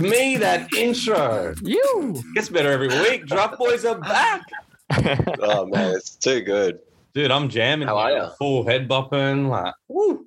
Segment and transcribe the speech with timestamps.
[0.00, 1.54] me, that intro.
[1.62, 2.22] You.
[2.34, 3.26] Gets better every week.
[3.26, 4.42] Draft boys are back.
[5.40, 6.78] Oh man, it's too good.
[7.14, 7.88] Dude, I'm jamming.
[7.88, 8.30] How are here, ya?
[8.38, 9.48] Full head bopping.
[9.48, 10.26] Like, woo.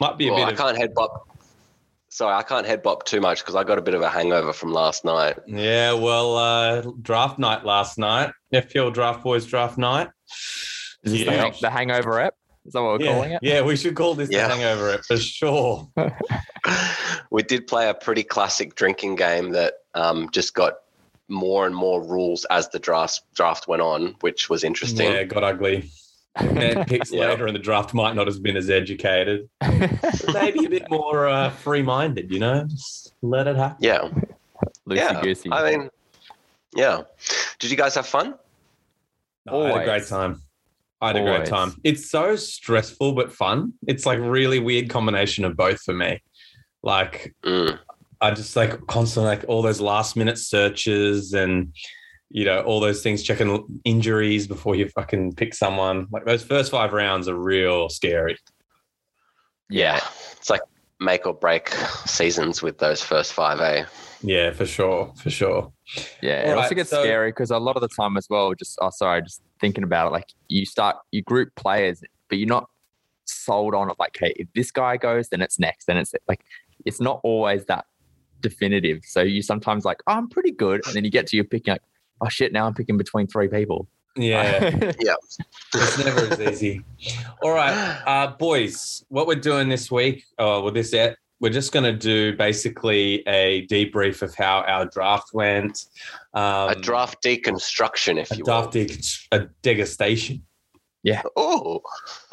[0.00, 0.56] Might be a Well, I of.
[0.58, 1.28] can't head bop.
[2.08, 4.54] Sorry, I can't head bop too much because I got a bit of a hangover
[4.54, 5.36] from last night.
[5.46, 8.30] Yeah, well, uh, draft night last night.
[8.54, 10.08] FPL Draft Boys draft night.
[11.02, 11.32] Is this Yeah.
[11.32, 12.34] hang- the hangover app?
[12.66, 13.38] Is that what we're yeah, calling it?
[13.42, 14.48] yeah, we should call this Yeah.
[14.48, 15.88] the hangover it for sure.
[17.30, 20.74] we did play a pretty classic drinking game that um, just got
[21.28, 25.06] more and more rules as the draft draft went on, which was interesting.
[25.12, 25.90] Yeah, it got ugly.
[26.34, 27.28] And picks Yeah.
[27.28, 29.48] later in the draft might not have been as educated.
[30.32, 32.64] Maybe a bit more uh, free minded, you know?
[32.68, 33.78] Just let it happen.
[33.80, 34.08] Yeah,
[34.88, 35.20] Loosey yeah.
[35.22, 35.48] goosey.
[35.52, 35.90] I mean,
[36.74, 37.02] yeah.
[37.58, 38.34] Did you guys have fun?
[39.46, 40.42] No, I had a great time.
[41.00, 41.48] I had a great Always.
[41.50, 41.72] time.
[41.84, 43.74] It's so stressful but fun.
[43.86, 46.22] It's like really weird combination of both for me.
[46.82, 47.78] Like Mm.
[48.20, 51.74] I just like constantly like all those last minute searches and
[52.30, 56.06] you know all those things checking injuries before you fucking pick someone.
[56.10, 58.38] Like those first five rounds are real scary.
[59.68, 60.00] Yeah,
[60.32, 60.62] it's like
[61.00, 61.68] make or break
[62.06, 63.84] seasons with those first five, eh?
[64.22, 65.72] Yeah, for sure, for sure.
[66.22, 68.26] Yeah, it All also right, gets so- scary because a lot of the time as
[68.30, 72.38] well, just oh sorry, just thinking about it, like you start you group players, but
[72.38, 72.68] you're not
[73.24, 73.96] sold on it.
[73.98, 76.44] Like, hey, if this guy goes, then it's next, then it's like
[76.84, 77.86] it's not always that
[78.40, 79.00] definitive.
[79.04, 81.72] So you sometimes like, oh, I'm pretty good, and then you get to your picking
[81.72, 81.82] like,
[82.20, 83.88] oh shit, now I'm picking between three people.
[84.16, 85.14] Yeah, yeah.
[85.74, 86.82] it's never as easy.
[87.42, 91.72] All right, uh, boys, what we're doing this week, uh, with this set, we're just
[91.72, 95.84] going to do basically a debrief of how our draft went.
[96.34, 98.86] Um, a draft deconstruction, if a you draft will.
[98.86, 100.42] deg- a degustation.
[101.36, 101.82] Oh,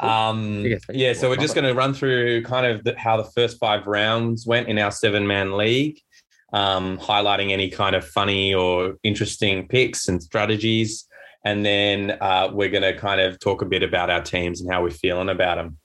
[0.00, 3.58] Um, yeah, so we're just going to run through kind of the, how the first
[3.58, 6.00] five rounds went in our seven man league,
[6.52, 11.06] um, highlighting any kind of funny or interesting picks and strategies.
[11.44, 14.72] And then uh, we're going to kind of talk a bit about our teams and
[14.72, 15.78] how we're feeling about them.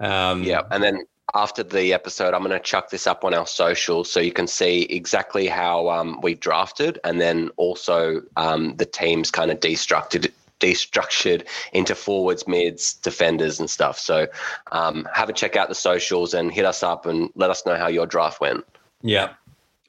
[0.00, 0.62] Um, yeah.
[0.70, 4.20] And then after the episode, I'm going to chuck this up on our socials so
[4.20, 9.50] you can see exactly how um, we drafted, and then also um, the teams kind
[9.50, 13.98] of destructed destructured into forwards, mids, defenders, and stuff.
[13.98, 14.28] So
[14.70, 17.76] um, have a check out the socials and hit us up and let us know
[17.76, 18.64] how your draft went.
[19.02, 19.30] Yeah.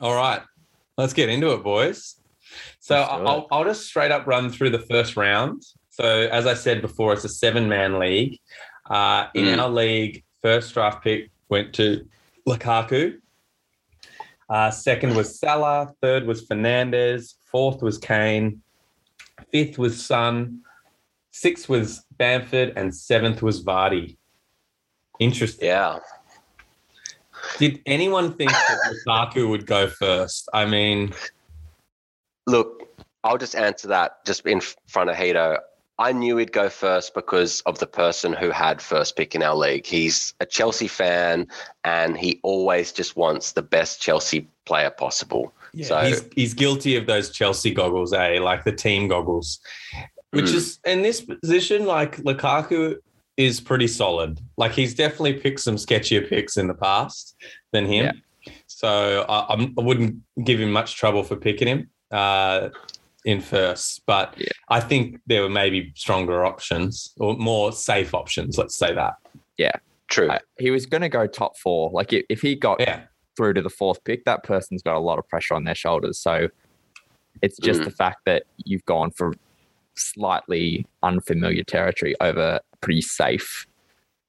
[0.01, 0.41] All right.
[0.97, 2.15] Let's get into it, boys.
[2.79, 3.27] So Let's it.
[3.27, 5.61] I'll, I'll just straight up run through the first round.
[5.91, 8.39] So as I said before, it's a seven man league.
[8.89, 9.61] Uh, in Mm.
[9.61, 12.05] our league, first draft pick went to
[12.47, 13.19] Lukaku.
[14.49, 15.93] Uh, second was Salah.
[16.01, 17.35] Third was Fernandes.
[17.51, 18.61] Fourth was Kane.
[19.51, 20.61] Fifth was Son.
[21.31, 24.17] Sixth was Bamford, and seventh was Vardy.
[25.19, 25.67] Interesting.
[25.67, 25.99] Yeah.
[27.57, 30.47] Did anyone think that Lukaku would go first?
[30.53, 31.13] I mean,
[32.45, 32.83] Look,
[33.23, 35.57] I'll just answer that just in front of Hito.
[36.03, 39.55] I knew he'd go first because of the person who had first pick in our
[39.55, 39.85] league.
[39.85, 41.47] He's a Chelsea fan
[41.85, 45.53] and he always just wants the best Chelsea player possible.
[45.73, 48.39] yeah, So- he's he's guilty of those Chelsea goggles, eh?
[48.41, 49.59] Like the team goggles,
[50.31, 50.55] which Mm.
[50.55, 51.85] is in this position.
[51.85, 52.97] Like Lukaku
[53.37, 54.39] is pretty solid.
[54.57, 57.35] Like he's definitely picked some sketchier picks in the past
[57.71, 58.05] than him.
[58.05, 58.53] Yeah.
[58.67, 62.69] So I, I'm, I wouldn't give him much trouble for picking him uh,
[63.25, 64.47] in first, but Yeah.
[64.69, 68.57] I think there were maybe stronger options or more safe options.
[68.57, 69.13] Let's say that.
[69.57, 69.71] Yeah,
[70.09, 70.29] true.
[70.29, 71.89] I- he was going to go top four.
[71.91, 73.03] Like if, if he got Yeah.
[73.37, 76.19] through to the fourth pick, that person's got a lot of pressure on their shoulders.
[76.19, 76.49] So
[77.41, 77.85] it's just Mm.
[77.85, 79.33] the fact that you've gone for
[79.95, 83.67] slightly unfamiliar territory over pretty safe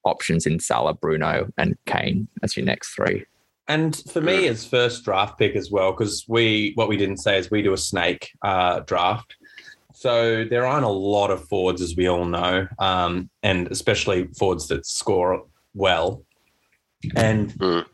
[0.03, 3.25] options in Salah, Bruno, and Kane as your next three.
[3.67, 7.37] And for me, as first draft pick as well, because we what we didn't say
[7.37, 9.35] is we do a snake uh, draft.
[9.93, 14.67] So there aren't a lot of forwards, as we all know, um, and especially forwards
[14.67, 16.23] that score well.
[17.15, 17.85] And Mm.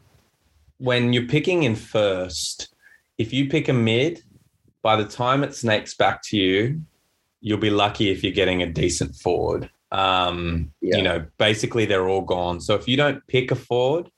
[0.78, 2.74] when you're picking in first,
[3.18, 4.24] if you pick a mid,
[4.82, 6.82] by the time it snakes back to you,
[7.40, 9.70] you'll be lucky if you're getting a decent forward.
[9.92, 10.98] Um, Yeah.
[10.98, 12.60] You know, basically they're all gone.
[12.62, 14.10] So if you don't pick a forward,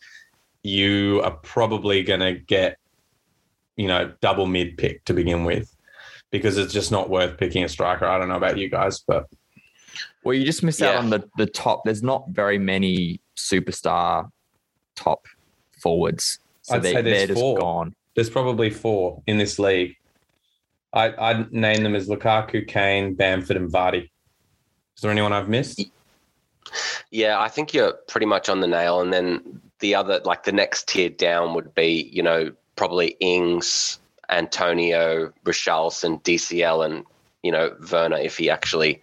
[0.63, 2.77] you are probably going to get,
[3.75, 5.75] you know, double mid pick to begin with
[6.31, 8.05] because it's just not worth picking a striker.
[8.05, 9.27] I don't know about you guys, but
[10.23, 11.83] Well, you just miss out on the, the top.
[11.85, 14.31] There's not very many superstar
[14.95, 15.27] top
[15.79, 16.39] forwards.
[16.61, 17.57] So I'd they, say there's they're just four.
[17.57, 17.93] gone.
[18.15, 19.97] there's probably four in this league.
[20.93, 24.09] I, I'd name them as Lukaku, Kane, Bamford, and Vardy.
[24.95, 25.83] Is there anyone I've missed?
[27.11, 29.01] Yeah, I think you're pretty much on the nail.
[29.01, 33.99] And then the other, like the next tier down would be, you know, probably Ings,
[34.29, 37.05] Antonio, Richarlison, DCL, and
[37.43, 39.01] you know Werner if he actually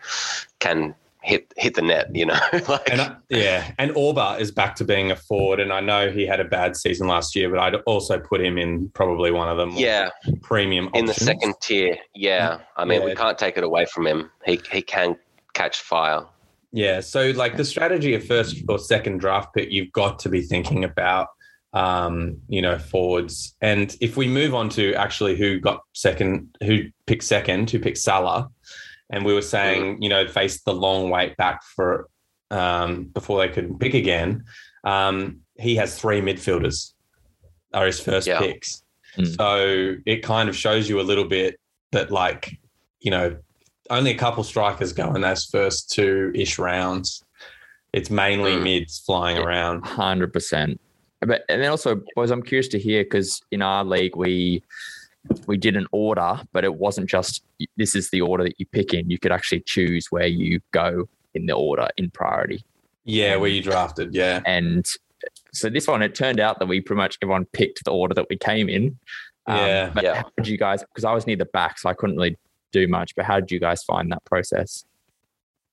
[0.58, 2.16] can hit hit the net.
[2.16, 5.70] You know, like And uh, yeah, and Auba is back to being a forward, and
[5.70, 8.88] I know he had a bad season last year, but I'd also put him in
[8.94, 10.08] probably one of the more yeah,
[10.40, 11.98] premium in the second tier.
[12.14, 14.30] Yeah, I mean we can't take it away from him.
[14.46, 15.18] He he can
[15.52, 16.24] catch fire.
[16.72, 20.42] Yeah, so like the strategy of first or second draft pick, you've got to be
[20.42, 21.28] thinking about,
[21.72, 23.56] um, you know, forwards.
[23.60, 27.98] And if we move on to actually who got second, who picked second, who picked
[27.98, 28.48] Salah,
[29.10, 32.08] and we were saying, you know, faced the long wait back for
[32.52, 34.44] um, before they could pick again.
[34.84, 36.92] Um, he has three midfielders
[37.74, 38.38] are his first Yeah.
[38.38, 38.82] picks.
[39.16, 39.36] Mm.
[39.36, 41.58] So it kind of shows you a little bit
[41.92, 42.58] that like,
[43.00, 43.36] you know,
[43.90, 47.22] only a couple strikers go in those first two ish rounds.
[47.92, 48.62] It's mainly Mm.
[48.62, 49.42] mids flying Yeah.
[49.44, 49.84] around.
[49.84, 50.80] Hundred percent.
[51.20, 54.62] But and then also, boys, I'm curious to hear because in our league we
[55.46, 57.44] we did an order, but it wasn't just
[57.76, 59.10] this is the order that you pick in.
[59.10, 62.64] You could actually choose where you go in the order in priority.
[63.04, 64.14] Yeah, where you drafted.
[64.14, 64.40] Yeah.
[64.46, 64.86] And
[65.52, 68.26] so this one, it turned out that we pretty much everyone picked the order that
[68.30, 68.98] we came in.
[69.46, 69.90] Um, Yeah.
[69.92, 70.14] But Yeah.
[70.22, 70.82] how did you guys?
[70.82, 72.36] Because I was near the back, so I couldn't really
[72.72, 73.14] do much.
[73.14, 74.84] But how did you guys find that process?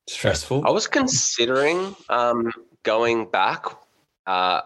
[0.08, 0.66] Stressful.
[0.66, 2.52] I was considering um,
[2.84, 3.66] going back,
[4.26, 4.62] uh,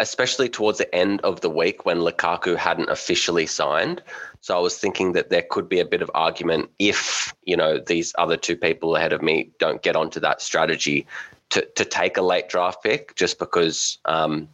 [0.00, 4.02] especially towards the end of the week when Lukaku hadn't officially signed.
[4.40, 7.78] So I was thinking that there could be a bit of argument if you know
[7.78, 11.06] these other two people ahead of me don't get onto that strategy
[11.50, 14.48] to to take a late draft pick, just because um,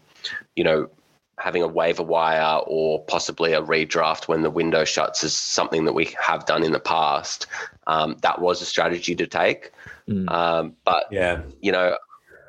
[0.54, 0.90] you know
[1.38, 5.92] having a waiver wire or possibly a redraft when the window shuts is something that
[5.92, 7.46] we have done in the past.
[7.86, 9.70] Um, that was a strategy to take.
[10.08, 10.30] Mm.
[10.30, 11.42] Um, but yeah.
[11.60, 11.98] you know,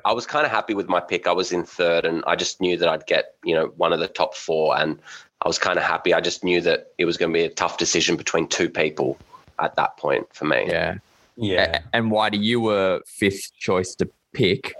[0.04, 1.26] I was kind of happy with my pick.
[1.26, 4.00] I was in third, and I just knew that I'd get you know one of
[4.00, 4.98] the top four, and
[5.42, 6.14] I was kind of happy.
[6.14, 9.18] I just knew that it was going to be a tough decision between two people
[9.58, 10.64] at that point for me.
[10.66, 10.96] Yeah.
[11.36, 11.80] Yeah.
[11.92, 14.74] And why do you were fifth choice to pick?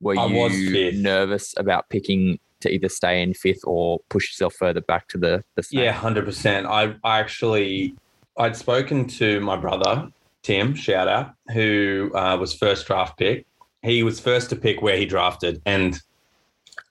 [0.00, 4.54] Were I you was nervous about picking to either stay in fifth or push yourself
[4.54, 5.84] further back to the the snake?
[5.84, 6.66] Yeah, hundred percent.
[6.66, 7.94] I I actually
[8.38, 10.10] I'd spoken to my brother
[10.46, 13.48] Tim, shout out, who uh, was first draft pick.
[13.82, 16.00] He was first to pick where he drafted, and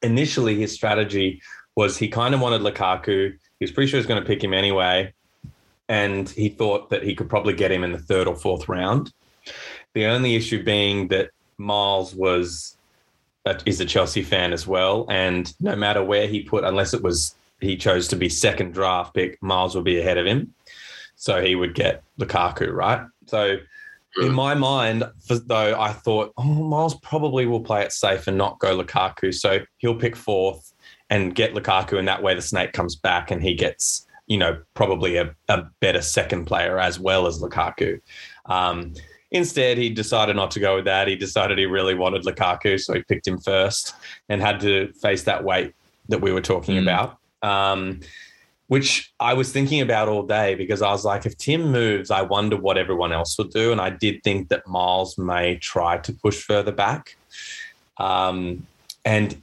[0.02, 1.42] initially his strategy
[1.78, 3.32] was he kind of wanted Lukaku.
[3.32, 5.14] He was pretty sure he was going to pick him anyway,
[5.88, 9.14] and he thought that he could probably get him in the third or fourth round.
[9.94, 12.75] The only issue being that Miles was
[13.66, 17.36] is a Chelsea fan as well, and no matter where he put, unless it was
[17.62, 20.54] he chose to be second draft pick, Miles would be ahead of him,
[21.16, 23.06] so he would get Lukaku, right?
[23.28, 23.58] So
[24.18, 28.60] in my mind, though, I thought, oh, Miles probably will play it safe and not
[28.60, 30.74] go Lukaku, so he'll pick fourth
[31.10, 34.62] and get Lukaku, and that way the snake comes back and he gets, you know,
[34.74, 38.02] probably a, a better second player as well as Lukaku.
[38.46, 38.94] Um,
[39.36, 41.08] Instead, he decided not to go with that.
[41.08, 43.94] He decided he really wanted Lukaku, so he picked him first
[44.30, 45.74] and had to face that wait
[46.10, 46.84] that we were talking Mm.
[46.84, 47.18] about.
[47.42, 48.00] Um,
[48.68, 52.24] which I was thinking about all day because I was like, if Tim moves, I
[52.24, 53.72] wonder what everyone else will do.
[53.72, 57.16] And I did think that Miles may try to push further back.
[57.98, 58.66] Um,
[59.04, 59.40] and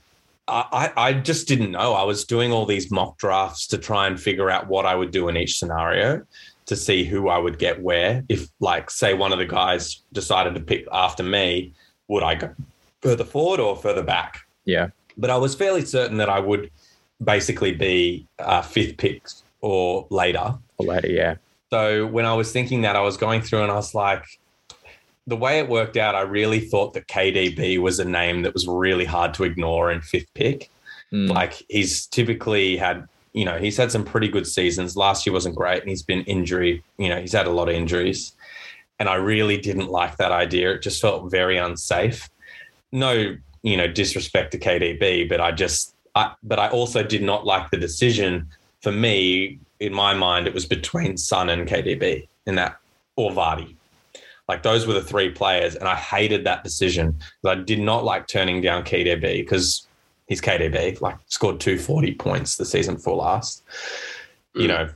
[0.49, 1.92] I, I I just didn't know.
[1.94, 5.12] I was doing all these mock drafts to try and figure out what I would
[5.12, 6.26] do in each scenario
[6.66, 8.25] to see who I would get where.
[8.28, 11.73] If, like, say, one of the guys decided to pick after me,
[12.09, 12.54] would I go
[13.00, 14.40] further forward or further back?
[14.64, 14.88] Yeah.
[15.16, 16.71] But I was fairly certain that I would
[17.23, 19.26] basically be uh, fifth pick
[19.61, 20.54] or later.
[20.78, 21.37] Or later, yeah.
[21.71, 24.25] So when I was thinking that, I was going through and I was like,
[25.26, 28.66] the way it worked out, I really thought that KDB was a name that was
[28.66, 30.71] really hard to ignore in fifth pick.
[31.12, 31.28] Mm.
[31.28, 34.96] Like he's typically had, you know, he's had some pretty good seasons.
[34.96, 37.74] Last year wasn't great and he's been injury, you know, he's had a lot of
[37.74, 38.32] injuries.
[38.98, 40.72] And I really didn't like that idea.
[40.72, 42.28] It just felt very unsafe.
[42.92, 47.46] No, you know, disrespect to KDB, but I just, I, but I also did not
[47.46, 48.48] like the decision.
[48.82, 52.76] For me, in my mind, it was between Son and KDB in that,
[53.16, 53.74] or Vardy.
[54.48, 57.18] Like those were the three players, and I hated that decision.
[57.46, 59.86] I did not like turning down KDB because
[60.32, 63.62] he's KDB, like scored 240 points the season before last.
[64.54, 64.68] You Mm.
[64.68, 64.88] know,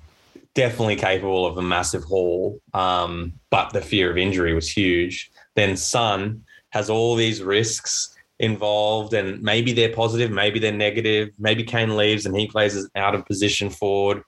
[0.54, 5.30] definitely capable of a massive haul, um, but the fear of injury was huge.
[5.54, 11.30] Then Son has all these risks involved, and maybe they're positive, maybe they're negative.
[11.38, 14.22] Maybe Kane leaves and he plays as out of position forward,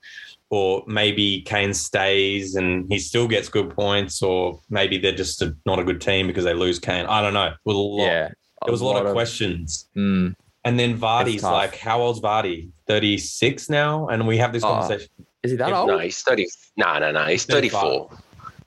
[0.51, 5.57] or maybe Kane stays and he still gets good points, or maybe they're just a,
[5.65, 7.07] not a good team because they lose Kane.
[7.07, 7.47] I don't know.
[7.49, 8.29] It was a lot, yeah.
[8.65, 9.89] there was a lot, of, questions.
[9.97, 10.35] Mm.
[10.69, 12.69] And then Vardy's like, how old's Vardy?
[12.87, 14.07] 36 now?
[14.09, 15.09] And we have this Oh, conversation.
[15.43, 15.89] Is he that old?
[15.89, 16.47] No, he's 30.
[16.77, 17.25] No, no, no.
[17.25, 17.81] He's 35.
[17.81, 18.19] 34.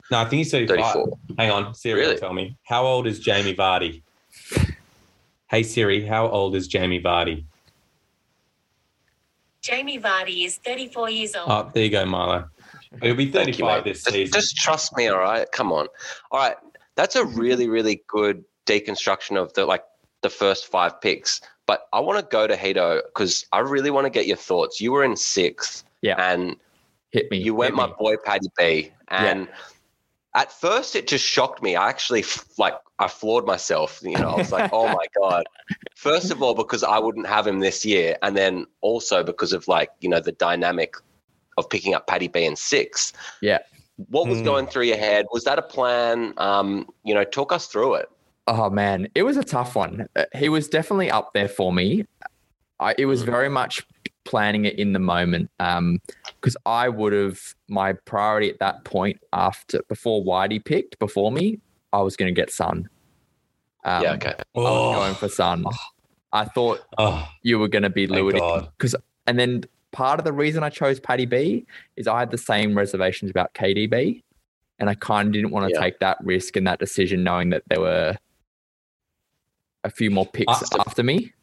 [0.09, 0.93] No, I think he's 35.
[0.93, 1.17] 34.
[1.37, 2.17] Hang on, Siri, Really?
[2.17, 2.57] tell me.
[2.63, 4.01] How old is Jamie Vardy?
[5.51, 7.43] hey Siri, how old is Jamie Vardy?
[9.61, 11.49] Jamie Vardy is 34 years old.
[11.51, 12.49] Oh, there you go, Milo.
[13.01, 14.33] He'll be Thank you, 35 this Just, season.
[14.33, 15.49] just trust me, all right?
[15.51, 15.87] Come on.
[16.31, 16.55] All right.
[16.95, 19.83] That's a really, really good deconstruction of the like
[20.21, 21.41] the first five picks.
[21.67, 24.81] But I want to go to Hito because I really want to get your thoughts.
[24.81, 25.83] You were in sixth.
[26.01, 26.15] Yeah.
[26.17, 26.57] And
[27.11, 27.37] Hit me.
[27.37, 27.93] you went hit my me.
[27.99, 28.91] boy Paddy B.
[29.09, 29.47] And
[30.35, 31.75] at first it just shocked me.
[31.75, 32.23] I actually
[32.57, 33.99] like I floored myself.
[34.03, 35.43] You know, I was like, oh my God.
[35.95, 38.17] First of all, because I wouldn't have him this year.
[38.21, 40.95] And then also because of like, you know, the dynamic
[41.57, 43.13] of picking up Paddy B in six.
[43.41, 43.59] Yeah.
[44.09, 44.45] What was Hmm.
[44.45, 45.25] going through your head?
[45.31, 46.33] Was that a plan?
[46.37, 48.09] Um, you know, talk us through it.
[48.47, 50.07] Oh man, it was a tough one.
[50.15, 52.05] Uh, He was definitely up there for me.
[52.79, 53.85] I, it was very much
[54.25, 59.81] planning it in the moment because I would have my priority at that point after
[59.87, 61.59] before Whitey picked before me,
[61.93, 62.89] I was going to get Son.
[63.83, 64.33] Um, yeah, okay.
[64.55, 65.65] I was going for Son.
[66.33, 68.71] I thought oh, you were going to be thank lured in God.
[69.27, 71.65] and then part of the reason I chose Paddy B
[71.97, 74.23] is I had the same reservations about KDB.
[74.79, 75.81] And I kind of didn't want to Yeah.
[75.81, 78.17] take that risk and that decision, knowing that there were
[79.83, 81.33] a few more picks ah, After- after me.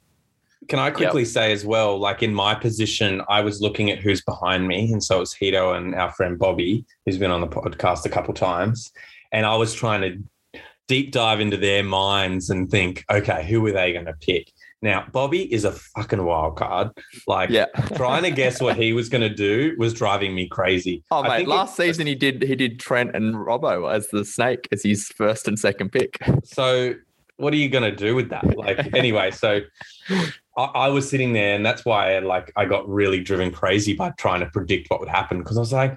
[0.68, 4.20] Can I quickly say as well, like in my position, I was looking at who's
[4.22, 4.92] behind me.
[4.92, 8.08] And so it was Hito and our friend Bobby, who's been on the podcast a
[8.10, 8.90] couple times.
[9.32, 13.72] And I was trying to deep dive into their minds and think, okay, who were
[13.72, 14.52] they going to pick?
[14.82, 16.90] Now, Bobby is a fucking wild card.
[17.26, 17.66] Like, Yeah.
[17.94, 21.02] trying to guess what he was going to do was driving me crazy.
[21.10, 24.08] Oh I mate, think last it- season he did he did Trent and Robbo as
[24.08, 26.18] the snake as his first and second pick.
[26.44, 26.94] So
[27.38, 28.56] what are you going to do with that?
[28.56, 29.60] Like, anyway, so
[30.56, 33.94] I, I was sitting there, and that's why, I, like, I got really driven crazy
[33.94, 35.96] by trying to predict what would happen because I was like,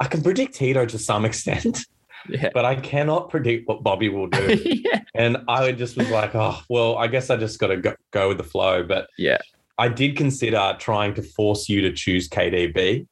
[0.00, 1.86] I can predict Tito to some extent,
[2.28, 2.50] Yeah.
[2.54, 4.60] but I cannot predict what Bobby will do.
[4.64, 5.00] yeah.
[5.14, 8.28] and I just was like, oh, well, I guess I just got to go, go
[8.28, 8.82] with the flow.
[8.84, 9.38] But Yeah.
[9.78, 13.06] I did consider trying to force you to choose KDB.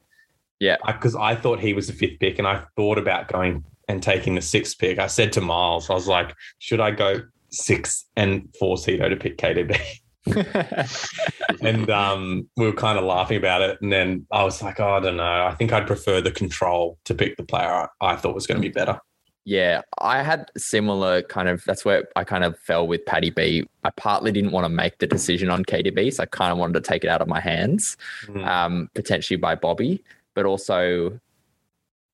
[0.59, 0.77] Yeah.
[0.87, 4.35] Because I thought he was the fifth pick, and I thought about going and taking
[4.35, 4.99] the sixth pick.
[4.99, 7.23] I said to Miles, I was like, should I go
[7.53, 9.79] six and force Hito to pick KDB?
[11.63, 13.79] and um, we were kind of laughing about it.
[13.81, 15.47] And then I was like, oh, I don't know.
[15.47, 18.61] I think I'd prefer the control to pick the player I, I thought was going
[18.61, 18.99] to be better.
[19.47, 21.65] Yeah, I had similar kind of.
[21.65, 23.67] That's where I kind of fell with Paddy B.
[23.85, 26.75] I partly didn't want to make the decision on KDB, so I kind of wanted
[26.75, 28.47] to take it out of my hands, Mm.
[28.47, 30.05] um, potentially by Bobby,
[30.35, 31.19] but also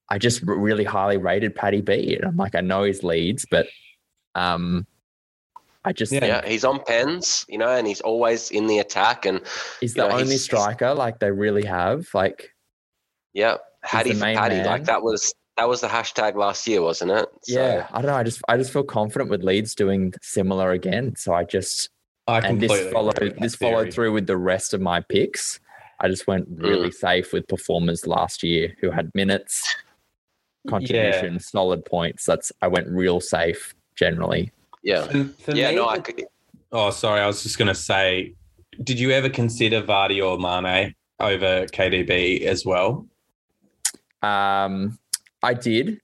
[0.08, 2.14] I just really highly rated Paddy B.
[2.14, 3.66] And I'm like, I know his leads, but
[4.36, 4.86] um,
[5.86, 6.20] I just Yeah.
[6.20, 9.24] think Yeah, he's on pens, you know, and he's always in the attack.
[9.24, 9.40] And
[9.80, 12.08] he's the know, only he's- striker like they really have.
[12.12, 12.50] Like,
[13.32, 14.66] yeah, Hattie the for main Paddy, man.
[14.66, 17.28] like that was that was the hashtag last year, wasn't it?
[17.44, 18.16] So, yeah, I don't know.
[18.16, 21.14] I just I just feel confident with Leeds doing similar again.
[21.16, 21.88] So I just
[22.26, 23.72] I and this completely followed agree this theory.
[23.72, 25.60] followed through with the rest of my picks.
[26.00, 26.62] I just went mm.
[26.62, 29.72] really safe with performers last year who had minutes,
[30.68, 32.24] contribution, solid points.
[32.26, 34.52] That's I went real safe generally.
[34.86, 35.70] Yeah, And for yeah.
[35.70, 36.24] me, No, I could,
[36.70, 37.20] Oh, sorry.
[37.20, 38.34] I was just going to say,
[38.84, 43.06] did you ever consider Vardy or Mane over KDB as well?
[44.22, 44.98] Um,
[45.42, 46.00] I did.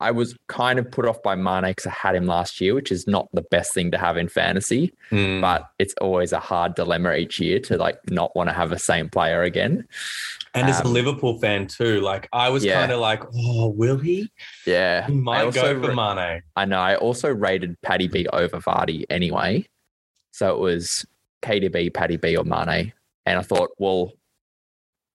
[0.00, 2.90] I was kind of put off by Mane because I had him last year, which
[2.90, 4.92] is not the best thing to have in fantasy.
[5.10, 5.40] Hmm.
[5.40, 8.78] But it's always a hard dilemma each year to like not want to have the
[8.78, 9.86] same player again.
[10.52, 12.80] and as a um, Liverpool fan too, like I was Yeah.
[12.80, 14.30] kind of like, oh, will he?
[14.66, 16.42] Yeah, He I might also go for Mane.
[16.56, 16.78] I know.
[16.80, 19.66] I also rated Paddy B over Vardy anyway.
[20.32, 21.06] So it was
[21.42, 22.92] KDB, Paddy B, or Mane.
[23.26, 24.12] And I thought, well,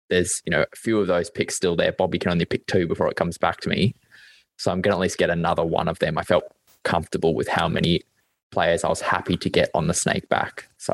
[0.09, 1.91] there's, you know, a few of those picks still there.
[1.91, 3.93] Bobby can only pick two before it comes back to me.
[4.59, 6.17] So I'm going to at least get another one of them.
[6.17, 6.43] I felt
[6.83, 8.03] comfortable with how many
[8.51, 10.67] players I was happy to get on the snake back.
[10.77, 10.93] So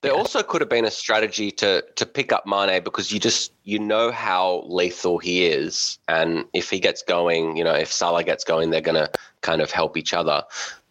[0.00, 3.52] There also could have been a strategy to to pick up Mane because you just
[3.64, 8.24] you know how lethal he is, and if he gets going, you know, if Salah
[8.24, 9.10] gets going, they're gonna
[9.42, 10.44] kind of help each other.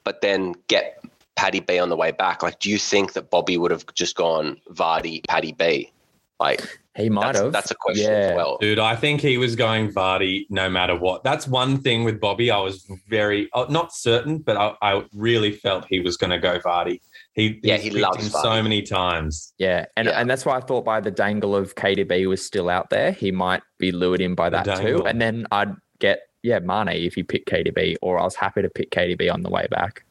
[0.03, 1.03] But then get
[1.35, 2.43] Paddy B on the way back.
[2.43, 5.91] Like, do you think that Bobby would have just gone Vardy, Paddy B?
[6.39, 6.61] Like,
[6.97, 7.51] he might that's, have.
[7.53, 8.17] that's a question Yeah.
[8.17, 8.57] as well.
[8.59, 11.23] Dude, I think he was going Vardy no matter what.
[11.23, 12.49] That's one thing with Bobby.
[12.51, 16.39] I was very uh, not certain, but I, I really felt he was going to
[16.39, 16.99] go Vardy.
[17.33, 19.53] He Yeah, he picked loves him so many times.
[19.59, 20.19] Yeah, and Yeah.
[20.19, 23.31] and that's why I thought by the dangle of KDB was still out there, he
[23.31, 25.05] might be lured in by that too.
[25.05, 28.69] And then I'd get yeah Mane if he picked KDB, or I was happy to
[28.69, 30.03] pick KDB on the way back.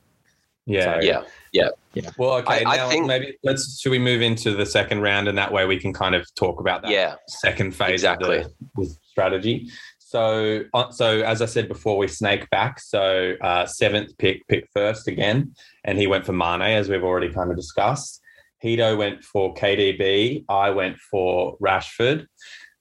[0.67, 1.01] Yeah.
[1.01, 1.07] So-
[1.53, 1.69] Yeah.
[1.95, 2.11] Yeah.
[2.19, 2.65] Well, okay.
[2.65, 5.53] I- I now think- maybe let's should we move into the second round, and that
[5.53, 7.15] way we can kind of talk about that Yeah.
[7.29, 8.39] second phase Exactly.
[8.39, 9.69] of the, the strategy.
[9.99, 12.79] So, uh, so as I said before, we snake back.
[12.81, 15.55] So uh, seventh pick, pick first again,
[15.85, 18.21] and he went for Mane, as we've already kind of discussed.
[18.61, 20.45] Hito went for KDB.
[20.49, 22.27] I went for Rashford.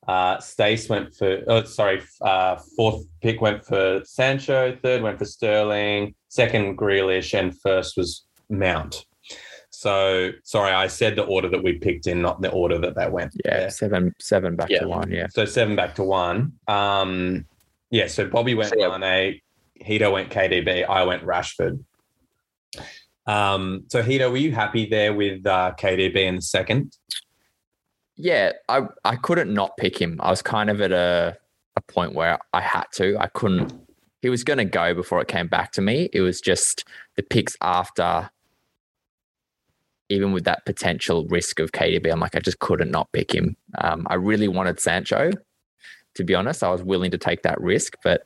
[0.08, 4.77] Uh, Stace went for, oh, sorry, uh, fourth pick went for Sancho.
[4.84, 6.13] Third went for Sterling.
[6.36, 7.38] Second, Grealish.
[7.38, 9.06] And first was Mount.
[9.70, 13.08] So, sorry, I said the order that we picked in, not the order that they
[13.10, 13.32] went.
[13.46, 14.82] Yeah, seven seven back Yeah.
[14.82, 15.12] to one.
[15.12, 15.27] Yeah.
[15.30, 16.54] So seven back to one.
[16.68, 17.46] Um,
[17.89, 18.98] yeah, so Bobby went So.
[19.00, 19.39] Mane,
[19.75, 21.84] Hito went KDB, I went Rashford.
[23.27, 26.96] Um, so Hito, were you happy there with uh, KDB in the second?
[28.18, 30.18] Yeah, I I couldn't not pick him.
[30.22, 31.38] I was kind of at a
[31.75, 33.18] a point where I had to.
[33.20, 33.74] I couldn't.
[34.25, 36.10] He was going to go before it came back to me.
[36.12, 36.84] It was just
[37.15, 38.32] the picks after.
[40.10, 43.55] Even with that potential risk of KDB, I'm like, I just couldn't not pick him.
[43.77, 45.29] Um, I really wanted Sancho.
[46.15, 48.25] To be honest, I was willing to take that risk, but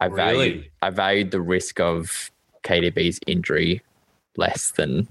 [0.00, 0.70] I valued Really?
[0.82, 2.32] I valued the risk of
[2.64, 3.82] KDB's injury
[4.36, 5.06] less than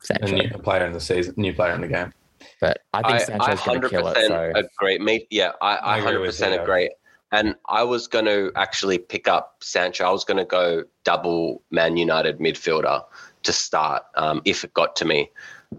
[0.00, 0.34] A Sancho.
[0.34, 2.10] new player in the season, new player in the game.
[2.58, 4.16] But I think Sancho's going to kill it.
[4.28, 4.98] So agree.
[4.98, 6.60] Me, yeah, I, I I agree hundred with percent you.
[6.62, 6.90] agree.
[7.30, 10.04] And I was going to actually pick up Sancho.
[10.04, 13.04] I was going to go double Man United midfielder
[13.42, 15.30] to start um, if it got to me.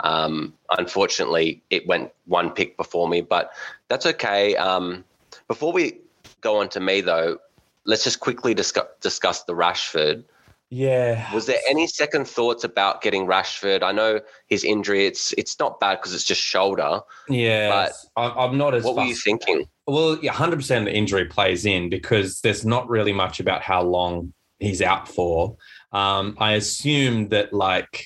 [0.02, 3.52] Um, unfortunately, it went one pick before me, but
[3.88, 4.56] that's okay.
[4.56, 5.04] Um,
[5.48, 5.98] before we
[6.42, 7.40] go on to me, though,
[7.86, 10.24] let's just quickly discuss, discuss the Rashford.
[10.72, 11.34] Yeah.
[11.34, 13.82] Was there any second thoughts about getting Rashford?
[13.82, 17.02] I know his injury; it's it's not bad because it's just shoulder.
[17.28, 17.70] Yeah.
[17.70, 19.68] But I'm, I'm not as What were you thinking?
[19.88, 24.34] Well, yeah, 100% the injury plays in because there's not really much about how long
[24.60, 25.58] he's out for.
[25.92, 28.06] Um, I assume that, like,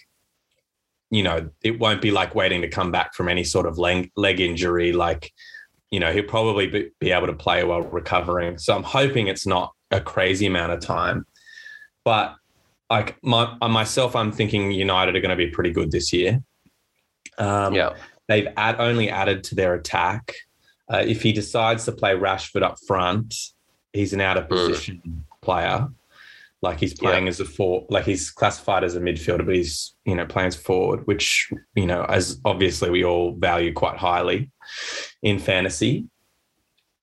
[1.10, 4.12] you know, it won't be like waiting to come back from any sort of leg,
[4.16, 4.94] leg injury.
[4.94, 5.34] Like,
[5.92, 8.58] you know, he'll probably be, be able to play while recovering.
[8.58, 11.26] So I'm hoping it's not a crazy amount of time.
[12.06, 12.36] But
[12.94, 16.44] like my uh, myself, I'm thinking United are going to be pretty good this year.
[17.40, 17.96] Um, yeah,
[18.28, 20.36] they've add, only added to their attack.
[20.94, 23.34] Uh, if he decides to play Rashford up front,
[23.94, 25.88] he's an out of position player.
[26.62, 30.14] Like he's playing as a four, like he's classified as a midfielder, but he's you
[30.14, 34.52] know playing as forward, which you know as obviously we all value quite highly
[35.24, 36.06] in fantasy.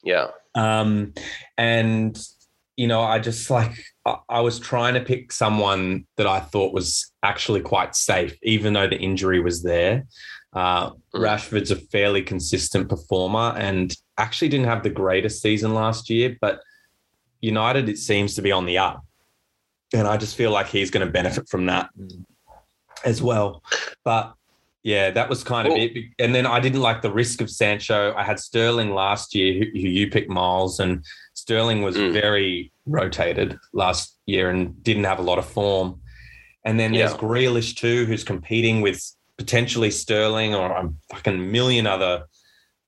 [0.05, 0.29] yeah.
[0.55, 1.14] Um,
[1.59, 2.16] and
[2.76, 3.74] you know, I just like
[4.07, 8.89] I, was trying to pick someone that I thought was actually quite safe, even though
[8.89, 10.07] the injury was there.
[10.53, 10.99] Uh, Mm.
[11.15, 16.61] Rashford's a fairly consistent performer and actually didn't have the greatest season last year, but
[17.41, 19.05] United it seems to be on the up,
[19.95, 22.25] and I just feel like he's going to benefit from that Mm.
[23.05, 23.63] as well.
[24.05, 24.35] But
[24.83, 25.93] yeah, that was kind of it.
[26.19, 28.15] And then I didn't like the risk of Sancho.
[28.17, 31.05] I had Sterling last year, who, who you picked Miles, and
[31.40, 32.12] Sterling was Mm.
[32.12, 36.00] very rotated last year and didn't have a lot of form.
[36.64, 37.18] And then there's Yeah.
[37.18, 39.00] Grealish too, who's competing with
[39.38, 42.24] potentially Sterling or a fucking million other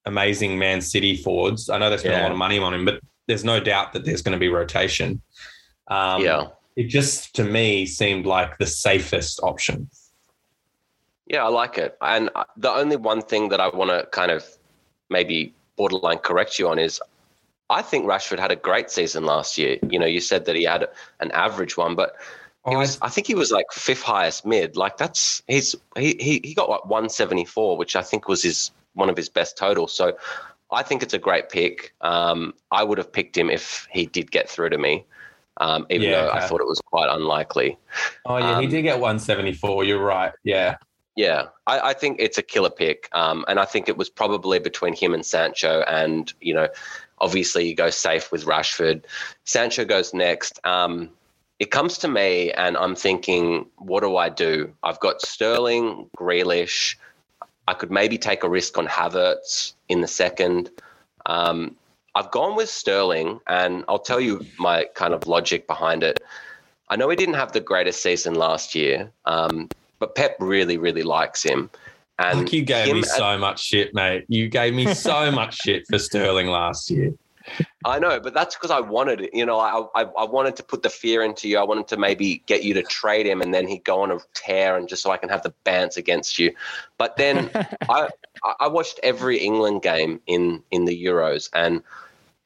[0.04, 1.70] amazing Man City forwards.
[1.70, 4.04] I know they spent a lot of money on him, but there's no doubt that
[4.04, 5.22] there's going to be rotation.
[5.88, 6.48] Um, yeah.
[6.76, 9.88] It just to me seemed like the safest option.
[11.26, 11.96] Yeah, I like it.
[12.02, 14.44] And uh, the only one thing that I want to kind of
[15.08, 17.00] maybe borderline correct you on is
[17.72, 19.78] I think Rashford had a great season last year.
[19.88, 20.88] You know, you said that he had
[21.20, 22.14] an average one, but
[22.68, 24.76] he I- was, I think he was like fifth highest mid.
[24.76, 29.08] Like that's he's he he, he got like 174, which I think was his one
[29.08, 29.92] of his best totals.
[29.94, 30.16] So
[30.70, 31.94] I think it's a great pick.
[32.02, 35.04] Um, I would have picked him if he did get through to me,
[35.58, 37.78] um, even Yeah, though I thought it was quite unlikely.
[38.26, 39.84] Oh yeah, he Um, did get 174.
[39.84, 40.32] You're right.
[40.44, 40.76] Yeah.
[41.14, 44.58] Yeah, I, I think it's a killer pick, um, and I think it was probably
[44.58, 45.82] between him and Sancho.
[45.82, 46.68] And you know,
[47.22, 49.04] obviously you go safe with Rashford.
[49.44, 50.60] Sancho goes next.
[50.64, 51.10] Um,
[51.58, 54.74] it comes to me, and I'm thinking, what do I do?
[54.82, 56.96] I've got Sterling, Grealish.
[57.68, 60.70] I could maybe take a risk on Havertz in the second.
[61.24, 61.76] Um,
[62.16, 66.20] I've gone with Sterling, and I'll tell you my kind of logic behind it.
[66.88, 69.68] I know he didn't have the greatest season last year, um,
[70.00, 71.70] but Pep really, really likes him.
[72.22, 74.24] And Fuck, you gave him me so much shit, mate.
[74.28, 77.12] You gave me so much shit for Sterling last year.
[77.84, 79.30] I know, but that's because I wanted it.
[79.34, 81.58] You know, I, I I wanted to put the fear into you.
[81.58, 84.18] I wanted to maybe get you to trade him, and then he'd go on a
[84.34, 86.54] tear, and just so I can have the bants against you.
[86.98, 87.50] But then
[87.88, 88.08] I
[88.60, 91.82] I watched every England game in in the Euros, and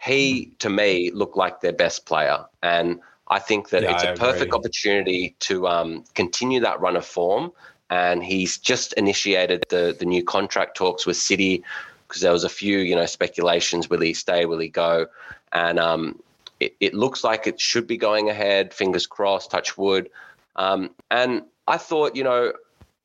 [0.01, 2.47] he to me looked like their best player.
[2.63, 6.97] And I think that Yeah, it's I a perfect opportunity to um, continue that run
[6.97, 7.53] of form.
[7.91, 11.63] And he's just initiated the the new contract talks with City
[12.07, 14.45] because there was a few, you know, speculations: will he stay?
[14.47, 15.07] Will he go?
[15.53, 16.21] And um,
[16.61, 18.75] it, it looks like it should be going ahead.
[18.75, 19.51] Fingers crossed.
[19.51, 20.11] Touch wood.
[20.57, 22.53] Um, and I thought, you know,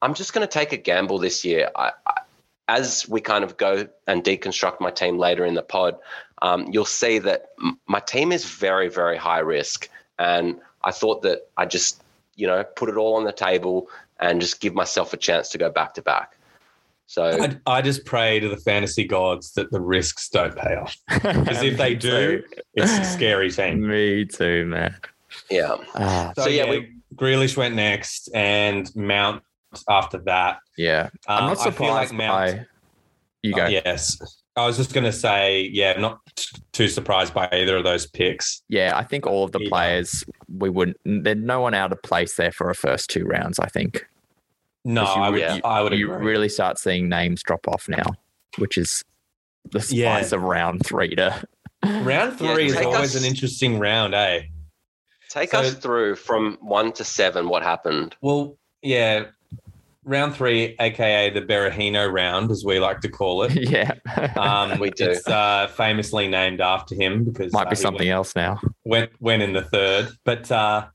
[0.01, 1.69] I'm just going to take a gamble this year.
[1.75, 2.21] I, I,
[2.67, 5.97] as we kind of go and deconstruct my team later in the pod,
[6.41, 9.89] um, you'll see that m- my team is very, very high risk.
[10.17, 12.01] And I thought that I just,
[12.35, 13.89] you know, put it all on the table
[14.21, 16.37] and just give myself a chance to go back to back.
[17.07, 20.95] So I, I just pray to the fantasy gods that the risks don't pay off.
[21.21, 22.41] Because if they do,
[22.73, 23.85] it's a scary team.
[23.87, 24.95] Me too, man.
[25.49, 29.43] yeah, Ah, So, yeah, we- Grealish went next, and Mount
[29.89, 30.59] after that.
[30.77, 31.09] yeah.
[31.27, 32.57] I'm Um, not I feel surprised like Mount.
[32.57, 32.65] by.
[33.43, 33.65] You go.
[33.65, 34.17] Uh, yes,
[34.55, 38.05] I was just going to say, yeah, not t- too surprised by either of those
[38.07, 38.61] picks.
[38.69, 39.69] Yeah, I think all of the Yeah.
[39.69, 40.97] players we wouldn't.
[41.03, 43.59] There's no one out of place there for a first two rounds.
[43.59, 44.05] I think.
[44.83, 46.25] No, 'Cause you I would, re- I would you agree.
[46.25, 48.03] really start seeing names drop off now,
[48.57, 49.03] which is
[49.71, 50.35] the spice Yeah.
[50.37, 51.43] of round three to.
[51.85, 54.41] round Yeah, three is always us- an interesting round, eh?
[55.29, 57.47] take So- us through from one to seven.
[57.47, 58.15] What happened?
[58.21, 59.25] Well, yeah,
[60.03, 63.51] round three, aka the Berahino round, as we like to call it.
[63.55, 63.93] yeah,
[64.35, 65.11] Um, We do.
[65.11, 68.59] It's uh, famously named after him because might uh, be he something else now.
[68.83, 70.09] went went in the third.
[70.25, 70.87] But uh,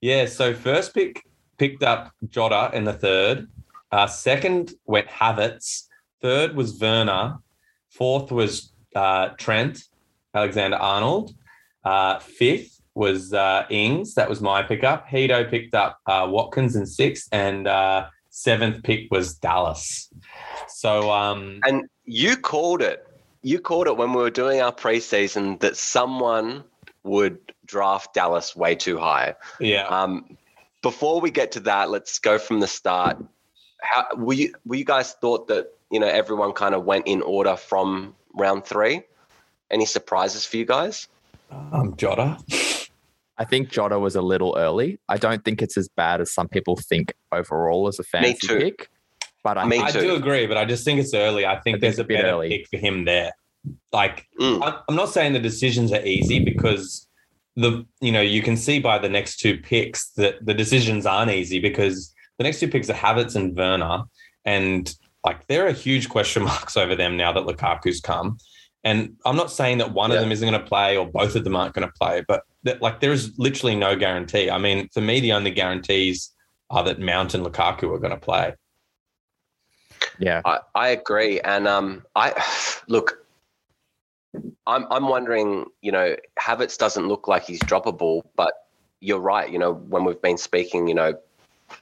[0.00, 1.24] yeah, so first pick
[1.58, 3.48] picked up Jota in the third.
[3.90, 5.88] Uh, second went Havertz.
[6.20, 7.38] Third was Werner.
[7.90, 9.82] Fourth was uh, Trent
[10.34, 11.34] Alexander Arnold.
[11.84, 14.14] Uh, fifth was uh, Ings.
[14.14, 15.08] That was my pickup.
[15.08, 20.10] Hito picked up uh, Watkins in sixth, and uh, seventh pick was Dallas.
[20.68, 23.06] So um, And you called it.
[23.42, 26.64] You called it when we were doing our preseason that someone
[27.02, 29.34] would draft Dallas way too high.
[29.58, 30.36] yeah, Um,
[30.82, 33.16] before we get to that, let's go from the start.
[33.80, 34.54] How were you?
[34.64, 38.64] Were you guys thought that you know everyone kind of went in order from round
[38.64, 39.02] three?
[39.70, 41.08] Any surprises for you guys?
[41.50, 42.38] um, Jota.
[43.38, 44.98] I think Jota was a little early.
[45.08, 48.58] I don't think it's as bad as some people think overall as a fantasy too.
[48.58, 48.90] pick.
[49.42, 50.00] But I Me I too.
[50.00, 51.44] do agree, but I just think it's early.
[51.46, 52.48] I think I there's it's a a bit better early.
[52.50, 53.32] pick for him there.
[53.92, 54.82] Like, Mm.
[54.88, 57.08] I'm not saying the decisions are easy because
[57.56, 61.30] the you know you can see by the next two picks that the decisions aren't
[61.30, 64.04] easy because the next two picks are Havertz and Werner,
[64.44, 68.38] and like there are huge question marks over them now that Lukaku's come.
[68.84, 70.16] And I'm not saying that one Yeah.
[70.16, 72.42] of them isn't going to play or both of them aren't going to play, but
[72.64, 74.50] that, like there is literally no guarantee.
[74.50, 76.32] I mean, for me, the only guarantees
[76.68, 78.54] are that Mount and Lukaku are going to play.
[80.18, 82.32] yeah, I, I agree, and um, I
[82.88, 83.21] look.
[84.66, 85.66] I'm I'm wondering.
[85.80, 88.54] You know, Havertz doesn't look like he's droppable, but
[89.00, 89.50] you're right.
[89.50, 91.14] You know, when we've been speaking, you know,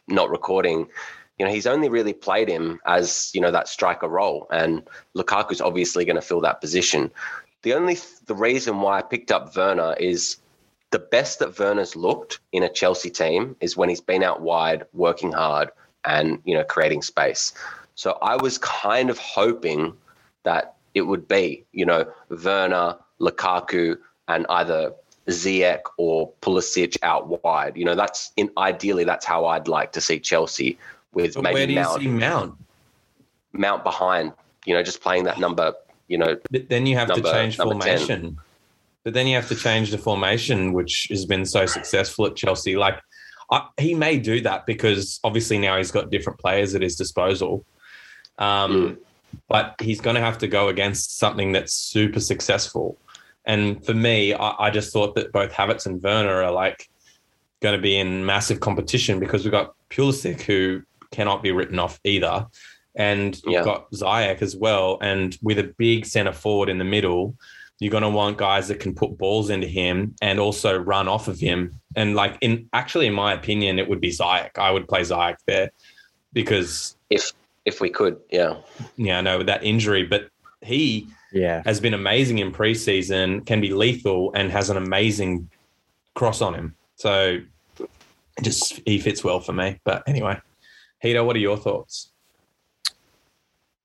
[0.09, 0.89] not recording,
[1.39, 4.83] you know, he's only really played him as you know that striker role, and
[5.15, 7.11] Lukaku's obviously going to fill that position.
[7.63, 10.39] The only th- the reason why I picked up Werner is
[10.91, 14.85] the best that Werner's looked in a Chelsea team is when he's been out wide,
[14.93, 15.71] working hard,
[16.05, 17.53] and you know, creating space.
[17.95, 19.95] So I was kind of hoping
[20.45, 22.05] that it would be, you know,
[22.45, 23.97] Werner, Lukaku,
[24.29, 24.93] and either
[25.29, 27.77] Ziyech or Pulisic out wide.
[27.77, 30.79] You know, that's in ideally that's how I'd like to see Chelsea
[31.13, 32.55] with But where maybe do you Mount, see Mount?
[33.53, 34.33] Mount behind.
[34.67, 35.73] You know, just playing that number.
[36.09, 37.99] You know, But then you have Number- to change number 10.
[37.99, 38.39] formation.
[39.05, 42.77] But then you have to change the formation, which has been so successful at Chelsea.
[42.77, 43.01] Like
[43.51, 47.65] I, he may do that because obviously now he's got different players at his disposal.
[48.39, 48.99] Um, Mm.
[49.49, 52.97] But he's going to have to go against something that's super successful.
[53.45, 56.89] And for me, I, I just thought that both Havertz and Werner are like
[57.61, 62.01] going to be in massive competition because we've got Pulisic who cannot be written off
[62.05, 62.47] either.
[62.97, 64.99] And you've got Ziyech as well.
[65.01, 67.35] And with a big centre forward in the middle,
[67.79, 71.29] you're going to want guys that can put balls into him and also run off
[71.29, 71.81] of him.
[71.97, 74.59] And like in actually, in my opinion, it would be Ziyech.
[74.59, 75.71] I would play Ziyech there
[76.33, 77.33] because if
[77.65, 78.57] if we could, yeah.
[78.97, 80.29] yeah, I know with that injury, but
[80.63, 81.63] he yeah.
[81.65, 85.49] has been amazing in preseason, can be lethal, and has an amazing
[86.15, 86.75] cross on him.
[86.97, 87.39] So
[88.43, 89.81] just he fits well for me.
[89.85, 90.39] But anyway,
[91.01, 92.11] Hito, what are your thoughts?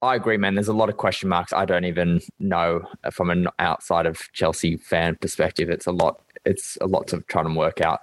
[0.02, 0.56] I agree, man.
[0.56, 1.52] There's a lot of question marks.
[1.52, 5.70] I don't even know from an outside of Chelsea fan perspective.
[5.70, 6.22] It's a lot.
[6.46, 8.02] It's a lot to try and work out.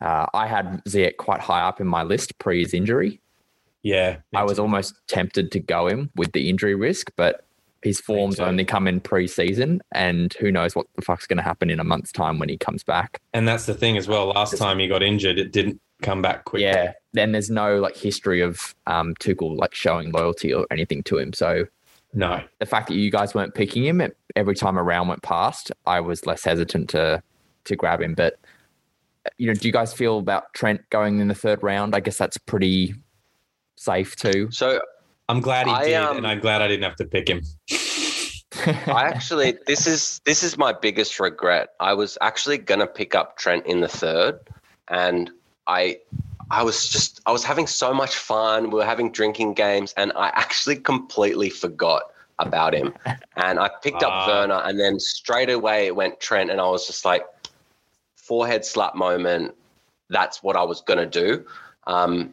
[0.00, 3.20] Uh, I had Ziyech quite high up in my list pre his injury.
[3.86, 7.44] Yeah, I was almost tempted to go him with the injury risk, but
[7.82, 11.70] his forms only come in pre-season, and who knows what the fuck's going to happen
[11.70, 13.20] in a month's time when he comes back.
[13.32, 14.26] And that's the thing as well.
[14.30, 16.62] Last time he got injured, it didn't come back quick.
[16.62, 21.18] Yeah, then there's no like history of um, Tuchel like showing loyalty or anything to
[21.18, 21.32] him.
[21.32, 21.66] So
[22.12, 22.42] No.
[22.58, 24.02] the fact that you guys weren't picking him
[24.34, 27.22] every time a round went past, I was less hesitant to
[27.66, 28.14] to grab him.
[28.14, 28.40] But
[29.38, 31.94] you know, do you guys feel about Trent going in the third round?
[31.94, 32.94] I guess that's pretty
[33.76, 34.48] safe too.
[34.50, 34.80] So
[35.28, 37.42] I'm glad he I, did, um, and I'm glad I didn't have to pick him.
[38.66, 41.70] I actually this is this is my biggest regret.
[41.80, 44.40] I was actually gonna pick up Trent in the third,
[44.88, 45.30] and
[45.66, 45.98] I
[46.50, 48.70] I was just I was having so much fun.
[48.70, 52.04] We were having drinking games, and I actually completely forgot
[52.38, 52.94] about him.
[53.36, 54.26] And I picked up Ah.
[54.26, 57.24] Werner, and then straight away it went Trent, and I was just like
[58.14, 59.54] forehead slap moment.
[60.08, 61.44] That's what I was gonna do.
[61.86, 62.32] Um,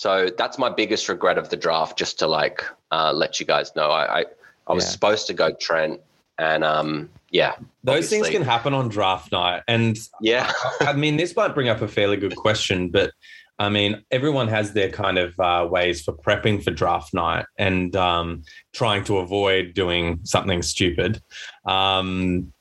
[0.00, 1.98] so that's my biggest regret of the draft.
[1.98, 4.24] Just to like uh, let you guys know, I I,
[4.66, 4.90] I was Yeah.
[4.92, 6.00] supposed to go Trent,
[6.38, 9.62] and um, yeah, Those things can happen on draft night.
[9.68, 13.12] And yeah, I mean, this might bring up a fairly good question, but
[13.58, 17.94] I mean, everyone has their kind of uh, ways for prepping for draft night and
[17.94, 21.20] um, trying to avoid doing something stupid.
[21.66, 22.54] Um,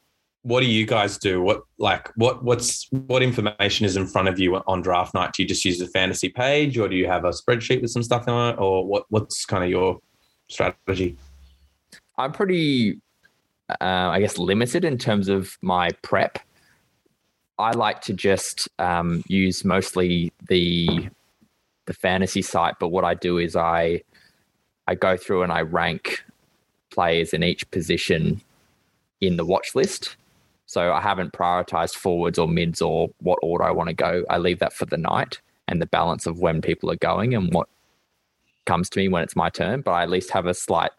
[0.43, 1.41] what do you guys do?
[1.41, 5.34] What like what what's what information is in front of you on draft night?
[5.34, 8.04] Do you just use a fantasy page, or do you have a spreadsheet with some
[8.04, 9.99] stuff on it, or what what's kind of your
[10.47, 11.17] strategy?
[12.17, 12.99] I'm pretty,
[13.69, 16.39] uh, I guess, limited in terms of my prep.
[17.58, 21.10] I like to just um, use mostly the
[21.86, 24.04] the fantasy site, but what I do is I
[24.88, 26.23] I go through and I rank
[26.91, 28.41] players in each position
[29.21, 30.15] in the watch list.
[30.70, 34.24] So I haven't prioritized forwards or mids or what order I want to go.
[34.30, 37.52] I leave that for the night and the balance of when people are going and
[37.52, 37.68] what
[38.68, 39.82] comes to me when it's my turn.
[39.82, 40.92] But I at least have a slight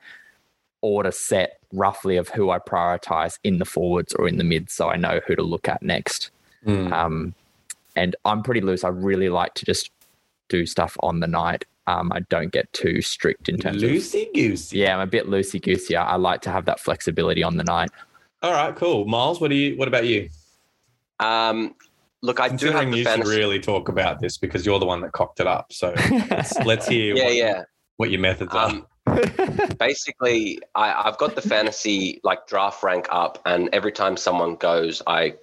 [0.81, 4.89] order set roughly of who I prioritize in the forwards or in the mids, so
[4.89, 6.33] I know who to look at next.
[6.65, 6.93] Hmm.
[6.93, 7.35] Um,
[7.95, 8.83] and I'm pretty loose.
[8.83, 9.93] I really like to just
[10.49, 11.65] do stuff on the night.
[11.87, 14.79] Um, I don't get too strict in terms of Loosey goosey.
[14.79, 15.95] yeah, I'm a bit loosey goosey.
[15.95, 17.91] I I like to have that flexibility on the night.
[18.42, 19.05] All right, cool.
[19.05, 19.76] Miles, what do you?
[19.76, 20.29] What about you?
[21.20, 21.74] um,
[22.22, 23.31] look, I do have the you fantasy.
[23.31, 25.72] should really talk about this because you're the one that cocked it up.
[25.72, 25.94] So
[26.31, 27.62] let's, let's hear yeah, what, yeah.
[27.96, 28.70] what your methods are.
[28.70, 28.87] Um,
[29.79, 35.03] basically, I, I've got the fantasy like draft rank up, and every time someone goes,
[35.07, 35.35] I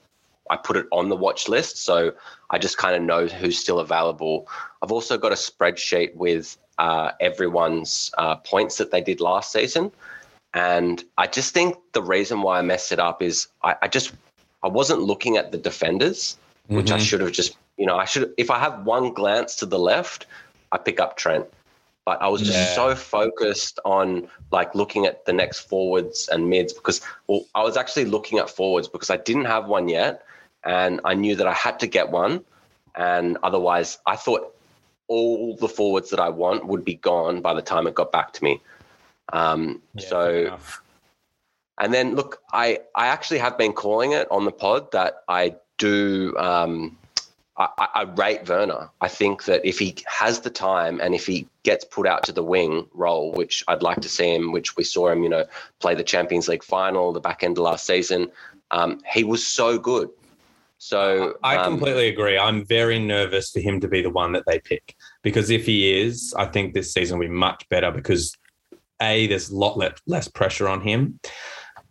[0.49, 2.13] I put it on the watch list, so
[2.49, 4.47] I just kind of know who's still available.
[4.81, 9.91] I've also got a spreadsheet with uh, everyone's uh, points that they did last season,
[10.57, 14.11] and I just think the reason why I messed it up is I, I just
[14.63, 16.37] I wasn't looking at the defenders,
[16.77, 17.05] which I Mhm.
[17.07, 20.25] should have just you know I should if I have one glance to the left,
[20.71, 21.45] I pick up Trent
[22.07, 22.75] but I was just Yeah.
[22.75, 27.75] so focused on like looking at the next forwards and mids because well, I was
[27.75, 30.23] actually looking at forwards because I didn't have one yet,
[30.63, 32.45] and I knew that I had to get one,
[32.95, 34.43] and otherwise I thought
[35.09, 38.31] all the forwards that I want would be gone by the time it got back
[38.33, 38.61] to me.
[39.33, 40.57] Um, Yeah, so
[41.77, 45.55] and then look, I I actually have been calling it on the pod that I
[45.77, 46.35] do.
[46.37, 46.97] Um,
[47.57, 48.89] I, I- rate Werner.
[49.01, 52.31] I think that if he has the time and if he gets put out to
[52.31, 55.45] the wing role, which I'd like to see him, which we saw him, you know,
[55.79, 58.31] play the Champions League final, the back end of last season,
[58.69, 60.09] um, he was so good.
[60.77, 62.37] So I um, completely agree.
[62.37, 65.99] I'm very nervous for him to be the one that they pick because if he
[65.99, 68.37] is, I think this season will be much better because
[69.01, 71.19] a there's a lot le- less pressure on him.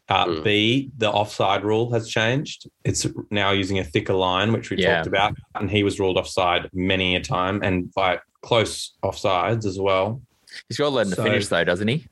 [0.09, 0.45] Uh, Mm.
[0.45, 2.69] B the offside rule has changed.
[2.85, 4.97] It's now using a thicker line, which we Yeah.
[4.97, 9.79] talked about, and he was ruled offside many a time and by close offsides as
[9.81, 10.21] well.
[10.69, 12.07] He's got to let him So- finish though, doesn't he?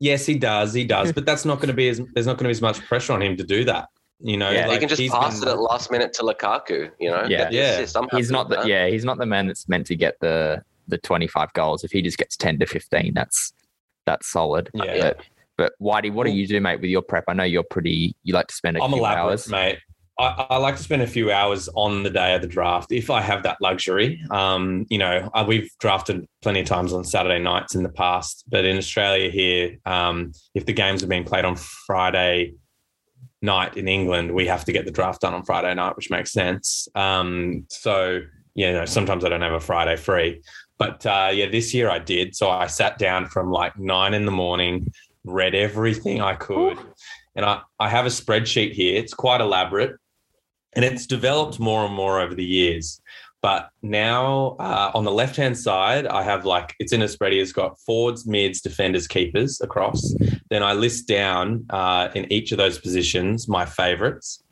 [0.00, 0.74] Yes, he does.
[0.74, 2.62] He does, but that's not going to be as there's not going to be as
[2.62, 3.88] much pressure on him to do that.
[4.18, 4.68] You know, Yeah.
[4.72, 6.90] he can just pass been- it at last minute to Lukaku.
[6.98, 7.48] You know, Yeah.
[7.52, 7.78] Yeah.
[7.78, 7.96] assist.
[8.16, 8.66] He's not the that.
[8.66, 11.84] yeah, he's not the man that's meant to get the the 25 goals.
[11.84, 13.52] If he just gets 10 to 15, that's
[14.06, 14.70] that's solid.
[14.74, 15.12] Yeah.
[15.12, 15.20] But,
[15.56, 17.24] but Whitey, what do you do, mate, with your prep?
[17.28, 18.16] I know you're pretty.
[18.22, 19.48] You like to spend a I'm few hours.
[19.48, 19.78] mate.
[20.18, 23.10] I, I like to spend a few hours on the day of the draft if
[23.10, 24.22] I have that luxury.
[24.30, 28.44] Um, you know, uh, we've drafted plenty of times on Saturday nights in the past,
[28.48, 32.54] but in Australia here, um, if the games are being played on Friday
[33.40, 36.30] night in England, we have to get the draft done on Friday night, which makes
[36.30, 36.88] sense.
[36.94, 38.20] Um, so
[38.54, 40.42] yeah, you know, sometimes I don't have a Friday free,
[40.82, 42.34] but uh, yeah, this year I did.
[42.34, 44.92] So I sat down from like nine in the morning,
[45.22, 46.76] read everything I could.
[47.36, 48.96] And I, I have a spreadsheet here.
[48.96, 49.94] It's quite elaborate
[50.74, 53.00] and it's developed more and more over the years.
[53.42, 57.32] But now uh, on the left hand side, I have like it's in a spread.
[57.32, 60.16] It's got forwards, mids, defenders, keepers across.
[60.50, 64.42] Then I list down uh, in each of those positions my favorites.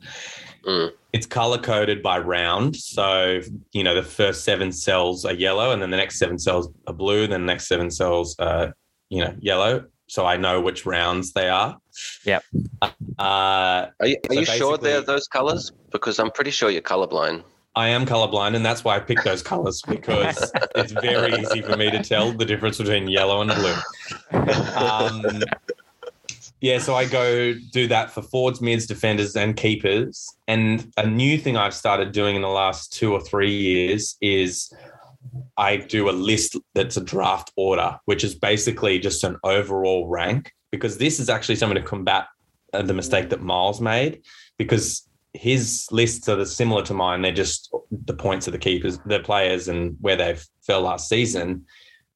[0.65, 0.91] Mm.
[1.13, 2.75] It's color coded by round.
[2.75, 3.41] So,
[3.73, 6.93] you know, the first seven cells are yellow, and then the next seven cells are
[6.93, 8.73] blue, then the next seven cells are,
[9.09, 9.85] you know, yellow.
[10.07, 11.77] So I know which rounds they are.
[12.25, 12.43] Yep.
[12.81, 15.71] Uh, Are you, are So you sure they're those colors?
[15.91, 17.43] Because I'm pretty sure you're colorblind.
[17.75, 21.77] I am colorblind, and that's why I picked those colors because it's very easy for
[21.77, 23.75] me to tell the difference between yellow and blue.
[24.75, 25.43] Um,
[26.61, 30.31] yeah, so I go do that for forwards, mids, defenders, and keepers.
[30.47, 34.71] And a new thing I've started doing in the last two or three years is
[35.57, 40.53] I do a list that's a draft order, which is basically just an overall rank.
[40.71, 42.27] Because this is actually something to combat
[42.73, 44.21] uh, the mistake that Miles made,
[44.57, 47.23] because his lists are similar to mine.
[47.23, 51.65] They're just the points of the keepers, the players, and where they fell last season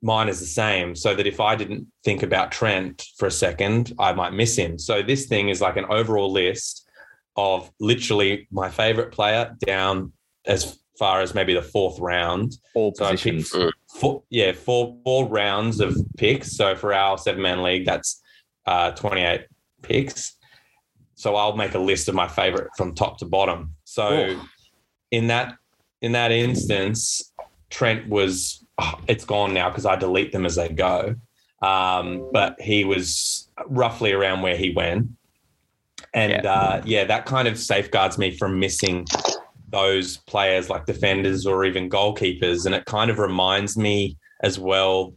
[0.01, 3.93] mine is the same so that if I didn't think about Trent for a second,
[3.99, 4.77] I might miss him.
[4.77, 6.87] So this thing is like an overall list
[7.37, 10.11] of literally my favorite player down
[10.45, 12.53] as far as maybe the fourth round.
[12.73, 13.53] All So positions.
[13.99, 16.55] four, yeah, four four rounds of picks.
[16.55, 18.21] So for our seven man league, that's
[18.65, 19.41] uh, 28
[19.81, 20.35] picks.
[21.15, 23.75] So I'll make a list of my favorite from top to bottom.
[23.85, 24.41] So Ooh.
[25.11, 25.55] in that
[26.01, 27.33] in that instance,
[27.69, 31.15] Trent was oh, it's gone now because I delete them as they go.
[31.61, 35.09] Um, but he was roughly around where he went.
[36.13, 36.51] And Yeah.
[36.51, 39.05] uh, yeah, that kind of safeguards me from missing
[39.69, 42.65] those players like defenders or even goalkeepers.
[42.65, 45.13] And it kind of reminds me as well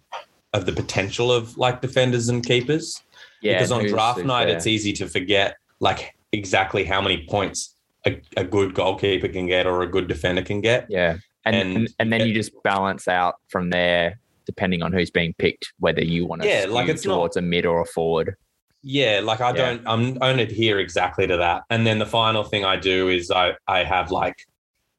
[0.54, 3.02] of the potential of like defenders and keepers.
[3.40, 7.74] Yeah, because on draft night, it's easy to forget like exactly how many points
[8.06, 10.86] a, a good goalkeeper can get or a good defender can get.
[10.88, 11.18] Yeah.
[11.54, 15.72] And And- and, then you just balance out from there depending on who's being picked,
[15.78, 18.34] whether you want to Yeah, like it's not- towards a mid or a forward.
[18.82, 19.52] Yeah, like I Yeah.
[19.56, 21.64] don't, I'm, I don't adhere exactly to that.
[21.68, 24.36] And then the final thing I do is I, I have like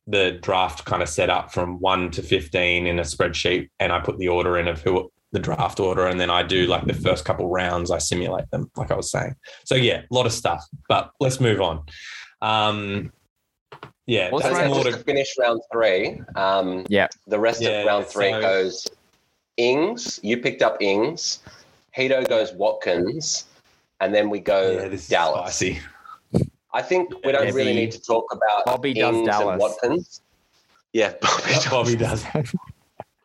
[0.06, 4.00] the draft kind of set up from one to 15 in a spreadsheet and I
[4.00, 6.08] put the order in of who the draft order.
[6.08, 9.10] And then I do like the first couple rounds, I simulate them, like I was
[9.12, 9.36] saying.
[9.66, 11.84] So yeah, a lot of stuff, but let's move on.
[12.42, 13.12] Um,
[14.10, 17.08] yeah, What's that's And round- more just to, to finish round three, um, Yeah.
[17.28, 18.88] the rest Yeah, of round three so- goes
[19.58, 20.19] Ings.
[20.24, 21.39] You picked up Ings.
[21.91, 23.45] Hito goes Watkins.
[24.02, 25.56] And then we go yeah, this is Dallas.
[25.56, 25.80] spicy.
[26.74, 29.52] I think we don't really need to talk about Bobby does Ings Dallas.
[29.54, 30.22] and Watkins.
[30.93, 31.65] Yeah, Bobby does.
[31.67, 32.56] Bobby does.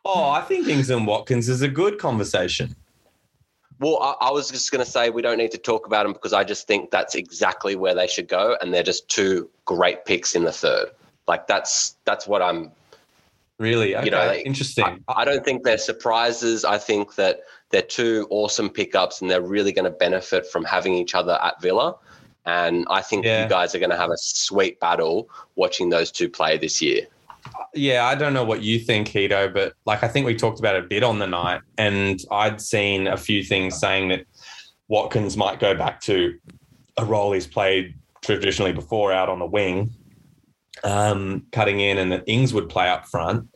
[0.07, 2.75] Oh, I think Ings and Watkins is a good conversation.
[3.79, 6.13] Well, I, I was just going to say we don't need to talk about them
[6.13, 10.05] because I just think that's exactly where they should go, and they're just two great
[10.05, 10.89] picks in the third.
[11.27, 12.71] Like that's that's what I'm.
[13.57, 13.95] Really?
[13.95, 14.05] Okay.
[14.05, 15.03] You know, like, interesting.
[15.07, 16.65] I, I don't think they're surprises.
[16.65, 20.93] I think that they're two awesome pickups, and they're really going to benefit from having
[20.93, 21.95] each other at Villa.
[22.45, 23.43] And I think Yeah.
[23.43, 27.07] you guys are going to have a sweet battle watching those two play this year.
[27.73, 30.75] Yeah, I don't know what you think, Hito, but like I think we talked about
[30.75, 34.25] it a bit on the night, and I'd seen a few things saying that
[34.87, 36.37] Watkins might go back to
[36.97, 39.91] a role he's played traditionally before out on the wing,
[40.83, 43.47] um, cutting in, and that Ings would play up front,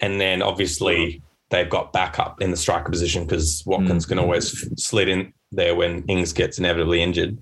[0.00, 5.08] and then obviously they've got backup in the striker position because Watkins can always slid
[5.08, 7.38] in there when Ings gets inevitably injured.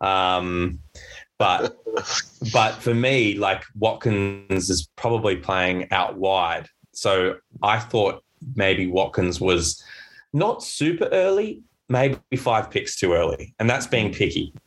[0.00, 0.80] Um,
[1.38, 1.76] but
[2.52, 6.68] but for me, like Watkins is probably playing out wide.
[6.92, 8.22] So I thought
[8.54, 9.82] maybe Watkins was
[10.32, 13.54] not super early, maybe five picks too early.
[13.58, 14.62] And that's being picky, pun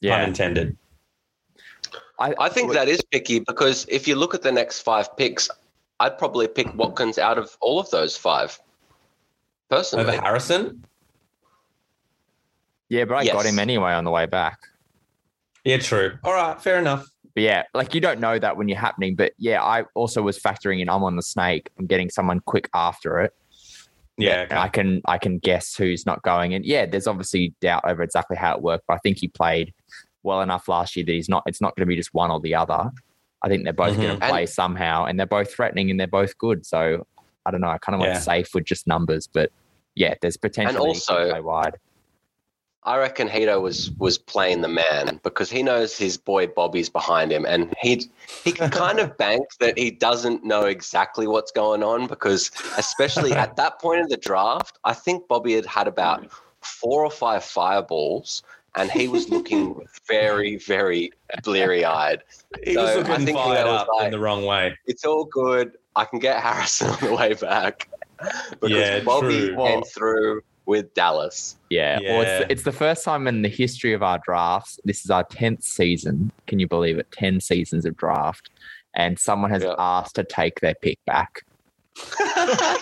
[0.00, 0.26] Yeah.
[0.26, 0.76] intended.
[2.18, 5.48] I I think that is picky because if you look at the next five picks,
[6.00, 8.58] I'd probably pick Watkins out of all of those five.
[9.68, 10.84] Personally, Over Harrison?
[12.88, 14.58] Yeah, but I got him anyway on the way back.
[15.64, 16.18] Yeah, true.
[16.24, 17.06] All right, fair enough.
[17.34, 19.14] But yeah, like you don't know that when you're happening.
[19.14, 21.70] But yeah, I also was factoring in I'm on the snake.
[21.78, 23.32] I'm getting someone quick after it.
[24.16, 26.52] Yeah, And I can I can guess who's not going.
[26.54, 29.72] And yeah, there's obviously doubt over exactly how it worked, but I think he played
[30.22, 32.40] well enough last year that he's not it's not going to be just one or
[32.40, 32.90] the other.
[33.42, 34.20] I think they're both going Mhm.
[34.20, 36.66] to play somehow and they're both threatening and they're both good.
[36.66, 37.06] So
[37.46, 37.70] I don't know.
[37.70, 38.12] I kind of Yeah.
[38.12, 39.50] went safe with just numbers, but
[39.94, 40.74] yeah, there's potential.
[40.74, 41.76] that he also- play wide.
[42.84, 47.30] I reckon Hito was was playing the man because he knows his boy Bobby's behind
[47.30, 48.10] him, and he
[48.42, 53.32] he can kind of bank that he doesn't know exactly what's going on because, especially
[53.32, 56.26] at that point in the draft, I think Bobby had had about
[56.62, 58.42] four or five fireballs,
[58.76, 61.12] and he was looking very, very
[61.42, 62.22] bleary eyed.
[62.64, 64.74] He So, was I looking think fired up in the wrong way.
[64.86, 65.72] It's all good.
[65.96, 67.88] I can get Harrison on the way back
[68.60, 69.56] because Yeah, Bobby true.
[69.56, 70.40] came through
[70.70, 71.56] with Dallas.
[71.68, 71.98] Yeah.
[72.00, 74.78] Well, it's, it's the first time in the history of our drafts.
[74.84, 76.30] This is our 10th season.
[76.46, 77.10] Can you believe it?
[77.10, 78.50] 10 seasons of draft.
[78.94, 79.74] And someone has Yeah.
[79.78, 81.42] asked to take their pick back.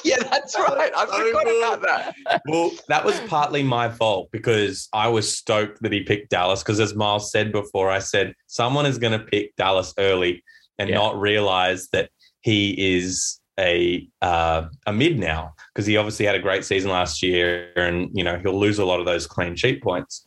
[0.05, 0.93] yeah, that's right.
[0.95, 1.81] I forgot about
[2.27, 2.41] that.
[2.47, 6.63] Well, that was partly my fault because I was stoked that he picked Dallas.
[6.63, 10.45] Because as Miles said before, I said someone is going to pick Dallas early
[10.79, 10.97] and Yeah.
[10.97, 12.11] not realize that
[12.43, 17.23] he is a uh, a mid now because he obviously had a great season last
[17.23, 20.27] year, and you know he'll lose a lot of those clean sheet points,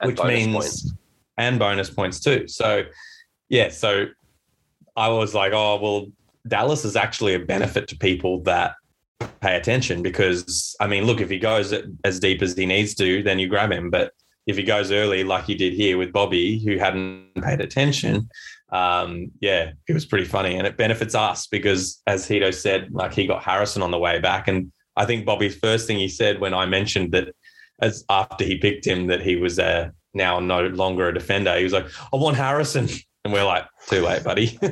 [0.00, 0.94] And which means points.
[1.38, 2.46] and bonus points too.
[2.48, 2.84] So
[3.48, 4.06] yeah, so
[4.96, 6.06] I was like, oh well,
[6.46, 8.74] Dallas is actually a benefit to people that
[9.40, 13.22] pay attention because I mean, look, if he goes as deep as he needs to,
[13.22, 13.90] then you grab him.
[13.90, 14.12] But
[14.46, 18.28] if he goes early, like he did here with Bobby, who hadn't paid attention,
[18.72, 23.12] um, yeah, it was pretty funny, and it benefits us because, as Hito said, like
[23.12, 26.40] he got Harrison on the way back, and I think Bobby's first thing he said
[26.40, 27.34] when I mentioned that,
[27.80, 31.64] as after he picked him, that he was uh, now no longer a defender, he
[31.64, 32.88] was like, "I want Harrison,"
[33.24, 34.58] and we're like, "Too late, buddy."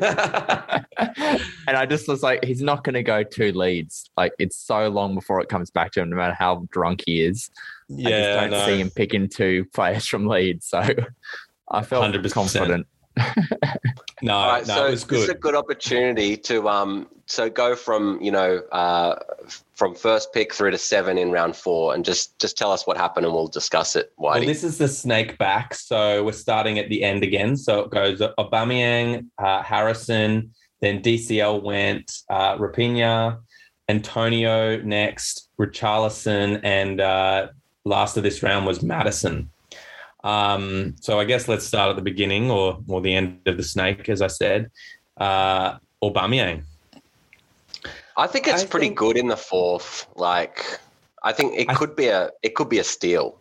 [0.99, 4.11] and I just was like, he's not going to go two Leeds.
[4.17, 7.23] Like, it's so long before it comes back to him, no matter how drunk he
[7.23, 7.51] is.
[7.89, 8.67] yeah, I just don't no.
[8.67, 10.67] see him picking two players from Leeds.
[10.67, 10.81] So
[11.71, 12.33] I felt 100%.
[12.33, 12.87] confident.
[14.21, 15.43] No, right, no, so it was this is a good.
[15.43, 19.17] good opportunity to um so go from you know uh
[19.75, 22.97] from first pick through to seven in round four and just just tell us what
[22.97, 24.13] happened and we'll discuss it.
[24.17, 27.57] Well, this is the snake back, so we're starting at the end again.
[27.57, 33.39] So it goes Aubameyang, uh, Harrison, then DCL went uh, Raphinha,
[33.89, 37.49] Antonio next, Richarlison, and uh,
[37.85, 39.51] last of this round was Maddison.
[40.25, 43.63] Um, so I guess let's start at the beginning or or the end of the
[43.63, 44.71] snake, as I said.
[45.17, 46.63] Uh, Aubameyang.
[48.17, 50.07] I think it's I pretty think- good in the fourth.
[50.17, 50.65] Like
[51.23, 53.39] I think it I- could be a it could be a steal.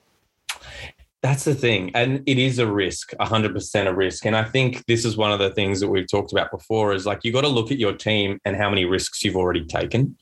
[1.24, 1.92] That's the thing.
[1.96, 4.26] And it is a risk, 100% a risk.
[4.28, 7.08] And I think this is one of the things that we've talked about before is
[7.08, 10.16] like you got to look at your team and how many risks you've already taken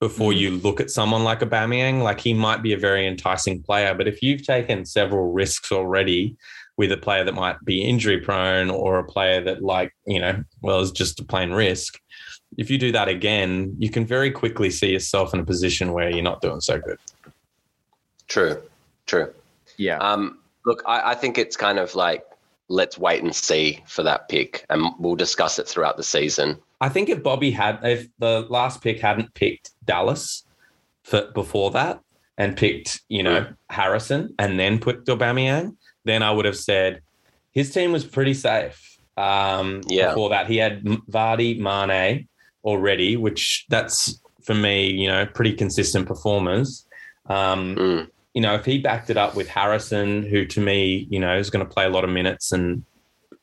[0.00, 0.38] before Mhm.
[0.38, 2.02] you look at someone like Aubameyang.
[2.02, 6.36] Like he might be a very enticing player, but if you've taken several risks already
[6.76, 10.44] with a player that might be injury prone or a player that like, you know,
[10.62, 11.98] well, is just a plain risk,
[12.56, 16.08] if you do that again, you can very quickly see yourself in a position where
[16.10, 16.98] you're not doing so good.
[18.28, 18.62] True.
[19.06, 19.32] True.
[19.76, 19.98] Yeah.
[19.98, 22.24] Um look, I, I think it's kind of like
[22.68, 26.58] let's wait and see for that pick and we'll discuss it throughout the season.
[26.80, 30.44] I think if Bobby had, if the last pick hadn't picked Dallas
[31.04, 32.00] for before that
[32.36, 37.00] and picked, you know, Harrison and then put Aubameyang, then I would have said
[37.52, 38.98] his team was pretty safe.
[39.16, 40.10] Um, Yeah.
[40.10, 42.28] Before that, he had Vardy, Mane
[42.64, 46.86] already, which that's for me, you know, pretty consistent performers.
[47.26, 48.08] Um, Mm.
[48.34, 51.50] you know, if he backed it up with Harrison, who to me, you know, is
[51.50, 52.84] going to play a lot of minutes and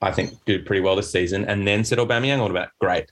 [0.01, 3.11] I think do pretty well this season, and then said Aubameyang, what about great?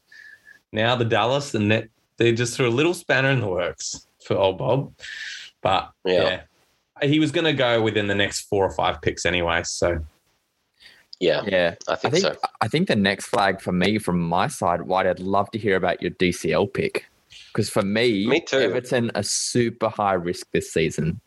[0.74, 4.36] Now the Dallas and that they just threw a little spanner in the works for
[4.38, 4.94] old Bob,
[5.62, 6.42] but Yeah.
[7.02, 9.62] yeah, he was going to go within the next four or five picks anyway.
[9.64, 10.04] So
[11.20, 11.76] Yeah, yeah.
[11.88, 12.38] I I think, think so.
[12.62, 15.76] I think the next flag for me from my side, White, I'd love to hear
[15.76, 17.06] about your DCL pick.
[17.52, 18.58] Because for me, Me too.
[18.58, 21.20] Everton are super high risk this season.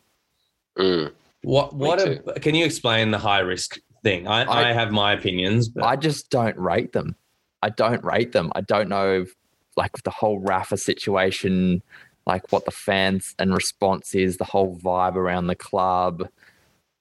[0.77, 1.11] Mm.
[1.43, 1.73] what?
[1.73, 1.99] What?
[2.05, 4.27] A, can you explain the high risk thing?
[4.27, 7.15] I, I, I- have my opinions, but I just don't rate them.
[7.61, 8.51] I don't rate them.
[8.55, 9.35] I don't know, if,
[9.75, 11.81] like the whole Rafa situation,
[12.25, 16.27] like what the fans and response is, the whole vibe around the club.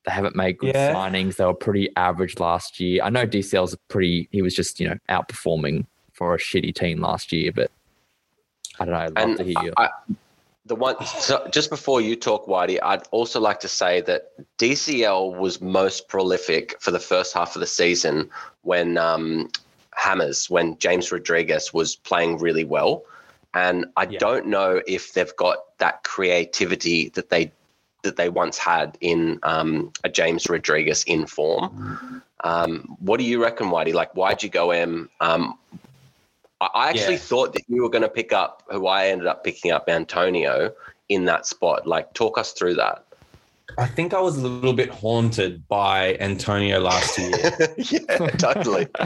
[0.05, 0.95] They haven't made good Yeah.
[0.95, 1.37] signings.
[1.37, 3.03] They were pretty average last year.
[3.03, 4.29] I know DCL's a pretty.
[4.31, 7.71] He was just you know outperforming for a shitty team last year, but
[8.79, 9.01] I don't know.
[9.01, 9.73] I'd love And to hear you.
[9.77, 9.89] I,
[10.67, 15.37] the one so just before you talk, Whitey, I'd also like to say that DCL
[15.37, 18.31] was most prolific for the first half of the season
[18.63, 19.49] when um,
[19.97, 23.03] Hammers, when James Rodriguez was playing really well.
[23.55, 24.18] And I Yeah.
[24.18, 27.53] don't know if they've got that creativity that they
[28.03, 32.22] that they once had in um, a James Rodriguez in form.
[32.44, 33.92] Um, what do you reckon, Whitey?
[33.92, 35.11] Like, why'd you go M?
[35.20, 35.59] Um,
[36.61, 37.18] I, actually Yeah.
[37.20, 40.72] thought that you were going to pick up who I ended up picking up, Antonio,
[41.09, 41.86] in that spot.
[41.86, 43.05] Like, talk us through that.
[43.78, 47.53] I think I was a little bit haunted by Antonio last year.
[47.76, 48.86] yeah, totally.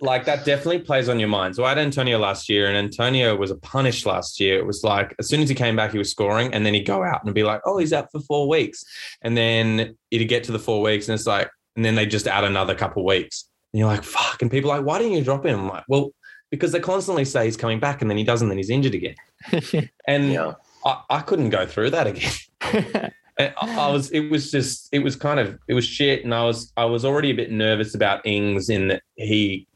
[0.00, 1.56] like that definitely plays on your mind.
[1.56, 4.58] So I had Antonio last year, and Antonio was a punish last year.
[4.58, 6.86] It was like as soon as he came back, he was scoring, and then he'd
[6.86, 8.84] go out and be like, "Oh, he's out for four weeks,"
[9.22, 12.26] and then it'd get to the four weeks, and it's like, and then they just
[12.26, 15.24] add another couple weeks, and you're like, "Fuck!" And people are like, "Why didn't you
[15.24, 16.12] drop him?" I'm like, "Well,
[16.50, 19.16] because they constantly say he's coming back, and then he doesn't, then he's injured again."
[20.06, 20.54] And Yeah.
[20.84, 23.10] I, I couldn't go through that again.
[23.38, 26.24] And I I was, it was just, it was kind of, it was shit.
[26.24, 29.66] And I was, I was already a bit nervous about Ings in that he,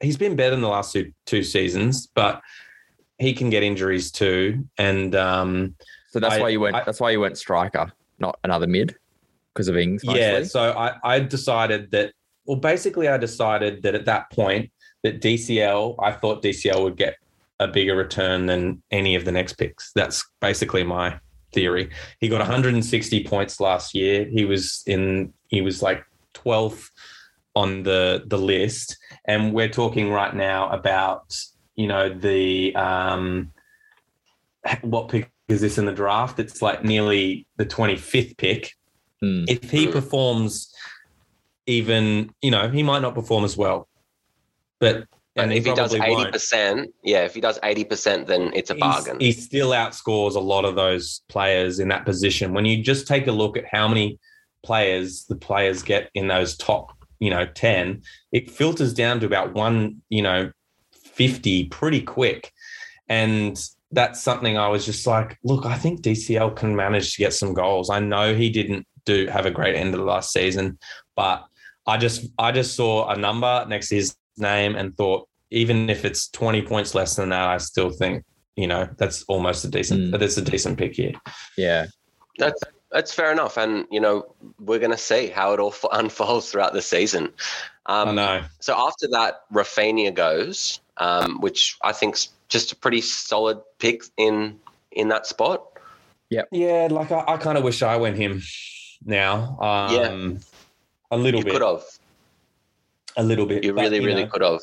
[0.00, 2.40] he's been better in the last two, two seasons, but
[3.18, 4.64] he can get injuries too.
[4.78, 5.74] And um,
[6.10, 6.76] so that's I- why you went.
[6.76, 8.96] I- that's why you went striker, not another mid,
[9.52, 10.02] because of Ings.
[10.04, 12.12] yeah, so I, I decided that,
[12.46, 14.70] well, basically, I decided that at that point
[15.02, 17.16] that DCL, I thought DCL would get
[17.60, 19.92] a bigger return than any of the next picks.
[19.92, 21.18] That's basically my
[21.52, 21.90] theory.
[22.20, 24.24] He got 160 points last year.
[24.24, 26.88] He was in, he was like 12th
[27.58, 28.96] on the the list,
[29.26, 31.36] and we're talking right now about
[31.74, 33.50] you know the um,
[34.82, 36.38] what pick is this in the draft?
[36.38, 38.72] It's like nearly the 25th pick
[39.20, 39.44] Hmm.
[39.48, 39.92] if he Mm.
[39.92, 40.72] performs
[41.66, 43.88] even you know he might not perform as well
[44.78, 46.32] but And if he does probably eighty won't.
[46.32, 49.18] percent, yeah, if he does eighty percent, then it's a He's- bargain.
[49.20, 53.26] he still outscores a lot of those players in that position when you just take
[53.26, 54.18] a look at how many
[54.64, 56.86] players the players get in those top
[57.20, 58.02] you know 10
[58.32, 60.50] it filters down to about one you know
[60.92, 62.52] 50 pretty quick.
[63.08, 63.58] And
[63.90, 67.54] that's something i was just like look i think dcl can manage to get some
[67.54, 67.88] goals.
[67.88, 70.78] I know he didn't do have a great end of the last season
[71.16, 71.46] but
[71.86, 76.04] i just i just saw a number next to his name and thought even if
[76.04, 78.22] it's 20 points less than that i still think
[78.56, 80.18] you know that's almost a decent Mm.
[80.20, 81.12] that's a decent pick here.
[81.56, 81.86] Yeah,
[82.38, 82.60] That's
[82.90, 86.50] that's fair enough, and you know we're going to see how it all f- unfolds
[86.50, 87.32] throughout the season.
[87.86, 93.00] i Um, know So after that, Raphinha goes, um, which I think's just a pretty
[93.02, 94.58] solid pick in
[94.92, 95.64] in that spot.
[96.30, 98.40] yeah Yeah, like i, I kind of wish i went him
[99.04, 100.38] now um Yeah.
[101.10, 101.84] a little You bit could have,
[103.16, 104.60] a little bit you but, really, really know, could have.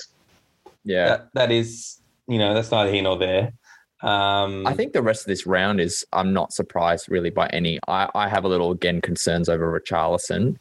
[0.84, 1.06] yeah.
[1.10, 3.54] that, that is you know that's neither here nor there
[4.02, 7.80] um I think the rest of this round is I'm not surprised really by any.
[7.88, 10.58] I, I have a little again concerns over Richarlison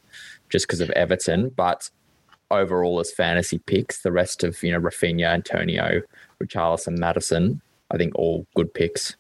[0.51, 1.91] just because of Everton, but
[2.51, 6.01] overall as fantasy picks, the rest of you know Raphinha, Antonio,
[6.43, 7.61] Richarlison, Maddison,
[7.91, 9.17] I think all good picks.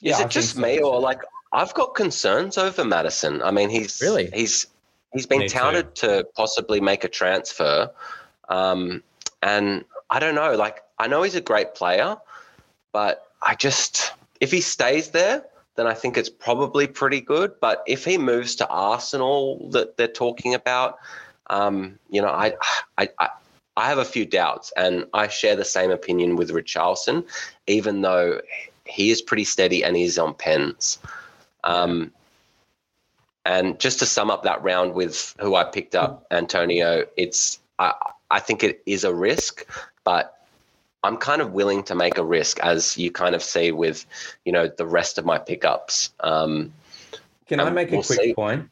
[0.00, 1.20] Yeah, Is it think just so me or like
[1.52, 3.40] I've got concerns over Maddison?
[3.42, 4.30] I mean, he's Really?
[4.34, 4.66] he's
[5.12, 5.58] he's been Me too.
[5.58, 7.90] touted to possibly make a transfer,
[8.48, 9.02] um,
[9.42, 10.54] and I don't know.
[10.56, 12.16] Like I know he's a great player,
[12.92, 15.44] but I just if he stays there,
[15.76, 17.52] then I think it's probably pretty good.
[17.60, 20.98] But if he moves to Arsenal, that they're talking about,
[21.48, 22.54] um, you know, I
[22.96, 23.08] I.
[23.18, 23.28] I
[23.78, 27.24] I have a few doubts, and I share the same opinion with Richarlison,
[27.68, 28.40] even though
[28.84, 30.98] he is pretty steady and he's on pens.
[31.62, 32.10] Um,
[33.44, 37.94] and just to sum up that round with who I picked up, Antonio, it's I,
[38.32, 39.64] I think it is a risk,
[40.02, 40.37] but
[41.04, 44.04] I'm kind of willing to make a risk, as you kind of see with,
[44.44, 46.12] you know, the rest of my pickups.
[46.20, 46.72] Um,
[47.46, 48.34] Can I make a we'll quick see.
[48.34, 48.68] point?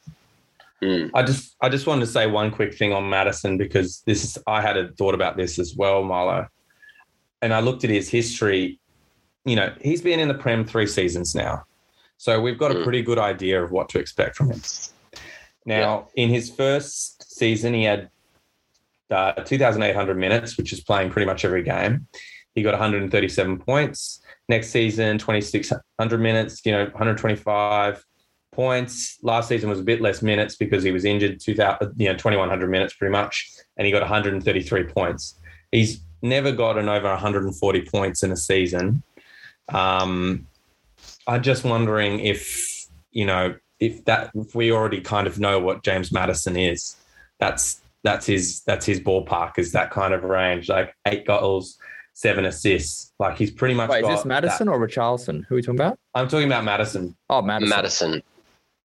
[0.82, 1.10] Mm.
[1.14, 4.38] I just I just wanted to say one quick thing on Maddison because this is
[4.46, 6.48] I had a thought about this as well, Marlo.
[7.40, 8.78] And I looked at his history.
[9.44, 11.64] You know, he's been in the Prem three seasons now.
[12.18, 12.82] So we've got a Mm.
[12.82, 14.60] pretty good idea of what to expect from him.
[15.64, 18.10] Now, in his first season, he had
[19.10, 22.06] uh, 2,800 minutes, which is playing pretty much every game.
[22.54, 24.20] He got 137 points.
[24.48, 28.04] Next season, 2,600 minutes, you know, 125
[28.52, 29.18] points.
[29.22, 32.70] Last season was a bit less minutes because he was injured, 2,000, you know, 2,100
[32.70, 35.38] minutes pretty much, and he got 133 points.
[35.70, 39.02] He's never gotten over 140 points in a season.
[39.68, 40.46] Um,
[41.26, 45.82] I'm just wondering if, you know, if that if we already kind of know what
[45.82, 46.96] James Maddison is,
[47.38, 51.76] that's that's his that's his ballpark is that kind of range, like eight goals,
[52.14, 53.12] seven assists.
[53.18, 55.44] Like he's pretty much Wait, is this Maddison that- or Richarlison?
[55.46, 55.98] Who are we talking about?
[56.14, 57.16] I'm talking about Maddison.
[57.28, 57.68] Oh, Maddison.
[57.70, 58.22] Maddison.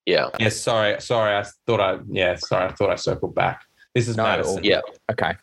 [0.06, 0.30] Yeah.
[0.40, 1.36] Yes, sorry, sorry.
[1.38, 2.66] I thought I yeah, sorry.
[2.66, 3.62] I thought I circled back.
[3.94, 4.64] This is No, Maddison.
[4.64, 4.82] Yeah.
[5.12, 5.34] Okay.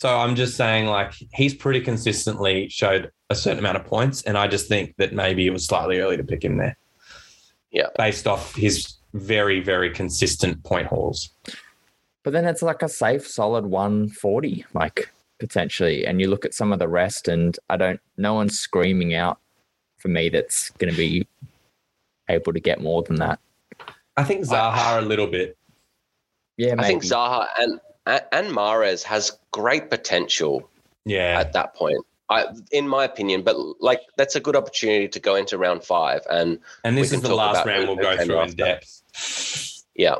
[0.00, 4.38] So I'm just saying, like, he's pretty consistently showed a certain amount of points, and
[4.38, 6.76] I just think that maybe it was slightly early to pick him there.
[7.70, 7.86] Yeah.
[7.98, 11.30] based off his very, very consistent point hauls.
[12.22, 16.06] But then it's like a safe, solid 140, like potentially.
[16.06, 19.38] And you look at some of the rest, and I don't, no one's screaming out
[19.98, 21.26] for me that's going to be
[22.28, 23.38] able to get more than that.
[24.16, 25.56] I think Zaha a little bit.
[26.56, 26.80] Yeah, maybe.
[26.80, 30.68] I think Zaha and and Mahrez has great potential.
[31.04, 31.40] Yeah.
[31.40, 32.04] at that point.
[32.28, 36.20] I, in my opinion, but like that's a good opportunity to go into round five,
[36.30, 39.84] and and this is the last round we'll go came through in depth.
[39.96, 40.16] yeah,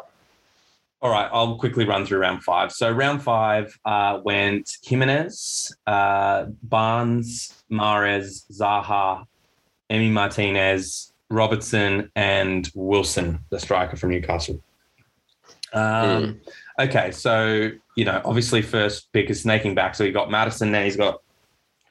[1.03, 2.73] All right, I'll quickly run through round five.
[2.73, 9.25] So round five uh, went Jimenez, uh, Barnes, Mahrez, Zaha,
[9.89, 14.63] Emi Martinez, Robertson, and Wilson, the striker from Newcastle.
[15.73, 16.41] Um,
[16.81, 19.95] Okay, so you know, obviously, first pick is snaking back.
[19.95, 21.21] So he got Maddison, then he's got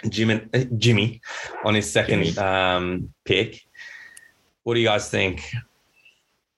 [0.10, 0.42] Jimmy,
[0.78, 1.22] Jimmy
[1.64, 3.66] on his second um, pick.
[4.64, 5.54] What do you guys think?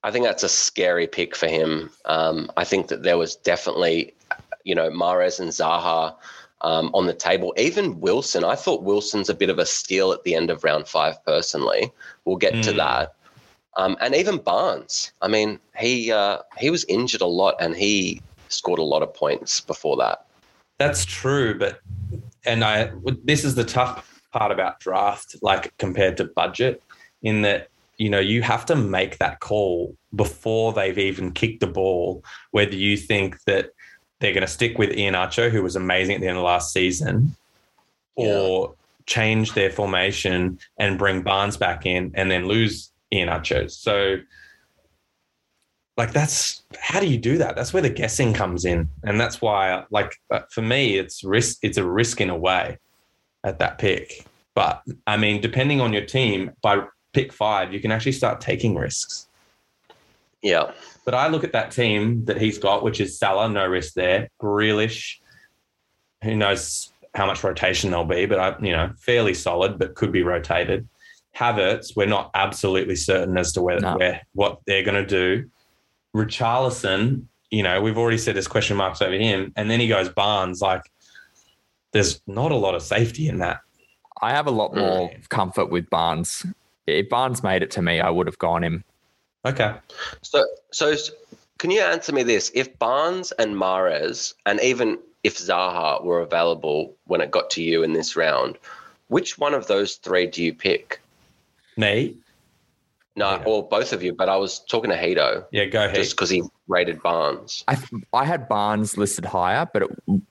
[0.03, 1.91] I think that's a scary pick for him.
[2.05, 4.13] Um, I think that there was definitely,
[4.63, 6.15] you know, Mahrez and Zaha
[6.61, 7.53] um, on the table.
[7.57, 10.87] Even Wilson, I thought Wilson's a bit of a steal at the end of round
[10.87, 11.23] five.
[11.25, 11.91] Personally,
[12.25, 12.77] we'll get to Mm.
[12.77, 13.15] that.
[13.77, 15.13] Um, and even Barnes.
[15.21, 19.13] I mean, he uh, he was injured a lot, and he scored a lot of
[19.13, 20.25] points before that.
[20.77, 21.79] That's true, but
[22.43, 22.91] and I
[23.23, 26.83] this is the tough part about draft, like compared to budget,
[27.21, 27.69] in that
[28.01, 32.75] you know you have to make that call before they've even kicked the ball, whether
[32.75, 33.69] you think that
[34.19, 37.35] they're going to stick with Iheanacho, who was amazing at the end of last season,
[38.15, 38.73] or
[39.05, 43.69] change their formation and bring Barnes back in and then lose Iheanacho.
[43.69, 44.17] So
[45.95, 47.55] like that's how do you do that?
[47.55, 48.89] That's where the guessing comes in.
[49.03, 52.79] And that's why like uh, for me it's risk it's a risk in a way
[53.43, 54.25] at that pick.
[54.55, 56.83] But i mean depending on your team by
[57.13, 59.27] pick five you can actually start taking risks
[60.41, 60.71] Yeah,
[61.05, 64.29] but i look at that team that he's got which is Salah no risk there
[64.41, 65.17] Grealish
[66.23, 70.11] who knows how much rotation there'll be but i you know fairly solid but could
[70.11, 70.87] be rotated
[71.35, 73.97] Havertz, we're not absolutely certain as to where, No.
[73.97, 75.49] where what they're going to do.
[76.15, 80.09] Richarlison, you know, we've already said there's question marks over him, and then he goes
[80.09, 80.61] Barnes.
[80.61, 80.81] Like,
[81.93, 83.59] there's not a lot of safety in that.
[84.21, 84.79] I have a lot hmm.
[84.79, 86.45] more comfort with Barnes.
[86.99, 88.83] If Barnes made it to me, I would have gone him.
[89.45, 89.73] Okay,
[90.21, 90.93] So, so
[91.57, 92.51] can you answer me this?
[92.53, 97.81] If Barnes and Mahrez, and even if Zaha were available when it got to you
[97.81, 98.57] in this round,
[99.07, 101.01] which one of those three do you pick?
[101.77, 102.15] me,
[103.17, 103.43] No, Yeah.
[103.45, 105.95] or both of you, but I was talking to Hito yeah, go ahead.
[105.95, 107.65] just because he rated Barnes.
[107.67, 107.77] I
[108.13, 109.89] I had Barnes listed higher, but it,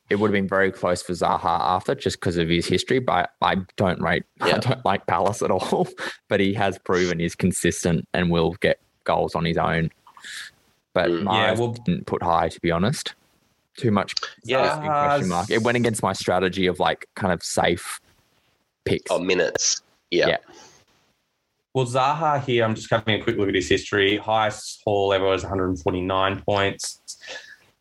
[0.08, 2.98] it would have been very close for Zaha after just because of his history.
[2.98, 5.88] But I don't rate, I don't like Palace at all.
[6.28, 9.90] but he has proven he's consistent and will get goals on his own.
[10.94, 11.24] But Mm.
[11.24, 13.14] Mahrez Yeah, well- didn't put high, to be honest.
[13.76, 14.78] Too much Yeah.
[14.78, 15.50] question mark.
[15.50, 18.00] It went against my strategy of like kind of safe
[18.86, 19.10] picks.
[19.10, 19.82] Oh, minutes.
[20.10, 20.28] Yeah.
[20.28, 20.36] Yeah.
[21.74, 24.16] Well, Zaha here, I'm just having a quick look at his history.
[24.16, 27.00] Highest haul ever was 149 points.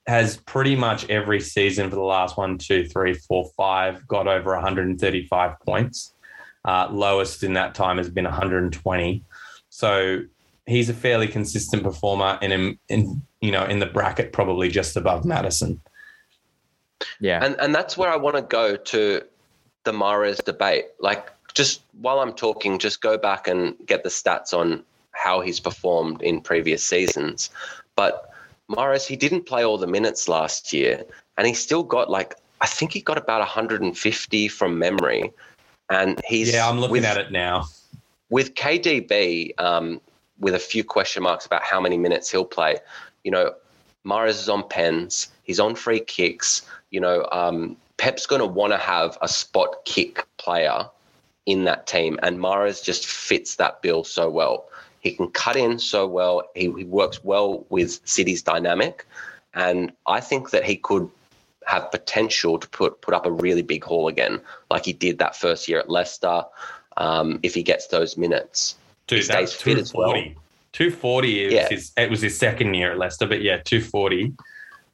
[0.06, 4.52] Has pretty much every season for the last one, two, three, four, five got over
[4.54, 6.14] 135 points.
[6.66, 9.24] Uh, lowest in that time has been 120.
[9.70, 10.22] So
[10.70, 14.96] he's a fairly consistent performer, and in, in you know in the bracket probably just
[14.96, 15.82] above Maddison.
[17.20, 17.44] yeah.
[17.44, 19.22] And and that's where I want to go to
[19.84, 20.86] the Mahrez debate.
[21.00, 24.82] Like just while I'm talking, just go back and get the stats on
[25.12, 27.50] how he's performed in previous seasons.
[27.98, 28.32] But
[28.72, 31.04] Mahrez, he didn't play all the minutes last year,
[31.38, 35.34] and he still got like I think he got about 150 from memory.
[35.90, 37.66] And he's yeah, I'm looking with- at it now.
[38.30, 40.00] with KDB, um,
[40.40, 42.78] with a few question marks about how many minutes he'll play,
[43.26, 43.54] you know,
[44.06, 46.62] Mahrez is on pens, he's on free kicks.
[46.92, 50.86] You know, um, Pep's going to want to have a spot kick player
[51.46, 54.66] in that team, and Mahrez just fits that bill so well.
[55.02, 56.44] He can cut in so well.
[56.56, 59.06] He, he works well with City's dynamic,
[59.54, 61.10] and I think that he could
[61.66, 65.36] have potential to put put up a really big haul again, like he did that
[65.36, 66.44] first year at Leicester.
[66.98, 68.76] Um, if he gets those minutes,
[69.08, 70.12] Dude, He stays fit as well.
[70.12, 70.36] 240.
[70.74, 71.68] 240 is Yeah.
[71.70, 74.34] his, it was his second year at Leicester, but yeah, 240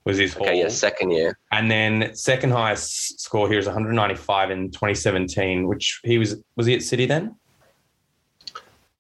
[0.06, 0.44] was his haul.
[0.48, 6.00] okay, yeah, second year, And then second highest score here is 195 in 2017, which
[6.04, 7.36] he was was he at City then?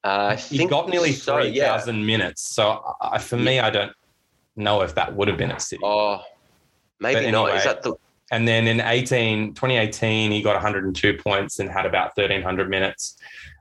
[0.03, 2.55] uh, He got nearly so, 3,000 minutes.
[2.55, 3.91] So I, for me, I don't
[4.55, 5.81] know if that would have been at City.
[5.83, 6.21] Oh,
[6.99, 7.45] maybe But not.
[7.45, 7.93] anyway, Is that the
[8.31, 13.17] And then in 18, 2018, he got 102 points and had about 1,300 minutes.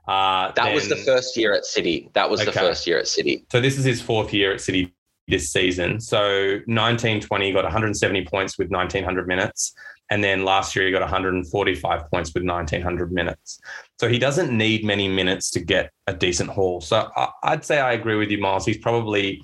[0.07, 2.09] Uh, that was the first year at City?
[2.13, 3.43] That was the first year at City.
[3.51, 4.93] So this is his fourth year at City
[5.27, 5.99] this season.
[5.99, 9.73] So 1920 got 170 points with 1900 minutes.
[10.11, 13.59] And then last year he got 145 points with 1900 minutes.
[13.99, 16.79] So he doesn't need many minutes to get a decent haul.
[16.81, 18.65] So I- I'd say I agree with you, Miles.
[18.65, 19.41] He's probably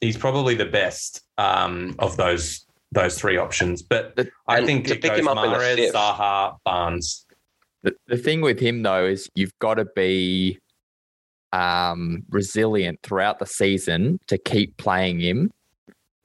[0.00, 3.82] he's probably the best um, of those those three options.
[3.82, 5.94] But The- I think to it pick goes him up Mahrez, fifth.
[5.94, 7.26] Zaha, Barnes.
[7.82, 10.60] The, the thing with him though is you've got to be
[11.52, 15.52] um, resilient throughout the season to keep playing him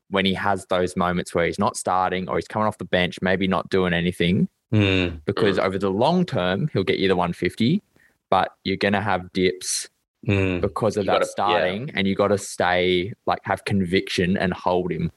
[0.09, 3.19] when he has those moments where he's not starting or he's coming off the bench,
[3.21, 4.47] maybe not doing anything.
[4.71, 5.07] Hmm.
[5.25, 7.81] Because over the long term, he'll get you the 150,
[8.29, 9.89] but you're going to have dips
[10.25, 10.59] Hmm.
[10.59, 11.31] because of You that gotta- yeah.
[11.31, 15.11] starting, and you got to stay like have conviction and hold him.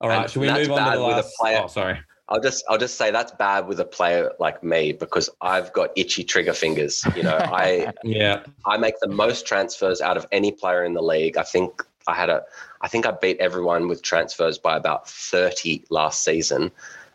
[0.00, 1.36] All right, And should we move on to bad the with a last?
[1.38, 1.98] player- Oh, sorry.
[2.28, 5.90] I'll just I'll just say that's bad with a player like me because I've got
[5.96, 7.04] itchy trigger fingers.
[7.14, 8.42] You know, I Yeah.
[8.64, 11.36] I make the most transfers out of any player in the league.
[11.36, 12.42] I think I had a
[12.80, 16.72] I think I beat everyone with transfers by about 30 last season.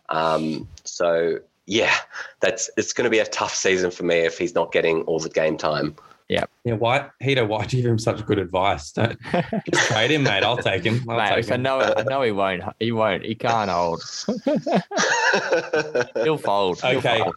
[0.10, 1.96] Um, so yeah,
[2.40, 5.20] that's it's going to be a tough season for me if he's not getting all
[5.20, 5.96] the game time.
[6.32, 8.92] Yeah, why, Hito, why do you give him such good advice?
[8.94, 9.20] Don't
[9.74, 10.44] just trade him, mate.
[10.44, 11.04] I'll take him.
[11.10, 11.62] I'll take Mate, I him.
[11.64, 12.64] know, I know he won't.
[12.80, 13.24] He won't.
[13.26, 14.02] He can't hold.
[16.24, 16.80] He'll fold.
[16.82, 17.20] He'll Okay.
[17.20, 17.36] fold.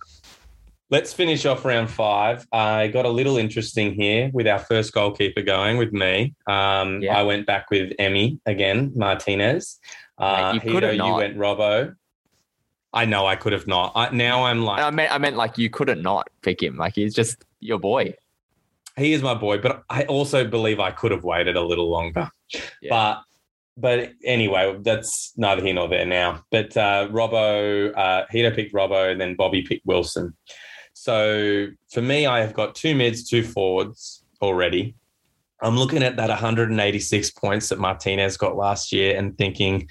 [0.91, 2.47] Let's finish off round five.
[2.53, 6.35] I got a little interesting here with our first goalkeeper going with me.
[6.47, 7.19] Um, Yeah.
[7.19, 9.81] I went back with Emi again, Martinez.
[10.19, 11.97] Uh, Mate, you could you went Robbo.
[12.93, 13.91] I know I could have not.
[13.97, 16.77] I, now I'm like, I meant, I meant like you couldn't not pick him.
[16.77, 18.15] Like he's just your boy.
[18.97, 22.29] He is my boy, but I also believe I could have waited a little longer.
[22.81, 22.91] Yeah.
[22.91, 23.23] But
[23.77, 26.45] but anyway, that's neither here nor there now.
[26.53, 30.37] But uh, Robbo, uh, Hito picked Robbo, and then Bobby picked Wilson.
[30.93, 34.95] So for me, I have got two mids, two forwards already.
[35.61, 39.89] I'm looking at that 186 points that Martinez got last year and thinking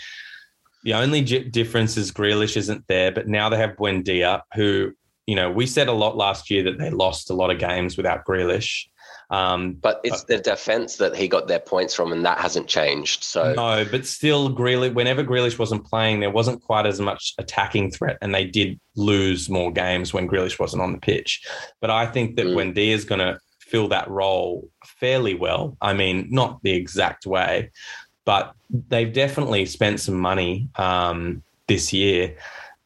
[0.83, 4.91] the only difference is Grealish isn't there, but now they have Buendia, who,
[5.25, 7.97] you know, we said a lot last year that they lost a lot of games
[7.97, 8.85] without Grealish.
[9.29, 13.23] Um, But it's the defense that he got their points from, and that hasn't changed.
[13.23, 14.93] So no, but still, Grealish.
[14.93, 19.49] Whenever Grealish wasn't playing, there wasn't quite as much attacking threat, and they did lose
[19.49, 21.41] more games when Grealish wasn't on the pitch.
[21.81, 22.73] But I think that Mm.
[22.75, 25.75] Buendia is going to fill that role fairly well.
[25.81, 27.71] I mean, not the exact way,
[28.25, 28.53] but
[28.89, 32.35] they've definitely spent some money um, this year.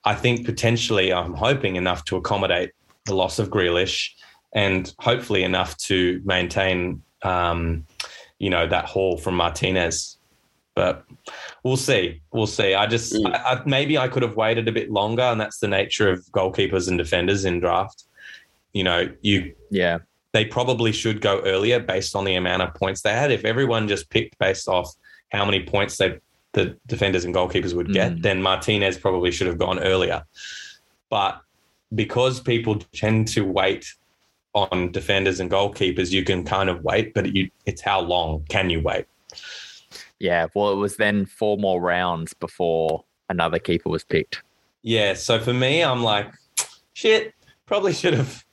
[0.05, 2.71] I think potentially, I'm hoping enough to accommodate
[3.05, 4.11] the loss of Grealish,
[4.53, 7.85] and hopefully enough to maintain, um,
[8.39, 10.13] you know, that haul from Martinez
[10.75, 11.05] but
[11.63, 12.21] we'll see.
[12.31, 12.75] We'll see.
[12.75, 13.33] I just Mm.
[13.33, 16.19] I, I, maybe I could have waited a bit longer, and that's the nature of
[16.27, 18.03] goalkeepers and defenders in draft.
[18.73, 19.97] You know, you Yeah.
[20.33, 23.31] they probably should go earlier based on the amount of points they had.
[23.31, 24.93] If everyone just picked based off
[25.31, 26.19] how many points they
[26.53, 28.21] the defenders and goalkeepers would get, Mm.
[28.21, 30.23] then Martinez probably should have gone earlier.
[31.09, 31.41] But
[31.95, 33.83] because people tend to wait
[34.57, 38.69] on defenders and goalkeepers, you can kind of wait, but you, it's how long can
[38.69, 39.05] you wait?
[40.19, 40.47] Yeah.
[40.55, 44.41] Well, it was then four more rounds before another keeper was picked.
[44.81, 45.13] Yeah.
[45.13, 46.33] So for me, I'm like,
[46.93, 47.33] shit,
[47.65, 48.43] probably should have,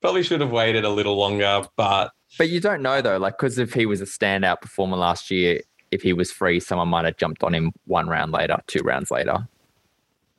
[0.00, 1.64] probably should have waited a little longer.
[1.76, 5.30] But But you don't know though, like because if he was a standout performer last
[5.30, 5.60] year,
[5.90, 9.10] if he was free, someone might have jumped on him one round later, two rounds
[9.10, 9.48] later.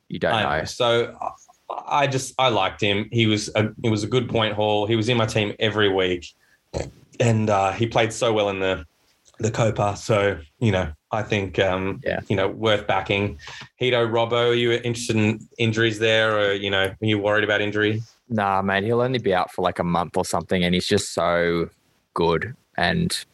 [0.08, 0.58] You don't know.
[0.58, 0.64] know.
[0.64, 1.16] So
[1.70, 3.08] I- just I liked him.
[3.12, 4.86] He was a he was a good point haul.
[4.86, 6.26] He was in my team every week,
[7.20, 8.84] and uh, he played so well in the
[9.38, 9.96] the Copa.
[9.96, 12.20] So you know, I think um, Yeah.
[12.28, 13.38] you know worth backing.
[13.76, 17.60] Hito Robbo, are you interested in injuries there, or you know, are you worried about
[17.60, 18.02] injury?
[18.28, 21.12] Nah, man, he'll only be out for like a month or something, and he's just
[21.14, 21.68] so
[22.14, 23.24] good and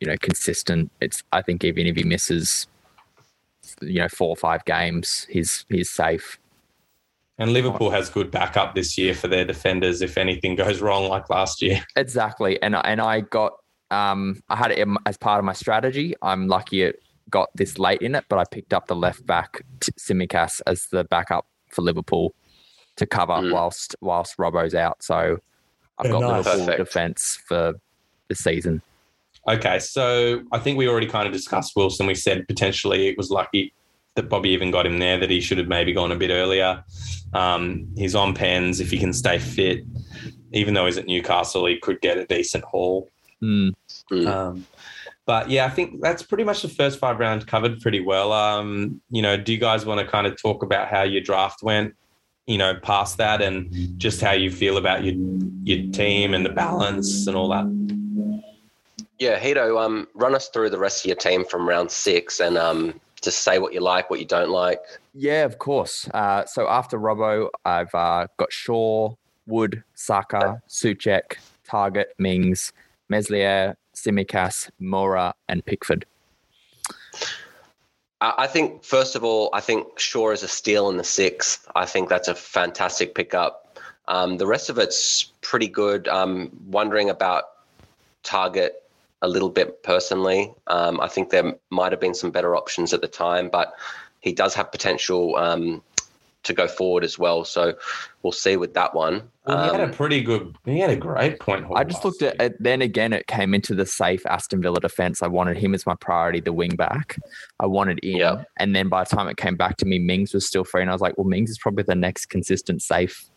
[0.00, 0.90] you know consistent.
[1.00, 2.66] It's I think even if he misses,
[3.80, 6.38] you know, four or five games, he's he's safe.
[7.40, 11.30] And Liverpool has good backup this year for their defenders if anything goes wrong like
[11.30, 11.82] last year.
[11.96, 13.52] Exactly, and and I got
[13.90, 16.14] um I had it as part of my strategy.
[16.22, 19.62] I'm lucky it got this late in it, but I picked up the left back
[19.80, 22.34] T- Tsimikas as the backup for Liverpool
[22.96, 23.52] to cover Mm.
[23.52, 25.02] whilst whilst Robbo's out.
[25.02, 25.38] So
[25.98, 26.44] I've Yeah, got nice.
[26.46, 26.78] Liverpool Perfect.
[26.78, 27.74] defense for
[28.28, 28.82] the season.
[29.46, 32.06] Okay, so I think we already kind of discussed Wilson.
[32.06, 33.72] We said potentially it was lucky
[34.18, 36.84] that Bobby even got him there, that he should have maybe gone a bit earlier.
[37.32, 38.80] Um, he's on pens.
[38.80, 39.84] If he can stay fit,
[40.52, 43.08] even though he's at Newcastle, he could get a decent haul.
[43.42, 43.72] Mm.
[44.26, 44.66] Um,
[45.24, 48.32] but yeah, I think that's pretty much the first five rounds covered pretty well.
[48.32, 51.62] Um, you know, do you guys want to kind of talk about how your draft
[51.62, 51.94] went?
[52.46, 55.14] You know, past that, and just how you feel about your
[55.64, 57.66] your team and the balance and all that.
[59.18, 62.56] Yeah, Hito, um, run us through the rest of your team from round six and
[62.56, 64.80] um, just say what you like, what you don't like.
[65.14, 66.08] Yeah, of course.
[66.12, 69.14] Uh, so after Robbo, I've uh, got Shaw,
[69.46, 71.36] Wood, Saka, Souček,
[71.68, 72.72] Targett, Mings,
[73.08, 76.06] Meslier, Tsimikas, Moura, and Pickford.
[78.20, 81.66] I I think first of all, I think Shaw is a steal in the sixth.
[81.74, 83.78] I think that's a fantastic pickup.
[84.06, 86.08] Um, the rest of it's pretty good.
[86.08, 87.44] Um, wondering about
[88.24, 88.70] Targett
[89.22, 90.52] a little bit personally.
[90.66, 93.72] Um, I think there might have been some better options at the time, but
[94.20, 95.82] he does have potential um,
[96.44, 97.44] to go forward as well.
[97.44, 97.74] So
[98.22, 99.22] we'll see with that one.
[99.44, 100.56] Well, he had Um, a pretty good.
[100.64, 101.66] He had a great point.
[101.74, 102.62] I just looked last at it.
[102.62, 105.22] Then again, it came into the safe Aston Villa defense.
[105.22, 107.18] I wanted him as my priority, the wing back.
[107.58, 108.18] I wanted in.
[108.18, 108.44] Yeah.
[108.56, 110.82] And then by the time it came back to me, Mings was still free.
[110.82, 113.28] And I was like, well, Mings is probably the next consistent safe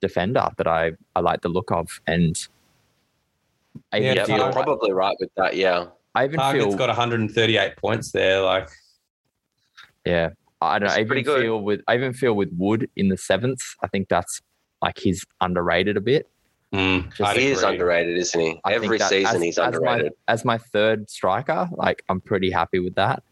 [0.00, 2.00] defender that I, I like the look of.
[2.06, 2.36] And
[3.92, 5.56] I Yeah, feel, you're probably right with that.
[5.56, 5.86] Yeah.
[6.14, 8.40] I even Targett's feel, got 138 points there.
[8.42, 8.68] Like,
[10.04, 10.92] yeah, I don't know.
[10.92, 11.42] It's I even good.
[11.42, 14.40] feel with, I even feel with Wood in the seventh, I think that's
[14.82, 16.28] like he's underrated a bit.
[16.74, 18.60] mm, Just- I'd He is underrated, isn't he?
[18.64, 20.12] I Every season as- he's as underrated.
[20.26, 23.22] My, as my third striker, like I'm pretty happy with that.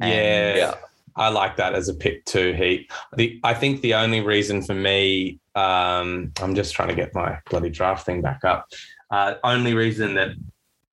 [0.00, 0.74] And- Yeah, Yeah.
[1.16, 2.52] I like that as a pick too.
[2.54, 7.14] He, the I think the only reason for me, um, I'm just trying to get
[7.14, 8.66] my bloody draft thing back up.
[9.10, 10.30] Uh, only reason that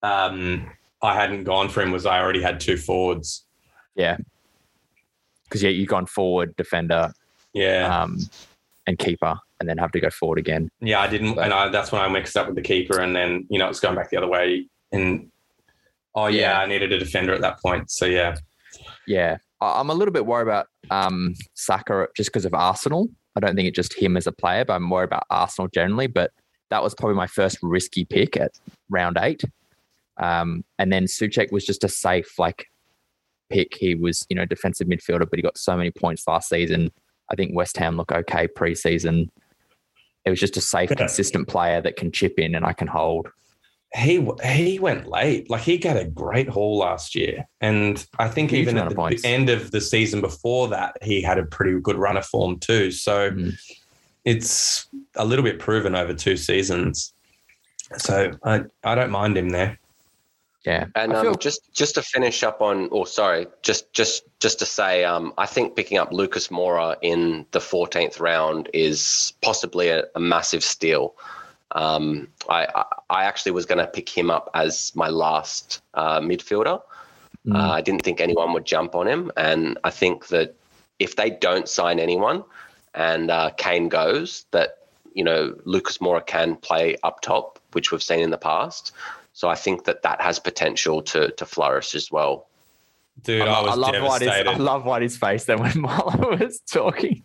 [0.03, 3.45] um, I hadn't gone for him was I already had two forwards.
[3.95, 4.17] Yeah.
[5.43, 7.13] Because yeah, you've gone forward, defender,
[7.53, 8.19] Yeah, um,
[8.85, 10.69] and keeper, and then have to go forward again.
[10.81, 13.45] yeah, I didn't, and I, that's when I mixed up with the keeper, and then
[13.49, 14.67] you know it's going back the other way.
[14.91, 15.31] And
[16.15, 16.59] oh yeah, Yeah.
[16.59, 17.89] I needed a defender at that point.
[17.91, 18.35] So yeah,
[19.05, 23.07] Yeah, I'm a little bit worried about um, Saka just because of Arsenal.
[23.35, 26.07] I don't think it's just him as a player, but I'm worried about Arsenal generally.
[26.07, 26.31] But
[26.69, 28.51] that was probably my first risky pick at
[28.89, 29.43] round eight.
[30.17, 32.65] Um, and then Souček was just a safe like
[33.49, 33.75] pick.
[33.77, 36.91] He was you know defensive midfielder, but he got so many points last season.
[37.31, 39.29] I think West Ham look okay preseason.
[40.25, 43.27] It was just a safe, consistent player that can chip in and I can hold.
[43.95, 45.49] he he went late.
[45.49, 48.95] Like he got a great haul last year, and I think Huge even at the
[48.95, 49.23] points.
[49.23, 52.91] end of the season before that, he had a pretty good run of form too.
[52.91, 53.57] So Mhm.
[54.27, 57.13] It's a little bit proven over two seasons.
[57.95, 59.79] So I I don't mind him there.
[60.65, 64.23] Yeah, And I feel- um, just just to finish up on, or sorry, just just
[64.41, 69.31] just to say, um, I think picking up Lucas Moura in the 14th round is
[69.41, 71.15] possibly a, a massive steal.
[71.71, 76.19] Um, I, I I actually was going to pick him up as my last uh,
[76.19, 76.81] midfielder.
[77.45, 77.55] Mm.
[77.55, 80.53] Uh, I didn't think anyone would jump on him, and I think that
[80.99, 82.43] if they don't sign anyone
[82.97, 84.79] and uh, Kane goes, that
[85.13, 88.91] you know Lucas Moura can play up top, which we've seen in the past.
[89.33, 92.47] So I think that that has potential to to flourish as well.
[93.23, 94.47] Dude, I, I, lo- was I love Whitey's, devastated.
[94.49, 97.23] I love Whitey's face then when Marlo was talking.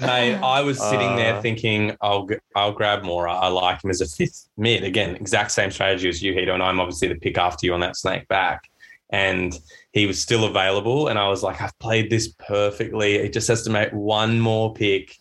[0.00, 3.30] Mate, I was sitting there Uh, thinking, I'll g- I'll grab Moura.
[3.34, 4.82] I like him as a fifth mid.
[4.82, 7.80] Again, exact same strategy as you, Hito, and I'm obviously the pick after you on
[7.80, 8.68] that snake back.
[9.10, 9.56] And
[9.92, 13.14] he was still available, and I was like, I've played this perfectly.
[13.16, 15.14] It just has to make one more pick.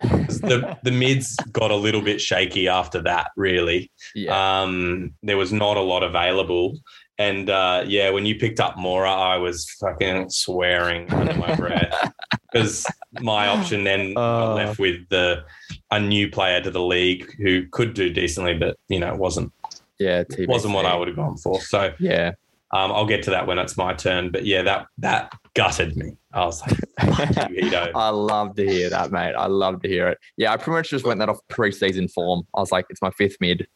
[0.00, 3.90] the the mids got a little bit shaky after that, really.
[4.14, 4.60] Yeah.
[4.62, 6.78] Um, there was not a lot available.
[7.20, 12.12] And uh, yeah, when you picked up Moura, I was fucking swearing under my breath
[12.52, 12.86] because
[13.20, 14.54] my option then got Uh.
[14.54, 15.42] left with the
[15.90, 19.52] a new player to the league who could do decently, but you know, it wasn't
[19.98, 20.22] yeah.
[20.46, 21.60] wasn't what I would have gone for.
[21.60, 22.32] So Yeah.
[22.72, 24.30] Um, I'll get to that when it's my turn.
[24.30, 26.16] But yeah, that that gutted me.
[26.32, 29.34] I was like, you, I love to hear that, mate.
[29.34, 30.18] I love to hear it.
[30.36, 32.42] Yeah, I pretty much just went that off preseason form.
[32.54, 33.66] I was like, it's my fifth mid.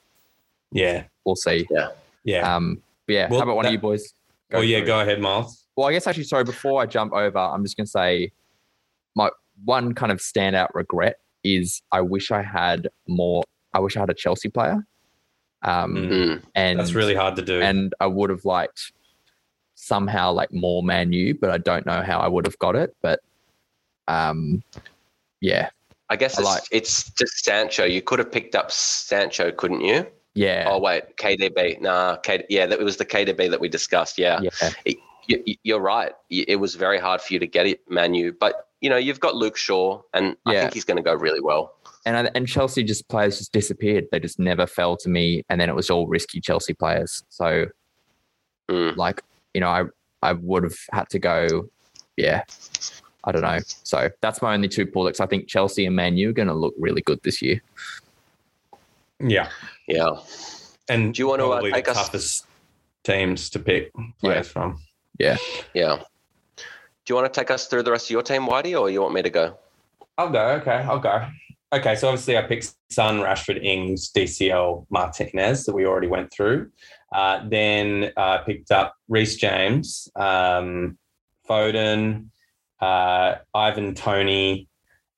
[0.72, 1.66] yeah, We'll see.
[1.70, 1.88] yeah.
[2.24, 2.54] Yeah.
[2.56, 4.12] Um, but yeah, Well, how about one that- of you boys?
[4.50, 4.86] Go well, yeah, through.
[4.86, 5.66] go ahead, Miles.
[5.76, 8.30] Well, I guess actually, sorry, before I jump over, I'm just going to say
[9.16, 9.30] my
[9.64, 14.10] one kind of standout regret is I wish I had more, I wish I had
[14.10, 14.86] a Chelsea player.
[15.62, 16.10] Um, Mm.
[16.10, 16.42] Mm.
[16.54, 17.60] and That's really hard to do.
[17.62, 18.92] and I would have liked
[19.74, 22.94] somehow like more Man U, but I don't know how I would have got it.
[23.02, 23.20] But
[24.08, 24.62] um,
[25.40, 25.70] yeah,
[26.08, 27.84] I guess I it's, like- it's just Sancho.
[27.84, 30.06] You could have picked up Sancho, couldn't you?
[30.34, 31.80] yeah, Oh wait, KDB.
[31.80, 34.18] Nah, K, yeah, that it was the KDB that we discussed.
[34.18, 34.50] Yeah, yeah,
[34.86, 36.12] you, you- you're right.
[36.30, 38.32] It was very hard for you to get it, Man U.
[38.38, 41.40] But you know, you've got Luke Shaw, and I think he's going to go really
[41.40, 41.74] well.
[42.04, 44.06] and I- and Chelsea just players just disappeared.
[44.10, 47.22] They just never fell to me, and then it was all risky Chelsea players.
[47.28, 47.66] So
[48.70, 48.96] Mm.
[48.96, 49.22] like
[49.54, 49.84] you know, I
[50.22, 51.68] I would have had to go,
[52.16, 52.42] yeah.
[53.24, 53.58] I don't know.
[53.84, 55.20] So that's my only two pullbacks.
[55.20, 57.60] I think Chelsea and Man U are going to look really good this year.
[59.20, 59.48] yeah,
[59.86, 60.16] Yeah.
[60.88, 62.46] and Do you want to, uh, take the us- toughest
[63.04, 64.80] teams to pick players from?
[65.18, 65.36] Yeah.
[65.74, 66.02] Yeah.
[66.56, 66.64] Do
[67.08, 69.14] you want to take us through the rest of your team, Whitey, or you want
[69.14, 69.58] me to go?
[70.18, 70.50] I'll go.
[70.60, 71.26] Okay, I'll go.
[71.72, 76.70] Okay, so obviously I picked Son, Rashford, Ings, DCL, Martinez that we already went through.
[77.12, 80.98] Uh, then I picked up Reece James, um,
[81.48, 82.26] Foden,
[82.80, 84.68] uh, Ivan Toney,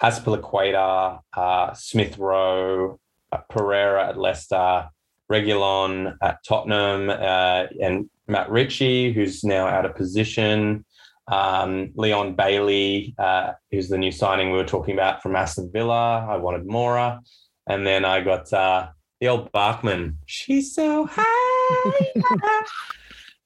[0.00, 3.00] Azpilicueta, uh, Smith Rowe,
[3.32, 4.88] uh, Pereira at Leicester,
[5.30, 10.84] Reguilon at Tottenham, uh, and Matt Ritchie, who's now out of position.
[11.28, 16.26] Um, Leon Bailey, uh, who's the new signing we were talking about from Aston Villa.
[16.28, 17.20] I wanted Moura.
[17.66, 18.88] And then I got uh,
[19.20, 20.18] the old Bachmann.
[20.26, 22.62] She's so high.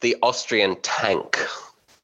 [0.00, 1.44] The Austrian tank.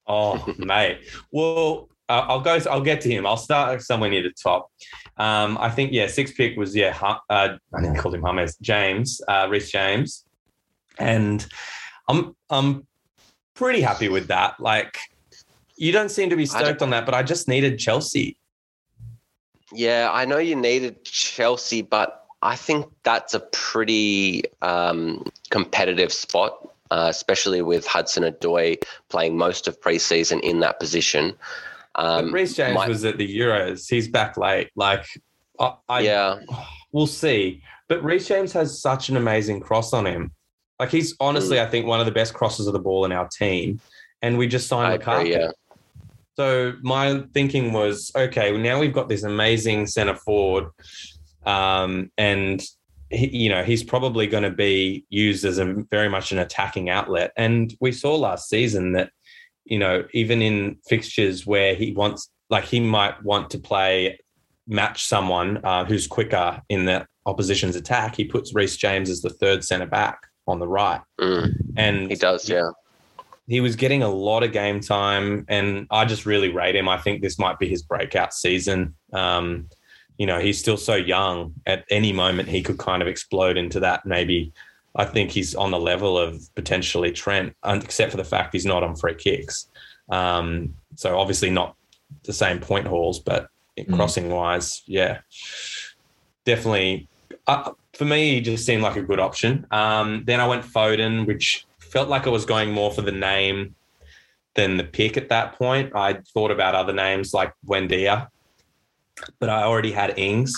[0.08, 0.98] oh, mate.
[1.30, 2.58] Well, uh, I'll go.
[2.70, 3.24] I'll get to him.
[3.24, 4.68] I'll start somewhere near the top.
[5.16, 6.96] Um, I think yeah, six pick was yeah.
[7.00, 8.56] Uh, I didn't call him James.
[8.56, 10.24] James, uh, Reece James,
[10.98, 11.46] and
[12.08, 12.86] I'm I'm
[13.54, 14.58] pretty happy with that.
[14.60, 14.98] Like,
[15.76, 18.36] you don't seem to be stoked on that, but I just needed Chelsea.
[19.72, 26.68] Yeah, I know you needed Chelsea, but I think that's a pretty um, competitive spot,
[26.90, 31.34] uh, especially with Hudson-Odoi playing most of preseason in that position.
[31.94, 33.88] But Um, Reece James my- was at the Euros.
[33.88, 34.70] He's back late.
[34.76, 35.06] Like,
[35.58, 36.40] I, I yeah,
[36.92, 37.62] we'll see.
[37.88, 40.32] But Reece James has such an amazing cross on him.
[40.78, 43.28] Like he's honestly, I think, one of the best crosses of the ball in our
[43.28, 43.80] team.
[44.22, 45.14] And we just I signed agree.
[45.14, 45.30] Lukaku.
[45.30, 45.50] Yeah,
[46.36, 50.70] So my thinking was, okay, well, now we've got this amazing centre forward,
[51.46, 52.62] um, and
[53.10, 56.88] he, you know he's probably going to be used as a very much an attacking
[56.88, 57.32] outlet.
[57.36, 59.10] And we saw last season that,
[59.64, 64.18] you know, even in fixtures where he wants, like he might want to play,
[64.66, 69.30] match someone uh, who's quicker in the opposition's attack, he puts Reece James as the
[69.30, 72.48] third centre back on the right, Mm, and he does.
[72.48, 72.70] Yeah,
[73.46, 76.88] he was getting a lot of game time, and I just really rate him.
[76.88, 78.94] I think this might be his breakout season.
[79.12, 79.68] Um,
[80.18, 81.54] you know, he's still so young.
[81.66, 84.06] At any moment, he could kind of explode into that.
[84.06, 84.52] Maybe
[84.94, 88.82] I think he's on the level of potentially Trent, except for the fact he's not
[88.84, 89.68] on free kicks.
[90.08, 91.74] Um, so obviously not
[92.22, 93.96] the same point hauls, but Mm.
[93.96, 95.18] crossing wise, yeah,
[96.44, 97.08] definitely.
[97.48, 99.66] Uh, for me, he just seemed like a good option.
[99.70, 103.74] Um, then I went Foden, which felt like I was going more for the name
[104.54, 105.92] than the pick at that point.
[105.94, 108.28] I thought about other names like Buendia,
[109.38, 110.54] but I already had Ings.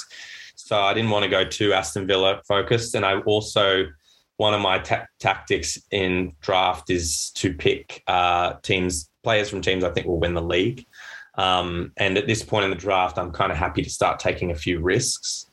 [0.54, 2.94] So I didn't want to go too Aston Villa focused.
[2.94, 3.86] And I also,
[4.36, 9.84] one of my ta- tactics in draft is to pick uh, teams, players from teams
[9.84, 10.86] I think will win the league.
[11.36, 14.50] Um, and at this point in the draft, I'm kind of happy to start taking
[14.50, 15.45] a few risks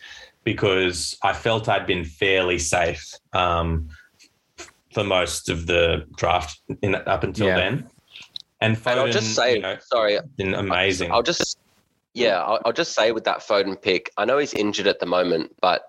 [0.43, 3.89] because I felt I'd been fairly safe um,
[4.93, 7.55] for most of the draft in, up until Yeah.
[7.55, 7.89] then.
[8.61, 11.11] And Foden, and I'll just say, you know, sorry, been amazing.
[11.11, 11.57] I'll just,
[12.13, 15.05] yeah, I'll, I'll just say with that Foden pick, I know he's injured at the
[15.05, 15.83] moment, but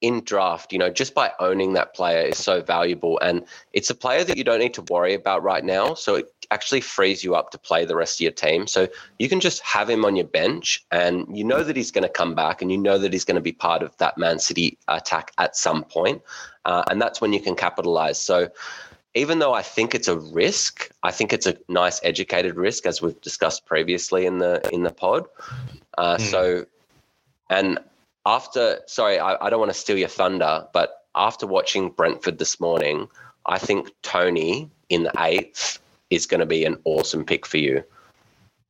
[0.00, 3.18] in draft, you know, just by owning that player is so valuable.
[3.20, 5.94] And it's a player that you don't need to worry about right now.
[5.94, 8.66] So it actually frees you up to play the rest of your team.
[8.66, 8.88] So
[9.18, 12.08] you can just have him on your bench and you know that he's going to
[12.08, 14.78] come back and you know that he's going to be part of that Man City
[14.88, 16.22] attack at some point.
[16.64, 18.20] Uh, and that's when you can capitalize.
[18.20, 18.48] So
[19.14, 23.02] even though I think it's a risk, I think it's a nice educated risk, as
[23.02, 25.26] we've discussed previously in the in the pod.
[25.96, 26.24] Uh, Hmm.
[26.24, 26.66] So,
[27.50, 27.78] and
[28.24, 32.60] after, sorry, I, I don't want to steal your thunder, but after watching Brentford this
[32.60, 33.08] morning,
[33.46, 35.80] I think Toney in the eighth
[36.10, 37.82] is going to be an awesome pick for you.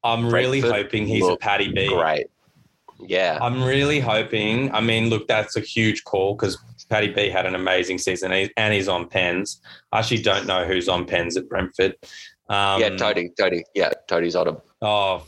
[0.04, 1.88] I'm really hoping he's a Paddy B.
[1.88, 2.28] Great,
[3.00, 4.72] yeah, I'm really hoping.
[4.72, 6.58] I mean, look, that's a huge call because
[6.88, 9.60] Paddy B had an amazing season and he's on pens.
[9.92, 11.96] I actually don't know who's on pens at Brentford.
[12.48, 14.56] Um, yeah, Toney, Toney, yeah, Toney's on him.
[14.80, 15.26] Oh,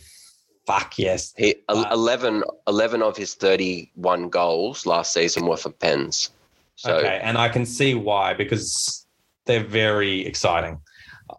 [0.67, 1.35] fuck yes.
[1.37, 6.31] He Uh, 11, 11 of his thirty-one goals last season were for pens.
[6.77, 9.07] So okay, and I can see why because
[9.45, 10.81] they're very exciting.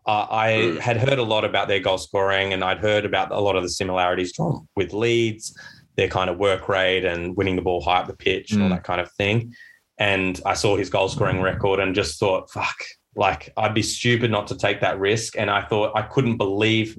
[0.06, 0.80] Uh, I Mm.
[0.80, 3.64] had heard a lot about their goal scoring, and I'd heard about a lot of
[3.64, 5.58] the similarities from with Leeds,
[5.98, 8.70] their kind of work rate and winning the ball high up the pitch and all
[8.70, 8.74] Mm.
[8.74, 9.54] that kind of thing.
[9.98, 12.84] And I saw his goal scoring record and just thought, fuck,
[13.16, 15.38] like I'd be stupid not to take that risk.
[15.38, 16.98] And I thought I couldn't believe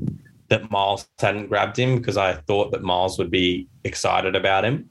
[0.48, 4.90] that Miles hadn't grabbed him because I thought that Miles would be excited about him.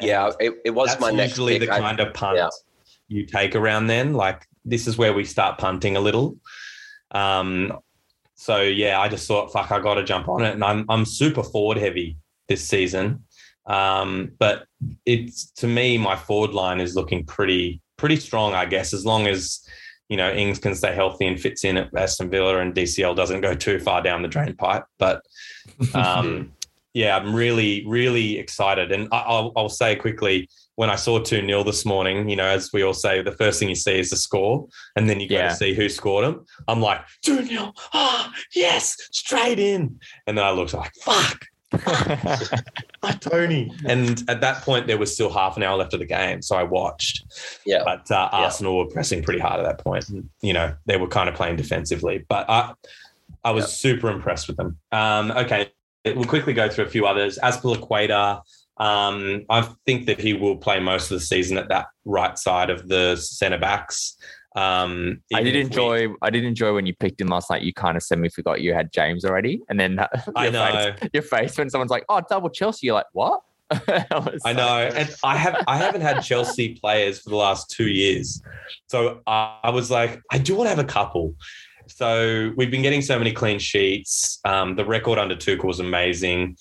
[0.00, 1.68] yeah, it, it was my next usually pick.
[1.68, 2.48] the I- kind of punt yeah.
[3.08, 4.12] you take around then.
[4.14, 6.36] Like this is where we start punting a little.
[7.10, 7.78] Um,
[8.34, 11.04] so yeah, I just thought, fuck, I got to jump on it, and I'm I'm
[11.04, 12.16] super forward heavy
[12.48, 13.24] this season.
[13.66, 14.66] Um, but
[15.04, 19.26] it's to me, my forward line is looking pretty pretty strong, I guess, as long
[19.26, 19.66] as
[20.08, 23.40] you know Ings can stay healthy and fits in at Aston Villa and DCL doesn't
[23.40, 24.84] go too far down the drain pipe.
[24.98, 25.22] But
[25.94, 26.52] um,
[26.94, 28.92] yeah, I'm really, really excited.
[28.92, 32.46] And I- I'll, I'll say quickly, when I saw 2 0 this morning, you know,
[32.46, 35.28] as we all say, the first thing you see is the score, and then you
[35.28, 35.48] go Yeah.
[35.48, 36.44] to see who scored them.
[36.68, 37.72] I'm like, 2 0.
[37.92, 39.98] Ah, yes, straight in.
[40.26, 41.46] And then I looked like, fuck,
[43.02, 43.72] my Toney.
[43.86, 46.42] And at that point, there was still half an hour left of the game.
[46.42, 47.24] So I watched.
[47.64, 47.82] Yeah.
[47.84, 50.04] But uh, Arsenal were pressing pretty hard at that point.
[50.42, 52.24] You know, they were kind of playing defensively.
[52.28, 52.72] But I,
[53.44, 54.78] I was super impressed with them.
[54.92, 55.72] Um, okay.
[56.04, 57.36] We'll quickly go through a few others.
[57.42, 58.40] Azpilicueta,
[58.78, 62.70] um, I think that he will play most of the season at that right side
[62.70, 64.16] of the centre backs.
[64.54, 66.08] Um, I did if we- enjoy.
[66.22, 67.62] I did enjoy when you picked him last night.
[67.62, 69.92] You kind of semi forgot you had James already, and then
[70.26, 70.94] your I know.
[70.98, 74.78] Face, your face when someone's like, "Oh, double Chelsea," you're like, "What?" I, I know,
[74.94, 78.40] and I have I haven't had Chelsea players for the last two years,
[78.86, 81.34] so I, I was like, I do want to have a couple.
[81.88, 84.40] So we've been getting so many clean sheets.
[84.44, 86.56] Um, the record under Tuchel was amazing.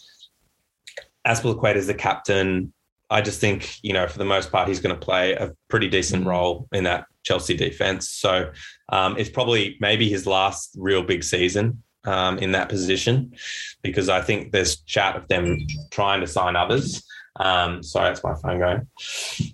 [1.26, 2.72] Azpilicueta is the captain.
[3.10, 5.88] I just think you know for the most part he's going to play a pretty
[5.90, 6.28] decent Mm.
[6.28, 8.10] role in that Chelsea defense.
[8.10, 8.52] So
[8.90, 13.34] um, it's probably maybe his last real big season um, in that position
[13.82, 15.58] because I think there's chat of them
[15.92, 17.04] trying to sign others.
[17.38, 18.88] Um, sorry, that's my phone going.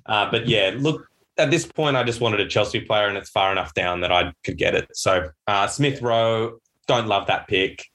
[0.06, 1.08] Uh, but yeah, look,
[1.38, 4.12] at this point, I just wanted a Chelsea player, and it's far enough down that
[4.12, 4.90] I could get it.
[4.94, 7.91] So uh, Smith Rowe, don't love that pick.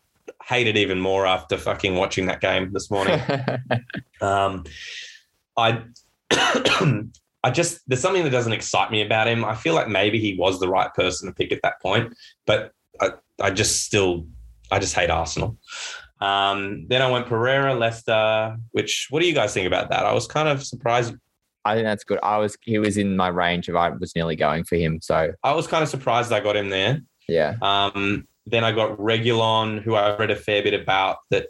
[0.46, 3.20] Hate it even more after fucking watching that game this morning.
[4.20, 4.64] Um,
[5.58, 5.82] I,
[7.42, 9.44] I just there's something that doesn't excite me about him.
[9.44, 12.14] I feel like maybe he was the right person to pick at that point,
[12.46, 14.26] but I, I just still,
[14.70, 15.58] I just hate Arsenal.
[16.20, 18.56] Um, then I went Pereira, Leicester.
[18.72, 20.06] Which, what do you guys think about that?
[20.06, 21.14] I was kind of surprised.
[21.64, 22.18] I think that's good.
[22.22, 22.56] I was.
[22.62, 23.76] He was in my range of.
[23.76, 25.00] I was nearly going for him.
[25.02, 27.02] So I was kind of surprised I got him there.
[27.28, 31.18] yeah, Um, then I got Reguilon, who I read a fair bit about.
[31.30, 31.48] That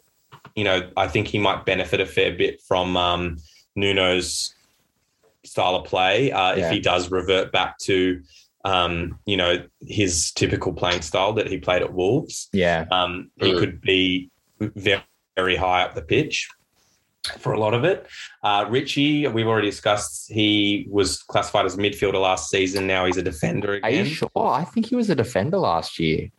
[0.55, 3.37] you know, I think he might benefit a fair bit from um,
[3.77, 4.55] Nuno's
[5.45, 6.67] style of play uh, Yeah.
[6.67, 8.21] if he does revert back to
[8.65, 12.49] um, you know his typical playing style that he played at Wolves.
[12.53, 13.59] yeah, Um, he Mm.
[13.59, 14.31] could be
[14.61, 15.03] very,
[15.37, 16.49] very high up the pitch
[17.39, 18.07] for a lot of it.
[18.43, 20.33] Uh, Richie, we've already discussed.
[20.33, 22.87] He was classified as midfielder last season.
[22.87, 23.85] Now he's a defender again.
[23.93, 24.31] Are you sure?
[24.37, 26.31] I think he was a defender last year.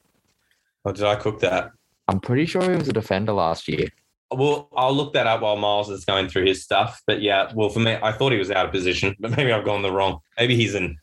[0.88, 1.72] Or did I cook that?
[2.08, 3.90] I'm pretty sure he was a defender last year.
[4.32, 7.02] Well, I'll look that up while Miles is going through his stuff.
[7.06, 9.66] But yeah, well, for me, I thought he was out of position, but maybe I've
[9.66, 10.20] gone the wrong.
[10.40, 10.98] Maybe he's in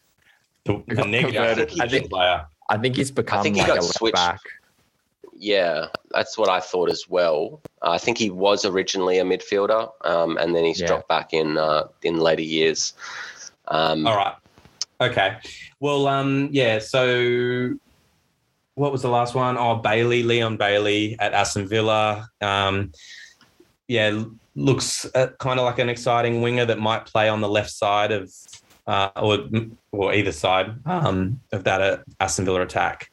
[0.65, 1.81] the, the Got negative converted.
[1.83, 2.47] I think- player.
[2.71, 4.15] I think he's become I think he like got a left switched.
[4.15, 4.41] back.
[5.37, 7.61] Yeah, that's what I thought as well.
[7.83, 10.87] Uh, I think he was originally a midfielder, um, and then he's Yeah.
[10.87, 12.95] dropped back in uh, in later years.
[13.69, 14.35] Um, All right.
[15.03, 15.37] Okay.
[15.81, 16.79] Well, um, yeah.
[16.79, 17.75] So,
[18.75, 19.57] what was the last one?
[19.57, 22.29] Oh, Bailey, Leon Bailey at Aston Villa.
[22.41, 22.93] Um,
[23.89, 27.71] yeah, looks uh, kind of like an exciting winger that might play on the left
[27.71, 28.33] side of,
[28.87, 29.47] uh, or
[29.93, 33.11] or either side um, of that uh, Aston Villa attack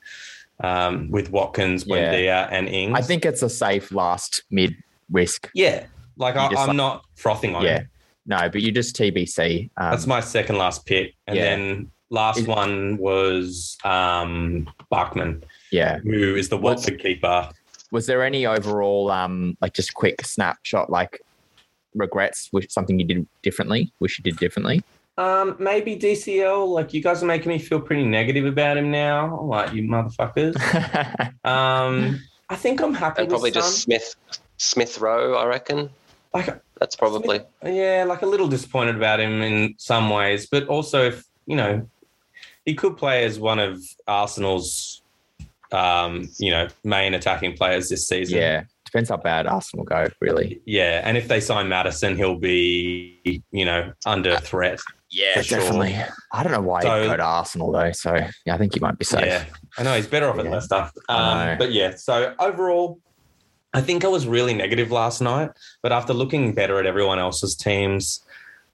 [0.64, 1.96] um, with Watkins, Yeah.
[2.14, 2.98] Buendia, and Ings.
[2.98, 4.76] I think it's a safe last mid
[5.12, 5.50] risk.
[5.54, 5.86] Yeah,
[6.18, 7.78] like I, just- I'm not frothing on Yeah.
[7.82, 7.88] it.
[8.28, 9.72] No, but you just TBC.
[9.78, 11.44] Um, That's my second last pick, and Yeah.
[11.56, 16.00] then last Is- one was um, Bachmann, yeah.
[16.00, 17.50] who is the What's- Watford keeper.
[17.92, 21.20] Was there any overall, um, like just quick snapshot, like
[21.94, 24.82] regrets, which something you did differently, wish you did differently?
[25.18, 26.70] Um, maybe DCL.
[26.70, 29.42] Like you guys are making me feel pretty negative about him now.
[29.42, 30.56] Like you motherfuckers.
[31.44, 33.82] Um, I think I'm happy and probably with just some.
[33.82, 34.16] Smith
[34.58, 35.90] Smith Rowe, I reckon.
[36.34, 41.08] Like That's probably yeah, like a little disappointed about him in some ways, but also
[41.08, 41.90] if you know
[42.64, 45.01] he could play as one of Arsenal's
[45.72, 48.38] um, you know main attacking players this season.
[48.38, 48.64] yeah.
[48.86, 50.62] Depends how bad Arsenal go, really.
[50.66, 54.82] Yeah, and if they sign Maddison, he'll be, you know, under threat.
[55.10, 55.60] Yeah, For sure.
[55.60, 55.98] definitely.
[56.34, 57.94] I don't know why So- he'd go to Arsenal though.
[57.94, 58.16] So
[58.46, 59.26] yeah, I think he might be safe.
[59.26, 59.46] Yeah,
[59.78, 60.52] I know he's better off at Yeah.
[60.52, 60.90] Leicester.
[61.08, 61.52] I.
[61.54, 63.00] Um, but yeah, so overall,
[63.74, 65.52] I think I was really negative last night.
[65.82, 68.22] But after looking better at everyone else's teams,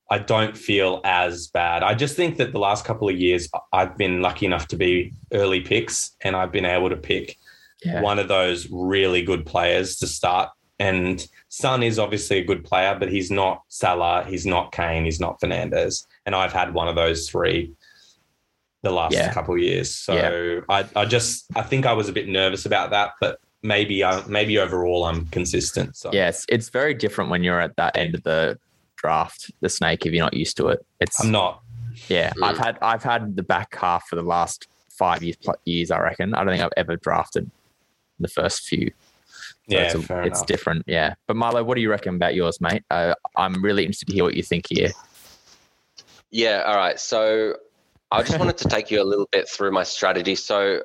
[0.10, 1.84] I don't feel as bad.
[1.84, 5.12] I just think that the last couple of years, I've been lucky enough to be
[5.34, 7.38] early picks, and I've been able to pick
[7.84, 8.02] Yeah.
[8.02, 10.50] one of those really good players to start.
[10.80, 15.20] And Son is obviously a good player, but he's not Salah, he's not Kane, he's
[15.20, 16.06] not Fernandes.
[16.26, 17.72] And I've had one of those three
[18.84, 19.34] the last Yeah.
[19.34, 19.94] couple of years.
[19.94, 20.62] So Yeah.
[20.70, 24.24] I, I just I think I was a bit nervous about that, but maybe I,
[24.28, 25.96] maybe overall I'm consistent.
[25.98, 28.58] So Yes, it's very different when you're at that end of the
[28.98, 30.86] draft, the snake, if you're not used to it.
[31.00, 31.62] It's I'm not.
[32.10, 32.32] yeah.
[32.34, 32.44] Mm.
[32.44, 36.34] I've had I've had the back half for the last five years years, I reckon.
[36.34, 37.50] I don't think I've ever drafted
[38.20, 38.90] the first few.
[38.90, 40.84] So Yeah, it's, a- fair it's different.
[40.88, 41.14] Yeah.
[41.28, 42.84] But Marlo, what do you reckon about yours, mate?
[42.90, 44.92] Uh, I'm really interested to hear what you think here.
[46.32, 47.00] Yeah, all right.
[47.00, 47.56] So
[48.12, 50.36] I just wanted to take you a little bit through my strategy.
[50.36, 50.84] So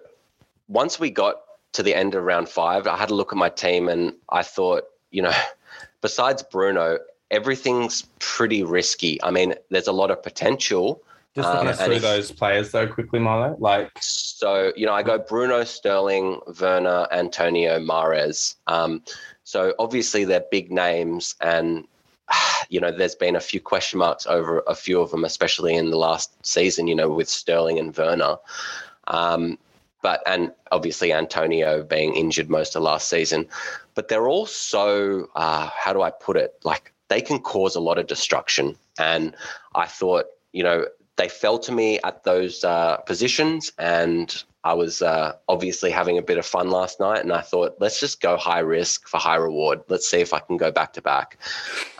[0.68, 1.36] once we got
[1.72, 4.43] to the end of round five, I had a look at my team and I
[4.43, 5.32] thought, you know,
[6.01, 6.98] besides Bruno,
[7.32, 9.20] everything's pretty risky.
[9.22, 11.02] I mean, there's a lot of potential.
[11.34, 13.56] Just Um, us through if- those players though, quickly, Milo.
[13.59, 18.56] Like, So, you know, I go Bruno, Sterling, Werner, Antonio, Mahrez.
[18.66, 19.02] Um,
[19.44, 21.88] so obviously they're big names and
[22.68, 25.90] you know, there's been a few question marks over a few of them, especially in
[25.90, 28.36] the last season, you know, with Sterling and Werner.
[29.06, 29.59] Um,
[30.02, 33.46] but and obviously Antonio being injured most of last season.
[33.94, 36.54] But they're all so uh, how do I put it?
[36.64, 38.74] Like they can cause a lot of destruction.
[38.98, 39.36] And
[39.74, 40.86] I thought, you know,
[41.16, 46.22] they fell to me at those uh, positions, and I was uh, obviously having a
[46.22, 47.20] bit of fun last night.
[47.20, 49.82] And I thought, let's just go high risk for high reward.
[49.89, 51.39] Let's see if I can go back to back.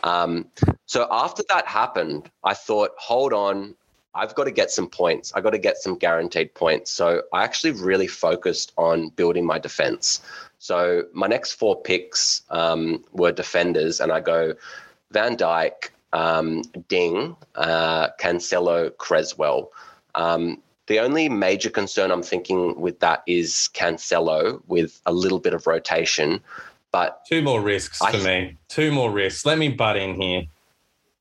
[0.03, 0.47] Um,
[0.87, 3.75] so after that happened, I thought, hold on,
[4.15, 5.31] I've got to get some points.
[5.35, 6.89] I got to get some guaranteed points.
[6.89, 10.21] So I actually really focused on building my defense.
[10.57, 14.55] So my next four picks um, were defenders, and I go
[15.13, 19.71] Van Dijk, um, Digne, uh, Cancelo, Creswell.
[20.15, 25.53] Um, the only major concern I'm thinking with that is Cancelo with a little bit
[25.53, 26.41] of rotation.
[26.91, 28.57] But two more risks I- for me.
[28.67, 29.45] Two more risks.
[29.45, 30.43] Let me butt in here.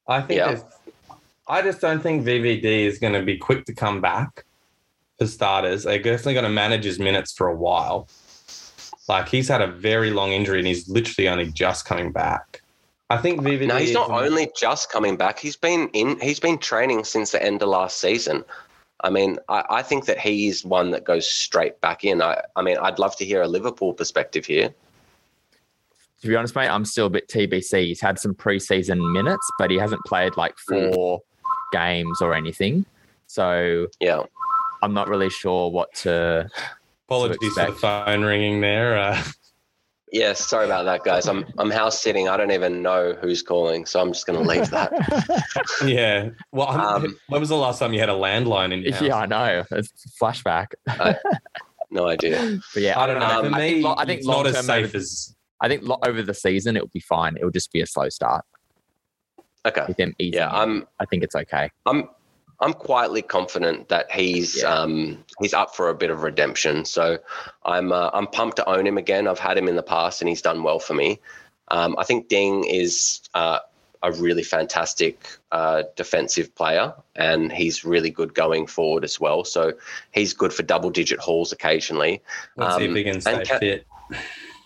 [0.08, 0.60] I think Yeah.
[1.46, 4.44] I just don't think VVD is going to be quick to come back.
[5.18, 8.08] For starters, they're definitely going to manage his minutes for a while.
[9.08, 12.61] Like he's had a very long injury and he's literally only just coming back.
[13.12, 13.66] I think VVD.
[13.68, 15.38] no, he's is- not only just coming back.
[15.38, 16.18] He's been in.
[16.20, 18.44] He's been training since the end of last season.
[19.04, 22.22] I mean, I, I think that he's one that goes straight back in.
[22.22, 24.72] I, I mean, I'd love to hear a Liverpool perspective here.
[26.20, 27.86] To be honest, mate, I'm still a bit TBC.
[27.86, 30.94] He's had some preseason minutes, but he hasn't played like Mm.
[30.94, 31.20] four
[31.72, 32.86] games or anything.
[33.26, 34.22] So Yeah.
[34.82, 36.48] I'm not really sure what to.
[37.08, 38.96] Apologies for the phone ringing there.
[38.96, 39.22] Uh,
[40.12, 41.26] Yeah, sorry about that, guys.
[41.26, 42.28] I'm I'm house sitting.
[42.28, 44.92] I don't even know who's calling, so I'm just going to leave that.
[45.86, 46.28] yeah.
[46.52, 48.82] Well, I'm- Um, when was the last time you had a landline in?
[49.04, 49.64] yeah, I know.
[49.70, 50.66] It's a flashback.
[51.94, 52.58] No idea.
[52.72, 53.26] But yeah, I don't know.
[53.26, 54.96] Um, For I me, think, lo- I think it's not long as term, safe over,
[54.96, 55.36] as.
[55.60, 57.36] I think lo- over the season, it'll be fine.
[57.36, 58.46] It'll just be a slow start
[59.66, 59.84] Okay.
[59.86, 60.38] with him easing.
[60.40, 60.48] Yeah.
[60.50, 61.68] I'm I think it's okay.
[61.84, 62.08] I'm
[62.62, 64.72] I'm quietly confident that he's Yeah.
[64.72, 66.84] um, he's up for a bit of redemption.
[66.84, 67.18] So
[67.64, 69.26] I'm uh, I'm pumped to own him again.
[69.26, 71.18] I've had him in the past and he's done well for me.
[71.68, 73.58] Um, I think Digne is uh,
[74.02, 79.44] a really fantastic uh, defensive player and he's really good going forward as well.
[79.44, 79.72] So
[80.12, 82.20] he's good for double digit hauls occasionally
[82.56, 83.86] Let's see if um, he can stay and fit.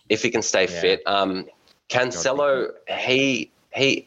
[0.09, 0.81] if he can stay Yeah.
[0.81, 1.03] fit.
[1.07, 1.47] Um,
[1.89, 4.07] Cancelo, he he,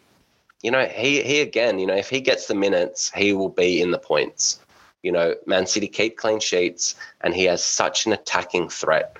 [0.61, 3.81] you know, he he again, you know, if he gets the minutes, he will be
[3.81, 4.59] in the points.
[5.03, 9.15] You know, Man City keep clean sheets, and he has such an attacking threat.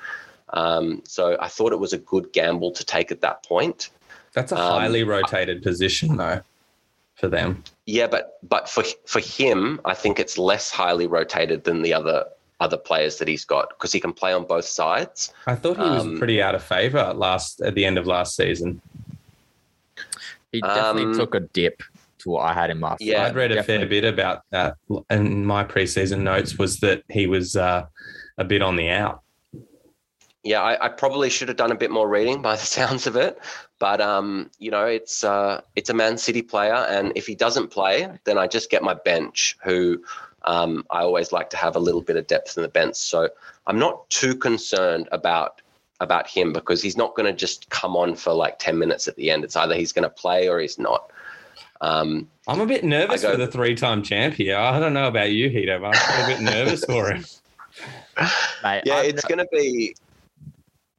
[0.50, 3.90] Um, so I thought it was a good gamble to take at that point.
[4.34, 6.42] That's a um, highly rotated position, though,
[7.16, 7.64] for them.
[7.86, 12.26] Yeah, but but for for him, I think it's less highly rotated than the other
[12.60, 15.34] other players that he's got because he can play on both sides.
[15.48, 18.36] I thought he was Um, pretty out of favor last at the end of last
[18.36, 18.82] season.
[20.52, 21.84] He definitely Um, took a dip
[22.20, 23.02] to what I had him last.
[23.02, 24.76] Yeah, I'd read a fair bit about that,
[25.10, 27.86] and my preseason notes was that he was uh,
[28.38, 29.22] a bit on the out.
[30.44, 33.16] Yeah, I, I probably should have done a bit more reading by the sounds of
[33.16, 33.40] it,
[33.78, 37.70] but um, you know, it's uh, it's a Man City player, and if he doesn't
[37.70, 40.04] play, then I just get my bench, who
[40.44, 42.96] um, I always like to have a little bit of depth in the bench.
[42.96, 43.30] So
[43.68, 45.62] I'm not too concerned about
[46.00, 49.16] about him because he's not going to just come on for like ten minutes at
[49.16, 49.44] the end.
[49.44, 51.12] It's either he's going to play or he's not.
[51.82, 54.58] Um, I'm a bit nervous go- for the three-time champ here.
[54.58, 57.26] I don't know about you, Hito, but I'm a bit nervous for him.
[58.64, 59.96] Mate, yeah, I'm it's going to be.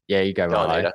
[0.09, 0.21] yeah.
[0.23, 0.93] You go, Go on,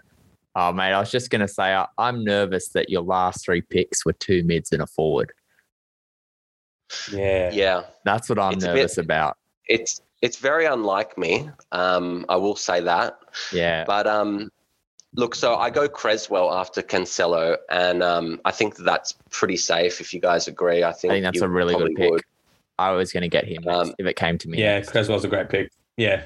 [0.57, 4.05] Oh, mate, I was just gonna say I, I'm nervous that your last three picks
[4.05, 5.33] were two mids and a forward.
[7.11, 7.51] Yeah.
[7.51, 9.37] Yeah, That's what I'm It's a bit- nervous about.
[9.67, 11.49] it's it's very unlike me.
[11.71, 13.19] Um, I will say that.
[13.51, 14.49] Yeah, But um,
[15.13, 20.01] look, so I go Creswell after Cancelo, and um, I think that's pretty safe.
[20.01, 22.11] If you guys agree, I I think think that's a really good pick.
[22.11, 22.21] would.
[22.77, 24.57] I was gonna get him Um, if it came to me.
[24.59, 24.89] Yeah, next.
[24.91, 25.71] Creswell's a great pick.
[25.97, 26.23] Yeah,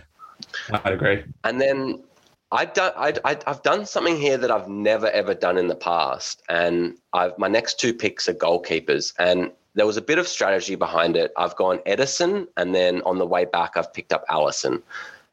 [0.72, 1.24] I'd agree.
[1.44, 2.04] And then
[2.52, 5.76] I've done I, I, I've done something here that I've never ever done in the
[5.76, 10.28] past, and I've my next two picks are goalkeepers, and there was a bit of
[10.28, 11.32] strategy behind it.
[11.38, 14.82] I've gone Ederson, and then on the way back, I've picked up Alisson,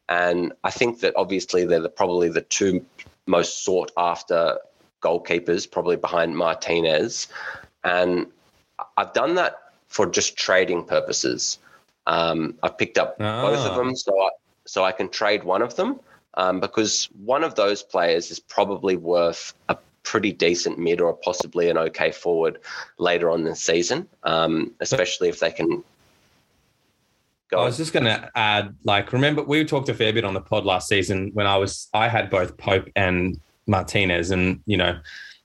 [0.09, 2.85] and I think that obviously they're the, probably the two
[3.25, 4.57] most sought after
[5.01, 7.27] goalkeepers, probably behind Martinez,
[7.83, 8.27] and
[8.95, 11.59] I've done that for just trading purposes.
[12.05, 13.77] Um, I picked up both of Ah.
[13.77, 14.29] them, so I,
[14.65, 15.99] so I can trade one of them
[16.35, 19.77] um, because one of those players is probably worth a
[20.07, 22.59] pretty decent mid or possibly an okay forward
[22.97, 25.83] later on in the season, um, especially if they can.
[27.49, 27.65] Go I on.
[27.67, 30.65] was just going to add, like, remember we talked a fair bit on the pod
[30.65, 34.97] last season when I was, I had both Pope and Martinez, and you know,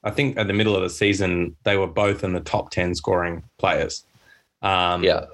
[0.05, 2.95] I think at the middle of the season they were both in the top ten
[2.95, 4.05] scoring players.
[4.63, 5.27] Um, yeah,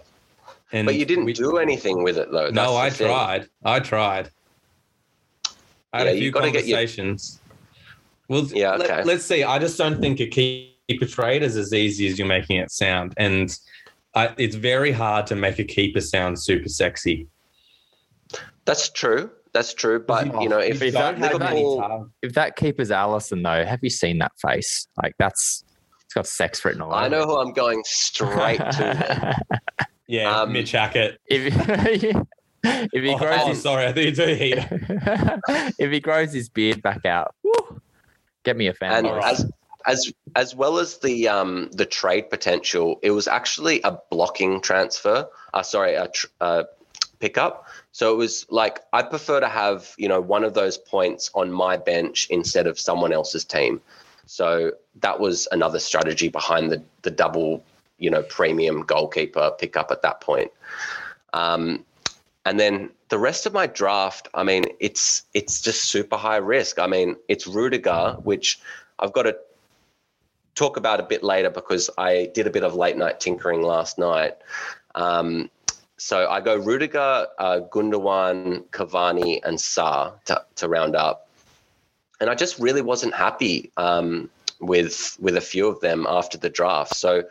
[0.72, 2.48] and but you didn't we- do anything with it though.
[2.48, 3.48] No, I tried.
[3.62, 4.30] I tried.
[5.92, 7.40] I had Yeah, a few conversations.
[8.28, 9.02] Well, Yeah, okay.
[9.04, 9.42] let, us see.
[9.44, 13.14] I just don't think a keeper trade is as easy as you're making it sound,
[13.16, 13.56] and
[14.14, 17.26] I, it's very hard to make a keeper sound super sexy.
[18.64, 19.30] That's true.
[19.54, 19.98] That's true.
[20.06, 24.18] But you know, if If that- Liverpool, If that keeper's Alisson, though, have you seen
[24.18, 24.86] that face?
[25.02, 25.64] Like that's
[26.04, 27.00] it's got sex written all over.
[27.02, 27.04] It.
[27.04, 29.36] I know who I'm going straight to.
[30.10, 31.20] Yeah, Um, Mitch Hackett.
[31.26, 31.52] if
[32.64, 34.56] if he Oh, grows oh, his sorry, I think you do heat.
[35.78, 37.78] if he grows his beard back out, whew,
[38.48, 39.06] get me a fan.
[39.06, 39.46] and as
[39.86, 45.28] as as well as the um the trade potential, it was actually a blocking transfer.
[45.54, 46.64] Uh, sorry, a tr- uh,
[47.20, 47.66] pickup.
[47.92, 51.52] So it was like I prefer to have you know one of those points on
[51.52, 53.80] my bench instead of someone else's team.
[54.26, 57.64] So that was another strategy behind the the double
[57.98, 60.50] you know premium goalkeeper pickup at that point.
[61.32, 61.84] Um,
[62.48, 66.78] and then the rest of my draft, I mean, it's it's just super high risk.
[66.78, 68.58] I mean, it's Rudiger, which
[68.98, 69.36] I've got to
[70.54, 73.98] talk about a bit later because I did a bit of late night tinkering last
[73.98, 74.38] night.
[74.94, 75.50] Um,
[75.98, 81.28] so I go Rudiger, uh, Gundogan, Cavani, and Sa to, to round up,
[82.18, 86.48] and I just really wasn't happy um, with with a few of them after the
[86.48, 86.96] draft.
[86.96, 87.24] So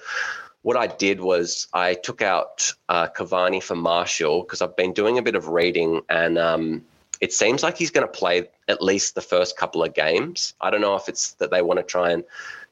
[0.62, 5.18] what I did was I took out uh, Cavani for Marshall because I've been doing
[5.18, 6.84] a bit of reading and um,
[7.22, 10.54] it seems like he's going to play at least the first couple of games.
[10.62, 12.24] I don't know if it's that they want to try and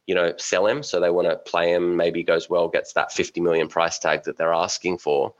[0.08, 1.96] you know sell him, so they want to play him.
[1.96, 5.34] Maybe goes well, gets that 50 million price tag that they're asking for.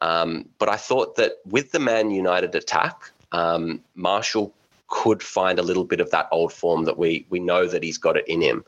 [0.00, 4.52] Um, but I thought that with the Man United attack, um, Marshall
[4.88, 7.98] could find a little bit of that old form that we we know that he's
[7.98, 8.64] got it in him.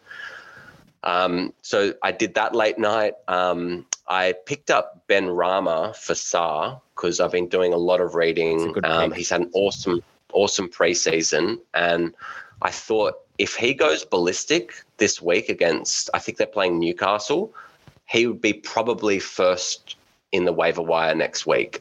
[1.04, 3.14] Um, so I did that late night.
[3.28, 8.74] Um, I picked up Benrahma for Sa because I've been doing a lot of reading.
[8.84, 10.02] Um, he's had an awesome,
[10.32, 12.14] awesome preseason, and
[12.62, 17.52] I thought if he goes ballistic this week against, I think they're playing Newcastle,
[18.06, 19.96] he would be probably first
[20.30, 21.80] in the waiver wire next week.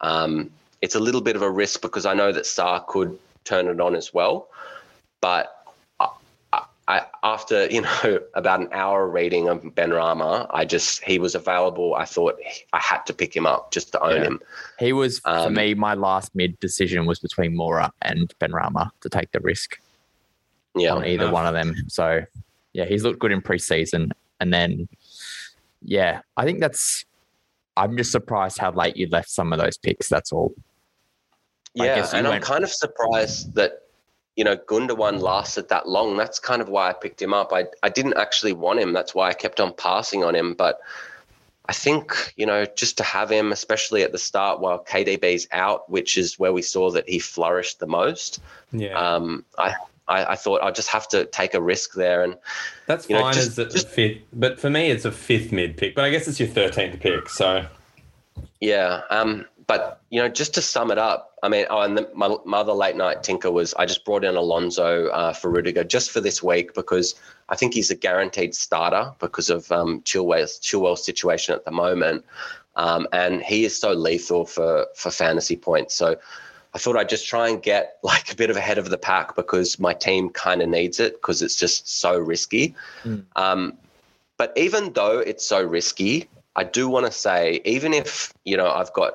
[0.00, 0.50] Um,
[0.82, 3.80] it's a little bit of a risk because I know that Sa could turn it
[3.80, 4.48] on as well,
[5.20, 5.59] but
[6.90, 11.94] I, after you know about an hour reading of Benrahma, I just he was available.
[11.94, 12.36] I thought
[12.72, 14.24] I had to pick him up just to own Yeah.
[14.24, 14.40] him.
[14.78, 15.74] he was for Um, me.
[15.74, 19.78] My last mid decision was between Moura and Ben Rama to take the risk
[20.74, 21.32] Yeah, on either enough.
[21.34, 21.74] one of them.
[21.88, 22.24] So
[22.72, 24.10] yeah, he's looked good in preseason,
[24.40, 24.88] and then
[25.82, 27.04] yeah, I think that's.
[27.76, 30.08] I'm just surprised how late you left some of those picks.
[30.08, 30.52] That's all.
[31.80, 33.82] I yeah, guess you and I'm kind of surprised that
[34.40, 36.16] you know Gundogan lasted that long.
[36.16, 37.52] That's kind of why I picked him up.
[37.52, 38.94] I I didn't actually want him.
[38.94, 40.80] That's why I kept on passing on him, but.
[41.68, 45.88] I think, you know, just to have him, especially at the start while KDB's out,
[45.88, 48.40] which is where we saw that he flourished the most,
[48.72, 49.74] Yeah, um, I,
[50.08, 52.24] I, I thought I'd just have to take a risk there.
[52.24, 52.36] And
[52.86, 55.52] that's you know, fine just- as a just- fifth, but for me, it's a fifth
[55.52, 55.94] mid pick.
[55.94, 57.28] But I guess it's your thirteenth pick.
[57.28, 57.64] So
[58.60, 62.10] Yeah, um, but you know, just to sum it up, I mean, oh, and the,
[62.12, 65.84] my, my other late night tinker was I just brought in Alonso uh, for Rudiger
[65.84, 67.14] just for this week because
[67.50, 72.24] I think he's a guaranteed starter because of um, Chilwell's Chilwell's situation at the moment,
[72.74, 75.94] um, and he is so lethal for for fantasy points.
[75.94, 76.16] So
[76.74, 79.36] I thought I'd just try and get like a bit of ahead of the pack
[79.36, 82.74] because my team kind of needs it because it's just so risky.
[83.04, 83.24] Mm.
[83.36, 83.78] Um,
[84.36, 88.68] but even though it's so risky, I do want to say, even if you know
[88.68, 89.14] I've got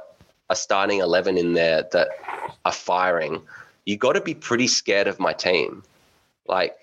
[0.49, 2.09] a starting eleven in there that
[2.65, 3.41] are firing,
[3.85, 5.84] you got to be pretty scared of my team.
[6.47, 6.76] Like,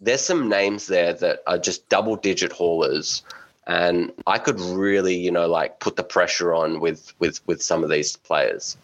[0.00, 3.22] there's some names there that are just double-digit haulers,
[3.66, 7.84] and I could really, you know, like put the pressure on with with with some
[7.84, 8.76] of these players.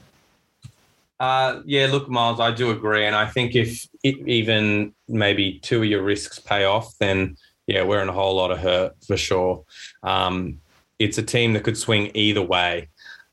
[1.19, 5.79] Uh, yeah, look, Miles, I do agree, and I think if it, even maybe two
[5.79, 7.37] of your risks pay off, then
[7.67, 9.65] yeah, we're in a whole lot of hurt for sure.
[10.03, 10.61] Um,
[10.99, 12.89] it's a team that could swing either way.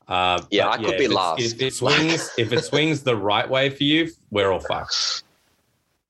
[0.06, 1.40] Uh, Yeah, but I could be it's- last.
[1.40, 5.22] If it swings, if it swings the right way for you, we're all fucked.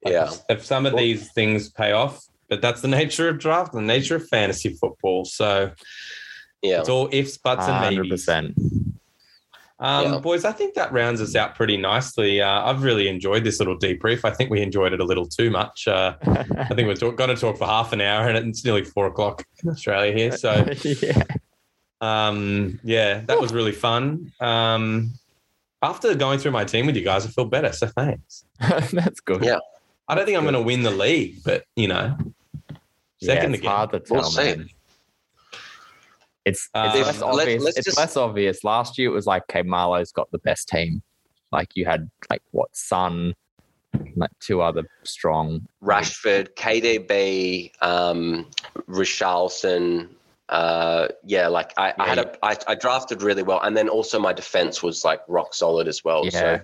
[0.04, 0.30] Like, Yeah.
[0.50, 4.16] If some of these things pay off, but that's the nature of draft, the nature
[4.16, 5.24] of fantasy football.
[5.24, 5.70] So
[6.60, 6.80] Yeah.
[6.80, 8.10] It's all ifs, buts, and Hundred maybes.
[8.22, 8.54] percent.
[9.80, 10.18] Um, Yeah.
[10.18, 12.40] Boys, I think that rounds us out pretty nicely.
[12.40, 14.24] Uh, I've really enjoyed this little debrief.
[14.24, 15.88] I think we enjoyed it a little too much.
[15.88, 18.84] Uh, I think we're talk- going to talk for half an hour, and it's nearly
[18.84, 20.36] four o'clock in Australia here.
[20.36, 20.52] So,
[20.84, 21.22] yeah,
[22.04, 24.32] um, yeah, that was really fun.
[24.40, 25.12] Um,
[25.82, 27.72] after going through my team with you guys, I feel better.
[27.72, 28.44] So, thanks.
[28.92, 29.44] that's good.
[29.44, 29.58] Yeah.
[30.08, 32.16] I don't think I'm going to win the league, but you know,
[33.20, 33.70] Yeah, second it's again.
[33.70, 34.42] hard to tell, We'll see.
[34.56, 34.68] man.
[36.44, 37.62] It's, Uh, it's Let's- less obvious.
[37.62, 38.64] let's it's just- less obvious.
[38.64, 41.02] Last year it was like, okay, Marlowe's got the best team.
[41.52, 43.34] Like you had like what Son,
[44.16, 45.66] like two other strong.
[45.82, 48.50] Rashford, KDB, um,
[48.88, 50.08] Richarlison.
[50.48, 52.24] Uh, yeah, like I, I had Yeah.
[52.42, 55.88] a, I, I drafted really well, and then also my defense was like rock solid
[55.88, 56.24] as well.
[56.26, 56.30] Yeah.
[56.30, 56.60] So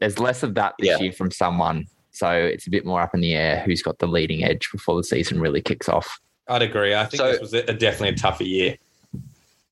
[0.00, 0.98] There's less of that this Yeah.
[1.00, 3.60] year from someone, so it's a bit more up in the air.
[3.60, 6.18] Who's got the leading edge before the season really kicks off?
[6.48, 6.94] I'd agree.
[6.94, 8.76] I think So- this was a, a definitely a tougher year.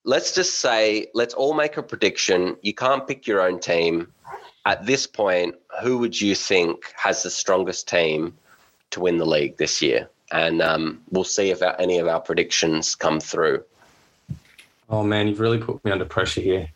[0.05, 2.57] let's just say, let's all make a prediction.
[2.63, 4.13] You can't pick your own team.
[4.65, 8.37] At this point, who would you think has the strongest team
[8.91, 10.09] to win the league this year?
[10.33, 13.63] And um, we'll see if our, any of our predictions come through.
[14.89, 16.69] Oh man, you've really put me under pressure here.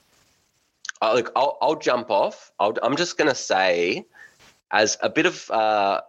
[1.02, 2.52] Uh, look, I'll, I'll jump off.
[2.60, 4.06] I'll, I'm just going to say,
[4.70, 6.00] as a bit of uh,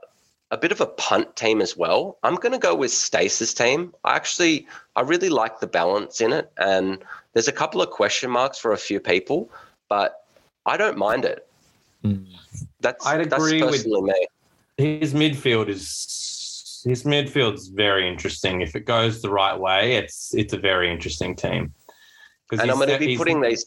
[0.52, 2.18] a bit of a punt team as well.
[2.24, 3.94] I'm going to go with Stace's team.
[4.06, 7.03] I actually, I really like the balance in it, and
[7.34, 9.49] there's a couple of question marks for a few people,
[9.90, 10.24] but
[10.65, 11.48] I don't mind it.
[12.80, 14.28] That's I'd that's agree with- personally me.
[14.78, 15.88] His midfield is
[16.84, 18.62] his midfield's very interesting.
[18.62, 21.74] If it goes the right way, it's it's a very interesting team.
[22.52, 23.66] And I'm going to be putting these.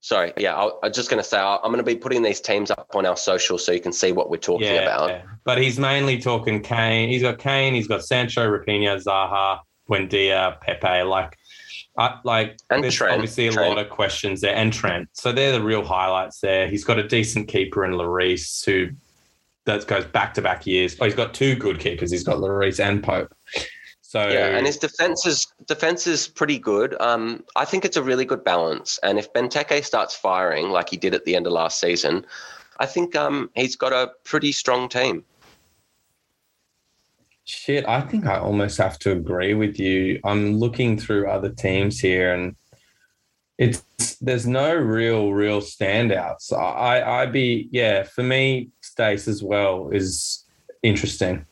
[0.00, 2.40] Sorry, yeah, I'll, I'm just going to say i I'm going to be putting these
[2.40, 5.08] teams up on our social so you can see what we're talking yeah, about.
[5.08, 5.22] yeah.
[5.44, 7.08] But he's mainly talking Kane.
[7.08, 7.72] He's got Kane.
[7.72, 11.04] He's got Sancho, Raphinha, Zaha, Buendia, Pepe.
[11.04, 11.38] Like,
[11.96, 13.68] I, like And there's Trent, obviously a Trent.
[13.76, 15.08] lot of questions there, and Trent.
[15.14, 16.68] So they're the real highlights there.
[16.68, 18.90] He's got a decent keeper in Lloris who
[19.66, 20.96] that goes back to back years.
[21.00, 22.10] Oh, he's got two good keepers.
[22.10, 23.34] He's got Lloris and Pope.
[24.00, 26.94] So Yeah, and his defense is defense is pretty good.
[27.00, 28.98] Um, I think it's a really good balance.
[29.02, 32.24] And if Benteke starts firing like he did at the end of last season,
[32.78, 35.24] I think um, he's got a pretty strong team.
[37.44, 40.20] Shit, I think I almost have to agree with you.
[40.24, 42.56] I'm looking through other teams here, and
[43.58, 43.82] it's
[44.20, 46.52] there's no real real standouts.
[46.52, 50.44] I I be yeah for me, Stace as well is
[50.84, 51.44] interesting.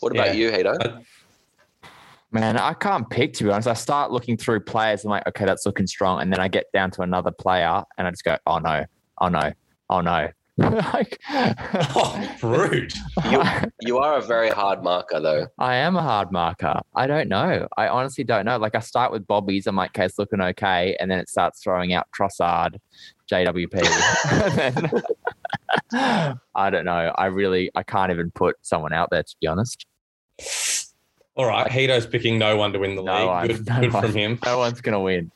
[0.00, 0.32] What about Yeah.
[0.32, 0.76] you, Hito?
[0.80, 1.04] I-
[2.32, 3.68] Man, I can't pick to be honest.
[3.68, 5.04] I start looking through players.
[5.04, 8.08] I'm like, okay, that's looking strong, and then I get down to another player, and
[8.08, 8.84] I just go, oh no,
[9.18, 9.52] oh no,
[9.88, 10.30] oh no.
[10.58, 12.92] like, Oh, rude.
[13.82, 15.46] You are a very hard marker, though.
[15.60, 16.80] I am a hard marker.
[16.94, 17.68] I don't know.
[17.76, 18.56] I honestly don't know.
[18.58, 19.68] Like I start with Bobby's.
[19.68, 22.78] I'm like, okay, it's looking okay, and then it starts throwing out Trossard,
[23.30, 23.72] JWP.
[24.56, 27.12] Then- I don't know.
[27.16, 29.86] I really, I can't even put someone out there to be honest.
[31.36, 33.26] All right, Hito's picking no one to win the No league.
[33.28, 34.02] one, good no good one.
[34.04, 34.38] from him.
[34.44, 35.30] No one's gonna win.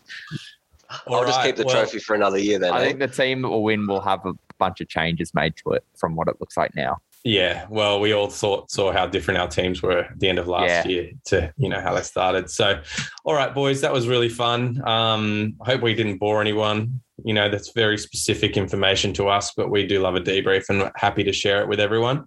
[1.07, 2.73] I'll All just keep the well, trophy for another year then.
[2.73, 2.87] I eh?
[2.87, 5.85] think the team that will win will have a bunch of changes made to it
[5.97, 6.99] from what it looks like now.
[7.25, 10.47] Yeah, well, we all saw saw how different our teams were at the end of
[10.47, 10.87] last Yeah.
[10.89, 12.49] year to you know how they started.
[12.49, 12.81] So,
[13.25, 14.81] all right, boys, that was really fun.
[14.89, 17.01] Um, I hope we didn't bore anyone.
[17.25, 20.81] You know, that's very specific information to us, but we do love a debrief and
[20.81, 22.27] we're happy to share it with everyone.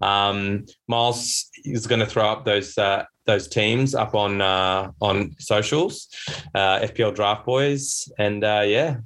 [0.00, 5.34] Um, Miles is going to throw up those uh, those teams up on uh, on
[5.38, 6.08] socials,
[6.54, 8.96] uh, FPL Draft Boys, and uh, yeah,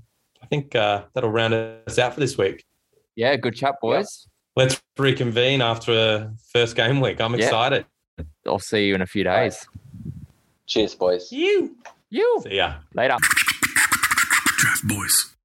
[0.42, 2.64] I think uh, that'll round us out for this week.
[3.16, 4.26] Yeah, good chat, boys.
[4.56, 7.20] Let's reconvene after a first game week.
[7.20, 7.44] I'm Yeah.
[7.44, 7.86] excited.
[8.46, 9.66] I'll see you in a few days.
[10.66, 11.30] Cheers, boys.
[11.30, 11.76] You.
[12.10, 12.74] You See ya.
[12.94, 13.16] later.
[14.58, 15.37] Draft Boys.